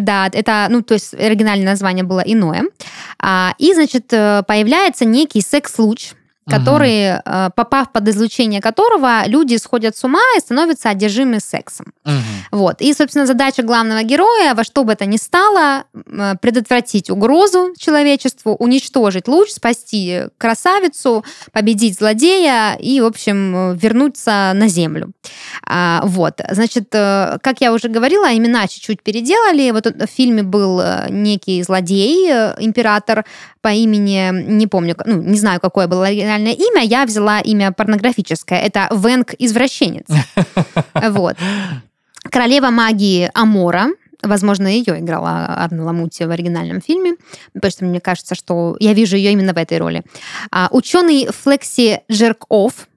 Да, 0.00 0.28
это, 0.32 0.66
ну, 0.70 0.82
то 0.82 0.94
есть 0.94 1.14
оригинальное 1.14 1.66
название 1.66 2.04
было 2.04 2.20
иное. 2.20 2.64
А, 3.18 3.54
и, 3.58 3.74
значит, 3.74 4.12
э, 4.12 4.42
появляется 4.46 5.04
некий 5.04 5.40
секс-луч, 5.40 6.12
который, 6.48 7.16
угу. 7.16 7.52
попав 7.56 7.92
под 7.92 8.08
излучение 8.08 8.60
которого, 8.60 9.26
люди 9.26 9.56
сходят 9.56 9.96
с 9.96 10.04
ума 10.04 10.20
и 10.36 10.40
становятся 10.40 10.90
одержимы 10.90 11.40
сексом. 11.40 11.92
Угу. 12.04 12.58
Вот. 12.58 12.80
И, 12.82 12.92
собственно, 12.94 13.26
задача 13.26 13.62
главного 13.62 14.02
героя 14.02 14.54
во 14.54 14.64
что 14.64 14.84
бы 14.84 14.92
это 14.92 15.06
ни 15.06 15.16
стало, 15.16 15.84
э, 15.94 16.34
предотвратить 16.40 17.10
угрозу 17.10 17.74
человечеству, 17.78 18.54
уничтожить 18.54 19.28
луч, 19.28 19.50
спасти 19.50 20.24
красавицу, 20.38 21.24
победить 21.52 21.98
злодея 21.98 22.76
и, 22.78 23.00
в 23.00 23.06
общем, 23.06 23.74
вернуться 23.74 24.52
на 24.54 24.68
Землю. 24.68 25.12
А, 25.66 26.02
вот. 26.04 26.40
Значит, 26.50 26.88
э, 26.92 27.38
как 27.42 27.60
я 27.60 27.72
уже 27.72 27.88
говорила, 27.88 28.26
имена 28.36 28.68
чуть-чуть 28.68 29.02
переделали. 29.02 29.72
Вот 29.72 29.86
в 29.86 30.06
фильме 30.06 30.42
был 30.42 30.80
некий 31.10 31.62
злодей, 31.62 32.30
император 32.60 33.24
по 33.62 33.72
имени, 33.72 34.30
не 34.32 34.68
помню, 34.68 34.94
ну, 35.04 35.20
не 35.22 35.38
знаю, 35.38 35.60
какое 35.60 35.88
было 35.88 36.08
оригинальное 36.36 36.52
имя, 36.52 36.82
я 36.82 37.04
взяла 37.04 37.40
имя 37.40 37.72
порнографическое. 37.72 38.60
Это 38.60 38.88
Венг 38.90 39.34
Извращенец. 39.38 40.06
Вот. 41.10 41.36
Королева 42.30 42.70
магии 42.70 43.30
Амора, 43.34 43.88
Возможно, 44.22 44.66
ее 44.66 44.98
играла 44.98 45.46
Арна 45.46 45.84
Ламути 45.84 46.24
в 46.24 46.30
оригинальном 46.30 46.80
фильме, 46.80 47.16
потому 47.52 47.70
что 47.70 47.84
мне 47.84 48.00
кажется, 48.00 48.34
что 48.34 48.74
я 48.80 48.94
вижу 48.94 49.14
ее 49.16 49.32
именно 49.32 49.52
в 49.52 49.58
этой 49.58 49.78
роли. 49.78 50.02
А, 50.50 50.68
ученый 50.72 51.26
Флекси 51.26 52.00
Жерков, 52.08 52.88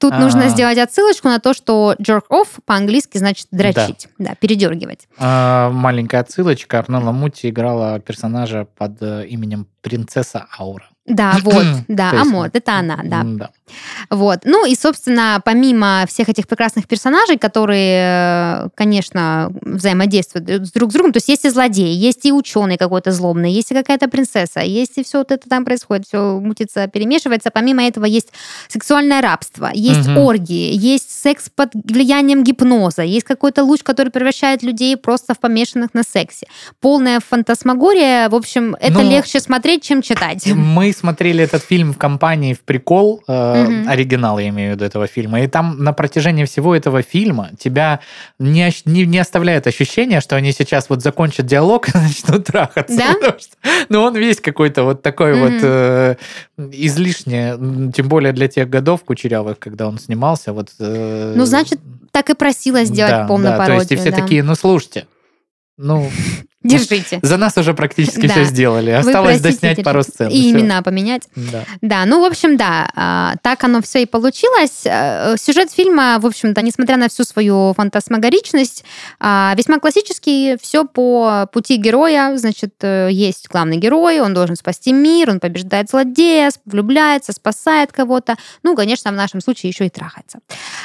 Тут 0.00 0.12
А-а-а. 0.12 0.20
нужно 0.20 0.48
сделать 0.48 0.78
отсылочку 0.78 1.28
на 1.28 1.38
то, 1.38 1.54
что 1.54 1.94
jerk 2.00 2.24
off 2.30 2.48
по-английски 2.64 3.18
значит 3.18 3.46
дрочить, 3.52 4.08
да, 4.18 4.30
да 4.30 4.34
передергивать. 4.34 5.06
А, 5.18 5.70
маленькая 5.70 6.22
отсылочка. 6.22 6.80
Арнелла 6.80 7.12
Мути 7.12 7.50
играла 7.50 8.00
персонажа 8.00 8.66
под 8.76 9.00
э, 9.02 9.26
именем 9.28 9.66
принцесса 9.82 10.46
Аура. 10.58 10.88
Да, 11.06 11.36
вот, 11.42 11.64
да, 11.86 12.12
Амор, 12.12 12.48
это 12.52 12.78
она, 12.78 13.00
да. 13.04 13.22
да. 13.24 13.50
Вот. 14.08 14.40
Ну 14.44 14.66
и, 14.66 14.74
собственно, 14.74 15.40
помимо 15.44 16.04
всех 16.08 16.30
этих 16.30 16.46
прекрасных 16.46 16.86
персонажей, 16.86 17.36
которые, 17.36 18.70
конечно, 18.74 19.52
взаимодействуют 19.60 20.72
друг 20.72 20.90
с 20.90 20.94
другом, 20.94 21.12
то 21.12 21.18
есть 21.18 21.28
есть 21.28 21.44
и 21.44 21.50
злодеи, 21.50 21.92
есть 21.92 22.24
и 22.24 22.32
ученый 22.32 22.78
какой-то 22.78 23.12
злобный, 23.12 23.52
есть 23.52 23.70
и 23.70 23.74
какая-то 23.74 24.08
принцесса, 24.08 24.60
есть 24.60 24.96
и 24.96 25.04
все 25.04 25.18
вот 25.18 25.30
это 25.30 25.46
там 25.48 25.66
происходит, 25.66 26.06
все 26.06 26.40
мутится, 26.40 26.86
перемешивается. 26.88 27.50
Помимо 27.50 27.86
этого 27.86 28.06
есть 28.06 28.28
сексуальное 28.68 29.20
рабство, 29.20 29.70
есть 29.74 30.08
угу. 30.08 30.20
оргии, 30.20 30.72
есть 30.74 31.10
секс 31.10 31.50
под 31.54 31.70
влиянием 31.74 32.44
гипноза, 32.44 33.02
есть 33.02 33.26
какой-то 33.26 33.62
луч, 33.62 33.82
который 33.82 34.10
превращает 34.10 34.62
людей 34.62 34.96
просто 34.96 35.34
в 35.34 35.38
помешанных 35.38 35.92
на 35.92 36.02
сексе. 36.02 36.46
Полная 36.80 37.20
фантасмагория, 37.20 38.30
в 38.30 38.34
общем, 38.34 38.74
это 38.80 39.00
ну, 39.00 39.10
легче 39.10 39.40
смотреть, 39.40 39.82
чем 39.82 40.00
читать. 40.00 40.46
Мы 40.46 40.93
смотрели 40.94 41.44
этот 41.44 41.62
фильм 41.62 41.92
в 41.92 41.98
компании 41.98 42.54
в 42.54 42.60
прикол, 42.60 43.22
э, 43.26 43.64
угу. 43.64 43.90
оригинал 43.90 44.38
я 44.38 44.48
имею 44.48 44.72
в 44.72 44.74
виду 44.74 44.84
этого 44.84 45.06
фильма, 45.06 45.42
и 45.42 45.46
там 45.46 45.82
на 45.82 45.92
протяжении 45.92 46.44
всего 46.44 46.74
этого 46.74 47.02
фильма 47.02 47.50
тебя 47.58 48.00
не, 48.38 48.70
не, 48.84 49.06
не 49.06 49.18
оставляет 49.18 49.66
ощущение, 49.66 50.20
что 50.20 50.36
они 50.36 50.52
сейчас 50.52 50.88
вот 50.88 51.02
закончат 51.02 51.46
диалог 51.46 51.88
и 51.94 51.98
начнут 51.98 52.46
трахаться. 52.46 52.96
Да? 52.96 53.38
Что, 53.38 53.50
ну, 53.88 54.02
он 54.02 54.16
весь 54.16 54.40
какой-то 54.40 54.84
вот 54.84 55.02
такой 55.02 55.32
угу. 55.32 55.40
вот 55.42 55.60
э, 55.62 56.16
излишне, 56.72 57.54
тем 57.94 58.08
более 58.08 58.32
для 58.32 58.48
тех 58.48 58.68
годов 58.70 59.04
кучерявых, 59.04 59.58
когда 59.58 59.88
он 59.88 59.98
снимался. 59.98 60.52
Вот, 60.52 60.70
э, 60.78 61.34
ну, 61.36 61.44
значит, 61.44 61.80
так 62.10 62.30
и 62.30 62.34
просила 62.34 62.84
сделать 62.84 63.12
да, 63.12 63.26
полную 63.26 63.52
да, 63.52 63.58
пародию. 63.58 63.76
То 63.76 63.82
есть 63.82 63.92
и 63.92 63.96
все 63.96 64.10
да. 64.10 64.22
такие, 64.22 64.42
ну, 64.42 64.54
слушайте, 64.54 65.06
ну, 65.76 66.08
Держите. 66.64 67.18
За 67.22 67.36
нас 67.36 67.56
уже 67.58 67.74
практически 67.74 68.26
да. 68.26 68.32
все 68.32 68.44
сделали. 68.44 68.90
Осталось 68.90 69.40
простите, 69.40 69.50
доснять 69.50 69.76
держите. 69.76 69.84
пару 69.84 70.02
сцен. 70.02 70.28
И 70.28 70.40
все. 70.40 70.50
имена 70.50 70.80
поменять. 70.82 71.28
Да. 71.36 71.64
да, 71.82 72.04
ну, 72.06 72.22
в 72.22 72.24
общем, 72.24 72.56
да, 72.56 72.90
а, 72.96 73.34
так 73.42 73.62
оно 73.64 73.82
все 73.82 74.02
и 74.02 74.06
получилось. 74.06 74.82
Э, 74.86 75.36
сюжет 75.38 75.70
фильма, 75.70 76.18
в 76.18 76.26
общем-то, 76.26 76.62
несмотря 76.62 76.96
на 76.96 77.10
всю 77.10 77.24
свою 77.24 77.74
фантасмагоричность, 77.74 78.84
а, 79.20 79.54
весьма 79.58 79.78
классический. 79.78 80.56
Все 80.60 80.86
по 80.86 81.46
пути 81.52 81.76
героя. 81.76 82.36
Значит, 82.38 82.74
э, 82.80 83.08
есть 83.10 83.48
главный 83.50 83.76
герой, 83.76 84.20
он 84.20 84.32
должен 84.32 84.56
спасти 84.56 84.92
мир, 84.92 85.28
он 85.28 85.40
побеждает 85.40 85.90
злодея, 85.90 86.50
влюбляется, 86.64 87.32
спасает 87.32 87.92
кого-то. 87.92 88.36
Ну, 88.62 88.74
конечно, 88.74 89.12
в 89.12 89.14
нашем 89.14 89.42
случае 89.42 89.68
еще 89.68 89.86
и 89.86 89.90
трахается. 89.90 90.38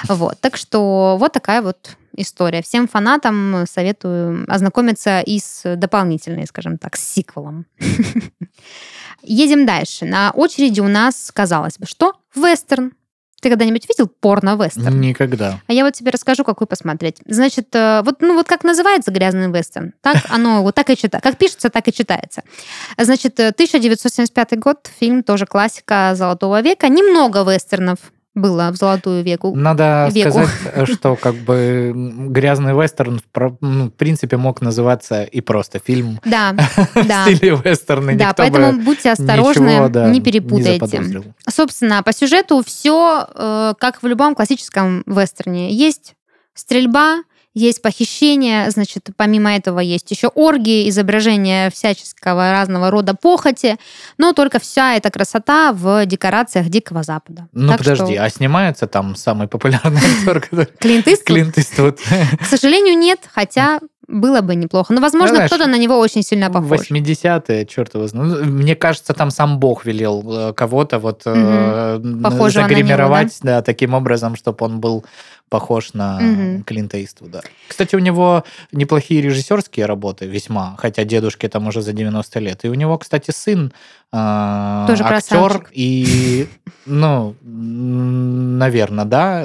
Вот, 0.09 0.39
так 0.41 0.57
что 0.57 1.15
вот 1.17 1.31
такая 1.31 1.61
вот 1.61 1.95
история. 2.15 2.61
Всем 2.61 2.87
фанатам 2.87 3.65
советую 3.67 4.45
ознакомиться 4.47 5.21
и 5.21 5.39
с 5.39 5.75
дополнительной, 5.75 6.47
скажем 6.47 6.77
так, 6.77 6.95
с 6.95 7.01
сиквелом. 7.01 7.65
Едем 9.23 9.65
дальше. 9.65 10.05
На 10.05 10.31
очереди 10.31 10.79
у 10.79 10.87
нас, 10.87 11.31
казалось 11.33 11.77
бы, 11.77 11.85
что? 11.85 12.13
Вестерн. 12.35 12.93
Ты 13.41 13.49
когда-нибудь 13.49 13.87
видел 13.87 14.07
порно-вестерн? 14.07 14.99
Никогда. 14.99 15.61
А 15.67 15.73
я 15.73 15.85
вот 15.85 15.93
тебе 15.93 16.11
расскажу, 16.11 16.43
какой 16.43 16.67
посмотреть. 16.67 17.17
Значит, 17.25 17.73
э, 17.73 18.01
вот, 18.03 18.21
ну, 18.21 18.33
вот 18.33 18.47
как 18.47 18.63
называется 18.63 19.11
грязный 19.11 19.49
вестерн, 19.49 19.93
так 20.01 20.17
оно 20.29 20.61
вот 20.61 20.75
так 20.75 20.89
и 20.89 20.97
читается. 20.97 21.29
Как 21.29 21.37
пишется, 21.37 21.69
так 21.69 21.87
и 21.87 21.93
читается. 21.93 22.43
Значит, 22.97 23.39
1975 23.39 24.53
э, 24.53 24.55
год, 24.57 24.89
фильм 24.99 25.23
тоже 25.23 25.45
классика 25.45 26.13
Золотого 26.15 26.61
века. 26.61 26.89
Немного 26.89 27.49
вестернов 27.49 27.99
было 28.39 28.71
в 28.71 28.75
золотую 28.75 29.23
веку. 29.23 29.55
Надо 29.55 30.09
веку. 30.11 30.31
сказать, 30.31 30.89
что 30.93 31.15
как 31.15 31.35
бы 31.35 31.93
грязный 32.29 32.73
вестерн 32.73 33.21
ну, 33.61 33.85
в 33.87 33.91
принципе 33.91 34.37
мог 34.37 34.61
называться 34.61 35.23
и 35.23 35.41
просто 35.41 35.79
фильм. 35.79 36.19
Да, 36.25 36.55
да. 36.95 37.25
в 37.25 37.35
стиле 37.35 37.59
вестерна. 37.63 38.15
Да, 38.15 38.33
поэтому 38.35 38.81
будьте 38.81 39.11
осторожны, 39.11 39.69
ничего, 39.69 39.89
да, 39.89 40.09
не 40.09 40.21
перепутайте. 40.21 40.97
Не 40.97 41.23
Собственно, 41.49 42.03
по 42.03 42.13
сюжету 42.13 42.63
все 42.65 43.27
э, 43.33 43.73
как 43.79 44.01
в 44.01 44.07
любом 44.07 44.35
классическом 44.35 45.03
вестерне. 45.05 45.71
Есть 45.71 46.15
стрельба, 46.53 47.19
есть 47.59 47.81
похищение, 47.81 48.71
значит, 48.71 49.09
помимо 49.17 49.55
этого 49.55 49.79
есть 49.79 50.09
еще 50.11 50.27
оргии, 50.27 50.89
изображение 50.89 51.69
всяческого 51.69 52.51
разного 52.51 52.89
рода 52.89 53.13
похоти, 53.13 53.77
но 54.17 54.33
только 54.33 54.59
вся 54.59 54.95
эта 54.95 55.09
красота 55.11 55.73
в 55.73 56.05
декорациях 56.05 56.69
Дикого 56.69 57.03
Запада. 57.03 57.47
Ну 57.53 57.69
так 57.69 57.79
подожди, 57.79 58.13
что... 58.13 58.23
а 58.23 58.29
снимается 58.29 58.87
там 58.87 59.15
самый 59.15 59.47
популярный 59.47 59.99
актер? 59.99 60.67
Клинт 60.79 61.07
Иствуд? 61.07 61.25
Клинт 61.25 61.57
Иствуд. 61.57 61.99
К 62.39 62.45
сожалению, 62.45 62.97
нет, 62.97 63.19
хотя 63.31 63.79
было 64.09 64.41
бы 64.41 64.55
неплохо. 64.55 64.93
Но, 64.93 65.01
возможно, 65.01 65.35
Знаешь, 65.35 65.51
кто-то 65.51 65.67
на 65.67 65.77
него 65.77 65.99
очень 65.99 66.23
сильно 66.23 66.49
похож. 66.49 66.91
80-е, 66.91 67.65
черт 67.65 67.93
его 67.93 68.07
знает. 68.07 68.45
Ну, 68.45 68.45
мне 68.45 68.75
кажется, 68.75 69.13
там 69.13 69.31
сам 69.31 69.59
Бог 69.59 69.85
велел 69.85 70.49
э, 70.49 70.53
кого-то 70.53 70.99
вот 70.99 71.25
угу. 71.25 71.35
э, 71.35 71.99
загримировать, 72.49 73.43
него, 73.43 73.43
да? 73.43 73.55
да, 73.57 73.61
таким 73.61 73.93
образом, 73.93 74.35
чтобы 74.35 74.65
он 74.65 74.79
был 74.79 75.05
похож 75.49 75.93
на 75.93 76.17
угу. 76.17 76.63
Клинта 76.63 77.03
Иствуда. 77.03 77.41
Кстати, 77.67 77.95
у 77.95 77.99
него 77.99 78.43
неплохие 78.71 79.21
режиссерские 79.21 79.85
работы 79.85 80.25
весьма, 80.25 80.75
хотя 80.77 81.03
дедушке 81.03 81.49
там 81.49 81.67
уже 81.67 81.81
за 81.81 81.93
90 81.93 82.39
лет. 82.39 82.65
И 82.65 82.69
у 82.69 82.73
него, 82.73 82.97
кстати, 82.97 83.31
сын 83.31 83.73
э, 84.11 84.85
Тоже 84.87 85.03
актер. 85.03 85.37
Красавчик. 85.37 85.69
И, 85.73 86.47
ну, 86.85 87.35
наверное, 87.43 89.05
да, 89.05 89.43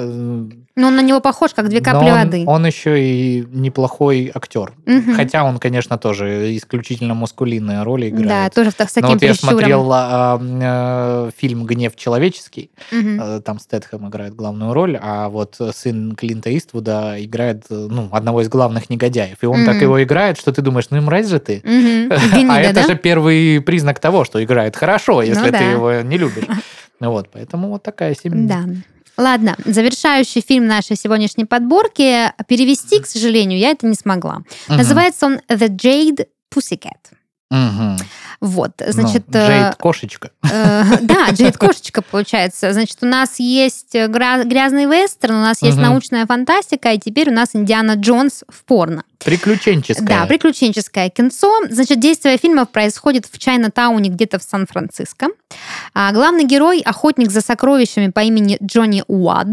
ну, 0.77 0.87
он 0.87 0.95
на 0.97 1.01
него 1.01 1.21
похож, 1.21 1.53
как 1.53 1.69
две 1.69 1.79
капли 1.79 2.09
он, 2.09 2.19
воды. 2.19 2.43
Он 2.45 2.65
еще 2.65 3.01
и 3.01 3.45
неплохой 3.49 4.29
актер. 4.33 4.73
Угу. 4.85 5.13
Хотя 5.15 5.45
он, 5.45 5.57
конечно, 5.57 5.97
тоже 5.97 6.55
исключительно 6.57 7.13
мускулинные 7.13 7.83
роли 7.83 8.09
играет. 8.09 8.27
Да, 8.27 8.49
тоже 8.49 8.71
с 8.71 8.75
таким 8.75 9.03
Но 9.03 9.09
вот 9.11 9.19
прищуром. 9.19 9.49
я 9.49 9.51
смотрел 9.51 9.93
а, 9.93 10.39
а, 10.41 11.29
фильм 11.37 11.65
«Гнев 11.65 11.95
человеческий». 11.95 12.71
Угу. 12.91 13.41
Там 13.43 13.59
Стэтхэм 13.59 14.09
играет 14.09 14.35
главную 14.35 14.73
роль, 14.73 14.99
а 15.01 15.29
вот 15.29 15.55
сын 15.73 16.13
Клинта 16.13 16.55
Иствуда 16.55 17.15
играет 17.19 17.65
ну, 17.69 18.09
одного 18.11 18.41
из 18.41 18.49
главных 18.49 18.89
негодяев. 18.89 19.37
И 19.41 19.45
он 19.45 19.61
угу. 19.61 19.71
так 19.71 19.81
его 19.81 20.03
играет, 20.03 20.37
что 20.37 20.51
ты 20.51 20.61
думаешь, 20.61 20.87
ну, 20.89 20.99
мразь 21.01 21.29
же 21.29 21.39
ты. 21.39 21.61
Угу. 21.63 22.49
а 22.51 22.59
это 22.59 22.83
же 22.83 22.95
первый 22.95 23.61
признак 23.61 23.99
того, 23.99 24.25
что 24.25 24.43
играет 24.43 24.75
хорошо, 24.75 25.21
если 25.21 25.51
ну 25.51 25.57
ты 25.57 25.63
его 25.63 26.01
не 26.01 26.17
любишь. 26.17 26.43
Вот, 27.01 27.29
поэтому 27.31 27.67
вот 27.67 27.83
такая 27.83 28.15
семья. 28.15 28.47
Да. 28.47 28.65
Ладно, 29.17 29.55
завершающий 29.65 30.41
фильм 30.41 30.67
нашей 30.67 30.97
сегодняшней 30.97 31.45
подборки. 31.45 32.31
Перевести, 32.47 32.99
к 32.99 33.05
сожалению, 33.05 33.59
я 33.59 33.71
это 33.71 33.87
не 33.87 33.95
смогла. 33.95 34.43
Угу. 34.67 34.77
Называется 34.77 35.25
он 35.25 35.39
«The 35.47 35.69
Jade 35.69 36.27
Pussycat». 36.53 37.14
Угу. 37.55 37.97
Вот, 38.41 38.71
значит... 38.85 39.23
Ну, 39.27 39.39
Джейд 39.39 39.75
кошечка. 39.75 40.29
Э, 40.43 40.83
да, 41.01 41.29
Джейд 41.31 41.57
кошечка 41.57 42.01
получается. 42.01 42.73
Значит, 42.73 42.97
у 43.01 43.05
нас 43.05 43.39
есть 43.39 43.93
грязный 43.93 44.85
вестерн, 44.85 45.35
у 45.35 45.41
нас 45.41 45.61
есть 45.61 45.77
научная 45.77 46.25
фантастика, 46.25 46.91
и 46.91 46.99
теперь 46.99 47.29
у 47.29 47.33
нас 47.33 47.49
Индиана 47.53 47.93
Джонс 47.93 48.43
в 48.49 48.65
порно. 48.65 49.03
Приключенческое. 49.23 50.05
Да, 50.05 50.25
приключенческое 50.25 51.09
кинцо. 51.09 51.51
Значит, 51.69 51.99
действие 51.99 52.37
фильма 52.37 52.65
происходит 52.65 53.25
в 53.25 53.39
Чайна-тауне 53.39 54.09
где-то 54.09 54.37
в 54.37 54.43
Сан-Франциско. 54.43 55.27
А 55.93 56.11
главный 56.11 56.43
герой– 56.45 56.81
охотник 56.85 57.31
за 57.31 57.41
сокровищами 57.41 58.11
по 58.11 58.19
имени 58.19 58.57
Джонни 58.61 59.03
Уад. 59.07 59.47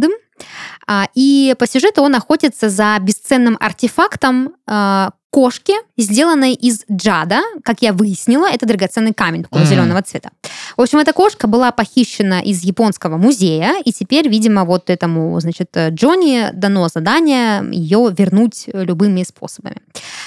А, 0.86 1.08
и 1.14 1.54
по 1.58 1.66
сюжету 1.66 2.02
он 2.02 2.14
охотится 2.14 2.68
за 2.68 2.96
бесценным 3.00 3.56
артефактом 3.60 4.54
а, 4.66 5.10
кошки, 5.32 5.72
сделанной 5.96 6.52
из 6.52 6.84
джада. 6.92 7.40
Как 7.64 7.80
я 7.80 7.94
выяснила, 7.94 8.46
это 8.46 8.66
драгоценный 8.66 9.14
камень 9.14 9.44
такого 9.44 9.62
mm-hmm. 9.62 9.66
зеленого 9.66 10.02
цвета. 10.02 10.30
В 10.76 10.82
общем, 10.82 10.98
эта 10.98 11.14
кошка 11.14 11.46
была 11.46 11.72
похищена 11.72 12.42
из 12.42 12.62
японского 12.62 13.16
музея, 13.16 13.76
и 13.82 13.92
теперь, 13.92 14.28
видимо, 14.28 14.64
вот 14.64 14.90
этому, 14.90 15.40
значит, 15.40 15.74
Джонни 15.74 16.50
дано 16.52 16.88
задание 16.88 17.64
ее 17.72 18.12
вернуть 18.16 18.64
любыми 18.74 19.22
способами. 19.22 19.76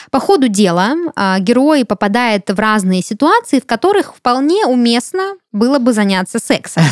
По 0.09 0.19
ходу 0.19 0.47
дела 0.47 0.95
а, 1.15 1.37
герой 1.39 1.85
попадает 1.85 2.49
в 2.49 2.59
разные 2.59 3.03
ситуации, 3.03 3.59
в 3.59 3.67
которых 3.67 4.15
вполне 4.15 4.65
уместно 4.65 5.35
было 5.51 5.77
бы 5.77 5.93
заняться 5.93 6.39
сексом. 6.39 6.83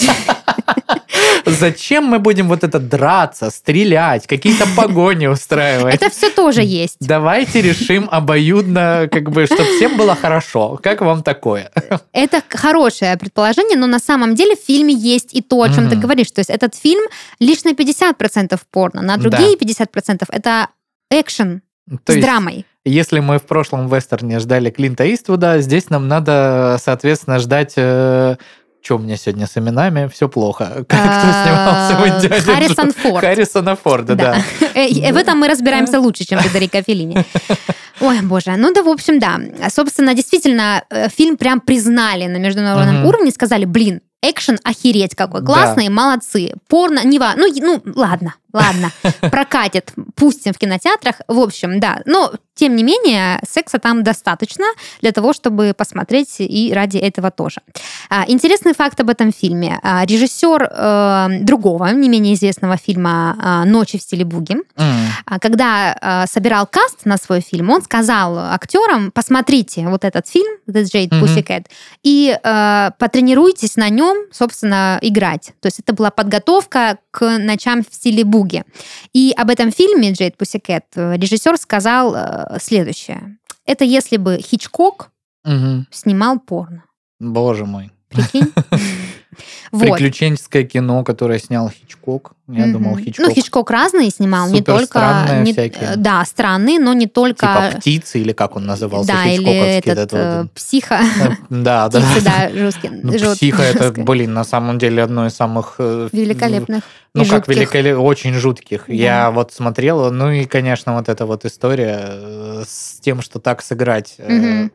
Зачем 1.62 2.06
мы 2.06 2.18
будем 2.18 2.48
вот 2.48 2.64
это 2.64 2.80
драться, 2.80 3.48
стрелять, 3.50 4.26
какие-то 4.26 4.66
погони 4.76 5.28
устраивать? 5.28 5.94
Это 5.94 6.10
все 6.10 6.28
тоже 6.28 6.62
есть. 6.62 6.96
Давайте 6.98 7.62
решим 7.62 8.08
обоюдно, 8.10 9.08
как 9.08 9.30
бы, 9.30 9.46
чтобы 9.46 9.62
всем 9.76 9.96
было 9.96 10.16
хорошо. 10.16 10.80
Как 10.82 11.02
вам 11.02 11.22
такое? 11.22 11.70
Это 12.12 12.42
хорошее 12.48 13.16
предположение, 13.16 13.78
но 13.78 13.86
на 13.86 14.00
самом 14.00 14.34
деле 14.34 14.56
в 14.56 14.58
фильме 14.58 14.92
есть 14.92 15.32
и 15.34 15.40
то, 15.40 15.62
о 15.62 15.68
чем 15.68 15.88
ты 15.88 15.94
говоришь. 15.94 16.32
То 16.32 16.40
есть 16.40 16.50
этот 16.50 16.74
фильм 16.74 17.04
лишь 17.38 17.62
на 17.62 17.74
50% 17.74 18.58
порно, 18.72 19.00
на 19.00 19.16
другие 19.16 19.56
50% 19.56 20.24
это 20.30 20.66
экшен 21.12 21.62
с 22.08 22.14
драмой. 22.16 22.66
Если 22.84 23.20
мы 23.20 23.38
в 23.38 23.42
прошлом 23.42 23.86
вестерне 23.86 24.40
ждали 24.40 24.70
Клинта 24.70 25.04
Иствуда, 25.14 25.60
здесь 25.60 25.88
нам 25.90 26.08
надо, 26.08 26.78
соответственно, 26.82 27.38
ждать 27.38 27.74
э, 27.76 28.36
что 28.82 28.96
у 28.96 28.98
меня 28.98 29.16
сегодня 29.16 29.46
с 29.46 29.56
именами? 29.56 30.08
Все 30.08 30.28
плохо. 30.28 30.84
Как 30.88 31.00
кто 31.00 31.32
снимался 31.44 31.96
в 31.96 32.08
Индиане? 32.08 32.40
Харрисон 32.40 32.92
Форд. 32.92 33.24
Харрисона 33.24 33.76
Форда, 33.76 34.14
да. 34.14 34.36
Э, 34.74 35.12
в 35.12 35.16
этом 35.16 35.38
мы 35.38 35.48
разбираемся 35.48 36.00
лучше, 36.00 36.24
чем 36.24 36.40
Федерико 36.40 36.82
Феллини. 36.82 37.24
Ой, 38.00 38.20
боже. 38.22 38.56
Ну 38.56 38.72
да, 38.72 38.82
в 38.82 38.88
общем, 38.88 39.18
да. 39.18 39.38
Собственно, 39.68 40.14
действительно, 40.14 40.82
э, 40.90 41.08
фильм 41.08 41.36
прям 41.36 41.60
признали 41.60 42.26
на 42.26 42.38
международном 42.38 43.06
уровне, 43.06 43.30
сказали, 43.30 43.64
блин, 43.64 44.00
экшен 44.22 44.58
охереть 44.64 45.14
какой 45.14 45.44
классный, 45.44 45.88
молодцы. 45.88 46.52
Порно, 46.68 47.04
не 47.04 47.18
ва... 47.18 47.34
Ну, 47.36 47.46
ну, 47.54 47.82
ладно, 47.94 48.34
ладно, 48.52 48.90
прокатит, 49.20 49.92
пустим 50.22 50.52
в 50.52 50.58
кинотеатрах. 50.58 51.16
В 51.26 51.40
общем, 51.40 51.80
да. 51.80 52.00
Но 52.06 52.32
тем 52.54 52.76
не 52.76 52.84
менее, 52.84 53.40
секса 53.48 53.78
там 53.78 54.04
достаточно 54.04 54.66
для 55.00 55.10
того, 55.10 55.32
чтобы 55.32 55.74
посмотреть 55.76 56.36
и 56.38 56.72
ради 56.72 56.98
этого 56.98 57.32
тоже. 57.32 57.60
А, 58.08 58.24
интересный 58.28 58.72
факт 58.72 59.00
об 59.00 59.10
этом 59.10 59.32
фильме. 59.32 59.80
А, 59.82 60.04
режиссер 60.04 60.62
э, 60.70 61.28
другого, 61.40 61.86
не 61.88 62.08
менее 62.08 62.34
известного 62.34 62.76
фильма 62.76 63.36
а, 63.42 63.64
«Ночи 63.64 63.98
в 63.98 64.02
стиле 64.02 64.24
буги», 64.24 64.58
mm. 64.76 65.38
когда 65.40 66.26
собирал 66.30 66.66
каст 66.66 67.04
на 67.04 67.16
свой 67.16 67.40
фильм, 67.40 67.70
он 67.70 67.82
сказал 67.82 68.38
актерам, 68.38 69.10
посмотрите 69.10 69.88
вот 69.88 70.04
этот 70.04 70.28
фильм, 70.28 70.58
The 70.68 70.82
Jade 70.82 71.08
mm-hmm. 71.08 71.22
Pussycat, 71.22 71.66
и 72.02 72.38
э, 72.40 72.90
потренируйтесь 72.98 73.76
на 73.76 73.88
нем, 73.88 74.16
собственно, 74.30 74.98
играть. 75.00 75.52
То 75.60 75.66
есть 75.66 75.80
это 75.80 75.92
была 75.94 76.10
подготовка 76.10 76.98
к 77.10 77.38
ночам 77.38 77.82
в 77.82 77.94
стиле 77.94 78.24
буги. 78.24 78.64
И 79.12 79.32
об 79.36 79.50
этом 79.50 79.72
фильме 79.72 80.11
Jade 80.12 80.36
Pussycat 80.36 81.16
режиссер 81.16 81.56
сказал 81.56 82.58
следующее. 82.60 83.38
Это 83.64 83.84
если 83.84 84.16
бы 84.16 84.38
Хичкок 84.38 85.10
угу. 85.44 85.86
снимал 85.90 86.40
порно. 86.40 86.84
Боже 87.20 87.64
мой. 87.64 87.90
Прикинь? 88.08 88.52
Приключенческое 89.70 90.64
кино, 90.64 91.04
которое 91.04 91.38
снял 91.38 91.70
Хичкок. 91.70 92.32
Я 92.52 92.66
mm-hmm. 92.66 92.72
думал, 92.72 92.98
Хичкок. 92.98 93.26
Ну, 93.26 93.34
Хичкок 93.34 93.70
разные 93.70 94.10
снимал, 94.10 94.50
не 94.50 94.62
только... 94.62 95.26
Не, 95.42 95.52
всякие. 95.52 95.96
Да, 95.96 96.22
странные, 96.24 96.78
но 96.78 96.92
не 96.92 97.06
только... 97.06 97.46
Типа 97.46 97.78
птицы, 97.78 98.20
или 98.20 98.32
как 98.32 98.56
он 98.56 98.66
назывался, 98.66 99.12
да, 99.12 99.24
или 99.24 99.50
этот, 99.50 99.98
этот 99.98 100.12
э, 100.12 100.46
психа. 100.54 101.00
Да, 101.48 101.88
да. 101.88 102.00
Птицы, 102.00 102.24
да, 102.24 102.50
жесткие. 102.50 103.00
Ну, 103.02 103.12
психа, 103.12 103.62
это, 103.62 103.90
блин, 103.92 104.34
на 104.34 104.44
самом 104.44 104.78
деле 104.78 105.02
одно 105.02 105.26
из 105.26 105.34
самых... 105.34 105.76
Э, 105.78 106.08
Великолепных. 106.12 106.82
Ну, 107.14 107.26
как 107.26 107.46
великолепно, 107.46 108.02
очень 108.02 108.32
жутких. 108.32 108.88
Я 108.88 109.30
вот 109.30 109.52
смотрел, 109.52 110.10
ну 110.10 110.30
и, 110.30 110.46
конечно, 110.46 110.94
вот 110.94 111.10
эта 111.10 111.26
вот 111.26 111.44
история 111.44 112.00
э, 112.08 112.64
с 112.66 113.00
тем, 113.00 113.20
что 113.20 113.38
так 113.38 113.62
сыграть. 113.62 114.16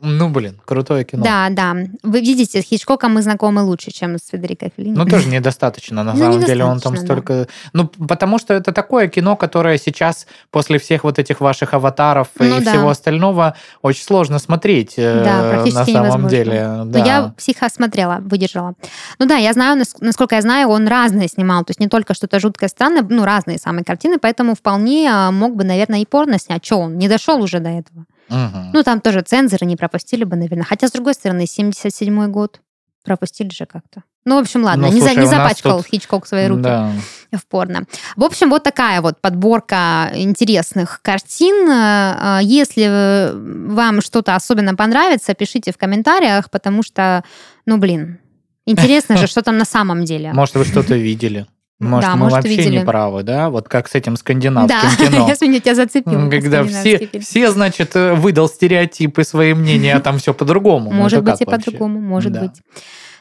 Ну, 0.02 0.30
блин, 0.30 0.62
крутое 0.66 1.04
кино. 1.04 1.24
Да, 1.24 1.48
да. 1.50 1.76
Вы 2.04 2.22
видите, 2.22 2.62
с 2.62 2.66
Хичкоком 2.66 3.16
мы 3.16 3.24
знакомы 3.24 3.64
лучше, 3.64 3.92
чем 3.92 4.18
с 4.18 4.30
Федерико 4.30 4.70
Феллини. 4.76 4.96
Ну, 4.96 5.06
тоже 5.06 5.30
недостаточно, 5.30 6.04
на 6.04 6.14
ну, 6.14 6.20
самом 6.20 6.44
деле. 6.44 6.64
Он 6.64 6.80
там 6.80 6.96
столько... 6.98 7.48
Ну, 7.74 7.88
потому 7.88 8.40
что 8.40 8.54
это 8.54 8.72
такое 8.72 9.08
кино, 9.08 9.36
которое 9.36 9.78
сейчас, 9.78 10.28
после 10.52 10.80
всех 10.80 11.04
вот 11.04 11.20
этих 11.20 11.42
ваших 11.42 11.74
аватаров 11.74 12.30
ну, 12.40 12.58
и 12.58 12.64
да. 12.64 12.72
всего 12.72 12.90
остального, 12.90 13.56
очень 13.82 14.04
сложно 14.04 14.40
смотреть 14.40 14.94
э, 14.98 15.24
да, 15.24 15.50
практически 15.50 15.80
на 15.80 15.86
самом 15.86 16.08
невозможно. 16.08 16.30
деле. 16.30 16.68
Ну, 16.68 16.86
да. 16.86 17.00
Но 17.00 17.06
я 17.06 17.34
психа 17.38 17.70
смотрела, 17.70 18.18
выдержала. 18.22 18.74
Ну 19.20 19.26
да, 19.26 19.36
я 19.36 19.54
знаю, 19.54 19.82
насколько 20.00 20.36
я 20.36 20.42
знаю, 20.42 20.70
он 20.70 20.88
разные 20.88 21.28
снимал. 21.28 21.64
То 21.64 21.72
есть 21.72 21.80
не 21.80 21.88
только 21.88 22.14
что-то 22.14 22.40
жуткое, 22.40 22.70
странное, 22.70 23.06
ну, 23.08 23.24
разные 23.26 23.58
самые 23.58 23.84
картины, 23.84 24.18
поэтому 24.20 24.56
вполне 24.56 25.10
а, 25.12 25.32
мог 25.32 25.56
бы, 25.56 25.64
наверное, 25.64 26.00
и 26.00 26.06
порно 26.06 26.40
снять. 26.40 26.66
Что 26.66 26.78
он 26.78 26.98
не 26.98 27.08
дошел 27.08 27.42
уже 27.42 27.60
до 27.60 27.70
этого? 27.70 28.06
Угу. 28.30 28.72
Ну, 28.74 28.84
там 28.84 29.02
тоже 29.02 29.22
цензоры 29.22 29.66
не 29.66 29.76
пропустили 29.76 30.24
бы, 30.24 30.36
наверное. 30.36 30.66
Хотя, 30.66 30.88
с 30.88 30.92
другой 30.92 31.14
стороны, 31.14 31.46
77-й 31.46 32.28
год 32.28 32.62
пропустили 33.04 33.50
же 33.50 33.66
как-то. 33.66 34.04
Ну, 34.28 34.36
в 34.36 34.40
общем, 34.40 34.62
ладно, 34.62 34.88
ну, 34.88 34.94
не, 34.94 35.00
слушай, 35.00 35.16
за, 35.16 35.22
не 35.22 35.26
запачкал 35.26 35.78
тут... 35.78 35.88
Хичкок 35.88 36.28
свои 36.28 36.48
руки 36.48 36.64
да. 36.64 36.92
в 37.32 37.48
порно. 37.48 37.86
В 38.18 38.26
общем, 38.26 38.50
вот 38.50 38.62
такая 38.62 39.00
вот 39.00 39.22
подборка 39.22 40.12
интересных 40.16 41.00
картин. 41.02 41.70
Э, 41.72 42.40
если 42.44 43.32
вам 43.34 44.02
что-то 44.02 44.36
особенно 44.36 44.76
понравится, 44.76 45.34
пишите 45.34 45.72
в 45.72 45.78
комментариях, 45.78 46.52
потому 46.52 46.84
что, 46.84 47.24
ну, 47.66 47.78
блин, 47.78 48.20
интересно 48.66 49.16
же, 49.16 49.28
что 49.32 49.42
там 49.44 49.58
на 49.58 49.64
самом 49.64 50.04
деле. 50.04 50.34
Может, 50.34 50.56
вы 50.56 50.66
что-то 50.66 50.96
видели. 50.96 51.46
Может, 51.80 52.10
да, 52.10 52.16
мы 52.16 52.24
может, 52.24 52.38
вообще 52.38 52.58
видели. 52.58 52.80
не 52.80 52.84
правы, 52.84 53.24
да? 53.24 53.50
Вот 53.50 53.70
как 53.70 53.88
с 53.88 53.96
этим 53.96 54.18
скандинавским 54.18 54.90
да, 55.00 55.06
кино. 55.06 55.28
я 55.28 55.36
сегодня 55.36 55.62
тебя 55.62 55.76
зацепила. 55.76 56.30
Когда 56.30 56.66
все, 56.66 57.08
все, 57.22 57.52
значит, 57.52 57.96
э, 57.96 58.14
выдал 58.16 58.50
стереотипы, 58.50 59.24
свои 59.24 59.54
мнения, 59.54 59.96
а 59.96 60.02
там 60.02 60.18
все 60.18 60.34
по-другому. 60.34 60.92
Ну, 60.92 60.98
может 60.98 61.24
быть 61.24 61.40
и 61.40 61.46
по-другому, 61.46 62.02
может 62.02 62.38
быть. 62.38 62.62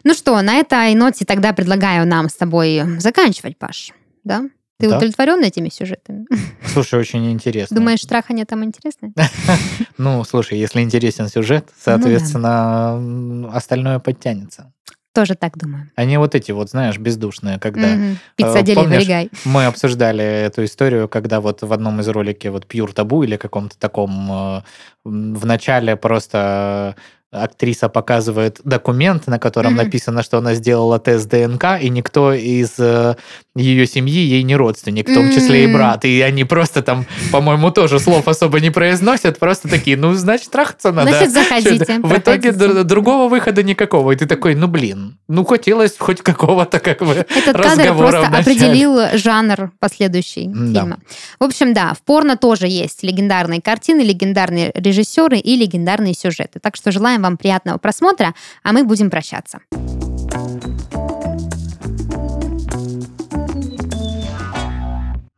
Ну 0.06 0.14
что, 0.14 0.40
на 0.40 0.54
этой 0.58 0.94
ноте 0.94 1.24
тогда 1.24 1.52
предлагаю 1.52 2.06
нам 2.06 2.28
с 2.28 2.34
тобой 2.34 3.00
заканчивать, 3.00 3.58
Паш. 3.58 3.90
Да? 4.22 4.44
Ты 4.78 4.88
да. 4.88 4.98
удовлетворен 4.98 5.42
этими 5.42 5.68
сюжетами? 5.68 6.26
Слушай, 6.64 7.00
очень 7.00 7.32
интересно. 7.32 7.74
Думаешь, 7.74 8.02
трахание 8.02 8.44
там 8.44 8.62
интересно? 8.64 9.12
Ну, 9.98 10.22
слушай, 10.22 10.58
если 10.58 10.80
интересен 10.80 11.26
сюжет, 11.28 11.70
соответственно, 11.76 13.00
ну, 13.00 13.50
остальное 13.50 13.98
подтянется. 13.98 14.72
Тоже 15.12 15.34
так 15.34 15.58
думаю. 15.58 15.90
Они 15.96 16.18
вот 16.18 16.36
эти 16.36 16.52
вот, 16.52 16.70
знаешь, 16.70 16.98
бездушные, 16.98 17.58
когда... 17.58 17.88
Пицца 18.36 18.62
помнишь, 18.74 19.30
мы 19.44 19.64
обсуждали 19.64 20.22
эту 20.22 20.64
историю, 20.66 21.08
когда 21.08 21.40
вот 21.40 21.62
в 21.62 21.72
одном 21.72 21.98
из 22.00 22.06
роликов 22.08 22.52
вот 22.52 22.66
Pure 22.66 22.94
Taboo 22.94 23.24
или 23.24 23.36
каком-то 23.36 23.76
таком 23.76 24.30
э, 24.30 24.62
в 25.04 25.46
начале 25.46 25.96
просто 25.96 26.94
актриса 27.42 27.88
показывает 27.88 28.60
документ, 28.64 29.26
на 29.26 29.38
котором 29.38 29.74
mm-hmm. 29.74 29.84
написано, 29.84 30.22
что 30.22 30.38
она 30.38 30.54
сделала 30.54 30.98
тест 30.98 31.28
ДНК, 31.28 31.80
и 31.80 31.88
никто 31.88 32.32
из 32.32 32.78
э, 32.78 33.16
ее 33.54 33.86
семьи 33.86 34.20
ей 34.20 34.42
не 34.42 34.56
родственник, 34.56 35.08
в 35.08 35.14
том 35.14 35.30
числе 35.30 35.64
mm-hmm. 35.64 35.70
и 35.70 35.72
брат. 35.72 36.04
И 36.04 36.20
они 36.20 36.44
просто 36.44 36.82
там, 36.82 37.06
по-моему, 37.32 37.70
тоже 37.70 37.98
слов 38.00 38.28
особо 38.28 38.60
не 38.60 38.70
произносят, 38.70 39.38
просто 39.38 39.68
такие, 39.68 39.96
ну, 39.96 40.14
значит, 40.14 40.50
трахаться 40.50 40.92
надо. 40.92 41.10
Значит, 41.10 41.32
заходите. 41.32 42.00
В 42.02 42.16
итоге 42.16 42.52
другого 42.52 43.28
выхода 43.28 43.62
никакого. 43.62 44.12
И 44.12 44.16
ты 44.16 44.26
такой, 44.26 44.54
ну, 44.54 44.66
блин, 44.68 45.18
ну, 45.28 45.44
хотелось 45.44 45.96
хоть 45.98 46.22
какого-то 46.22 46.78
как 46.80 47.00
бы 47.00 47.12
Этот 47.12 47.56
кадр 47.56 47.94
просто 47.96 48.26
определил 48.26 49.16
жанр 49.18 49.72
последующий 49.78 50.48
да. 50.48 50.80
фильма. 50.80 50.98
В 51.38 51.44
общем, 51.44 51.74
да, 51.74 51.94
в 51.94 52.02
порно 52.02 52.36
тоже 52.36 52.66
есть 52.66 53.02
легендарные 53.02 53.60
картины, 53.60 54.00
легендарные 54.02 54.70
режиссеры 54.74 55.38
и 55.38 55.56
легендарные 55.56 56.14
сюжеты. 56.14 56.60
Так 56.60 56.76
что 56.76 56.92
желаем 56.92 57.25
вам 57.26 57.36
приятного 57.36 57.78
просмотра, 57.78 58.34
а 58.62 58.72
мы 58.72 58.84
будем 58.84 59.10
прощаться. 59.10 59.60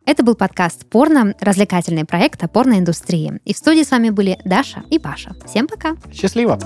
Это 0.05 0.25
был 0.25 0.35
подкаст 0.37 0.89
«Порно», 0.89 1.35
развлекательный 1.39 2.07
проект 2.07 2.43
о 2.43 2.49
порноиндустрии. 2.49 3.41
И 3.45 3.53
в 3.53 3.59
студии 3.59 3.83
с 3.83 3.91
вами 3.91 4.09
были 4.09 4.39
Даша 4.45 4.83
и 4.91 4.99
Паша. 4.99 5.35
Всем 5.47 5.67
пока! 5.67 5.97
Счастливо! 6.13 6.59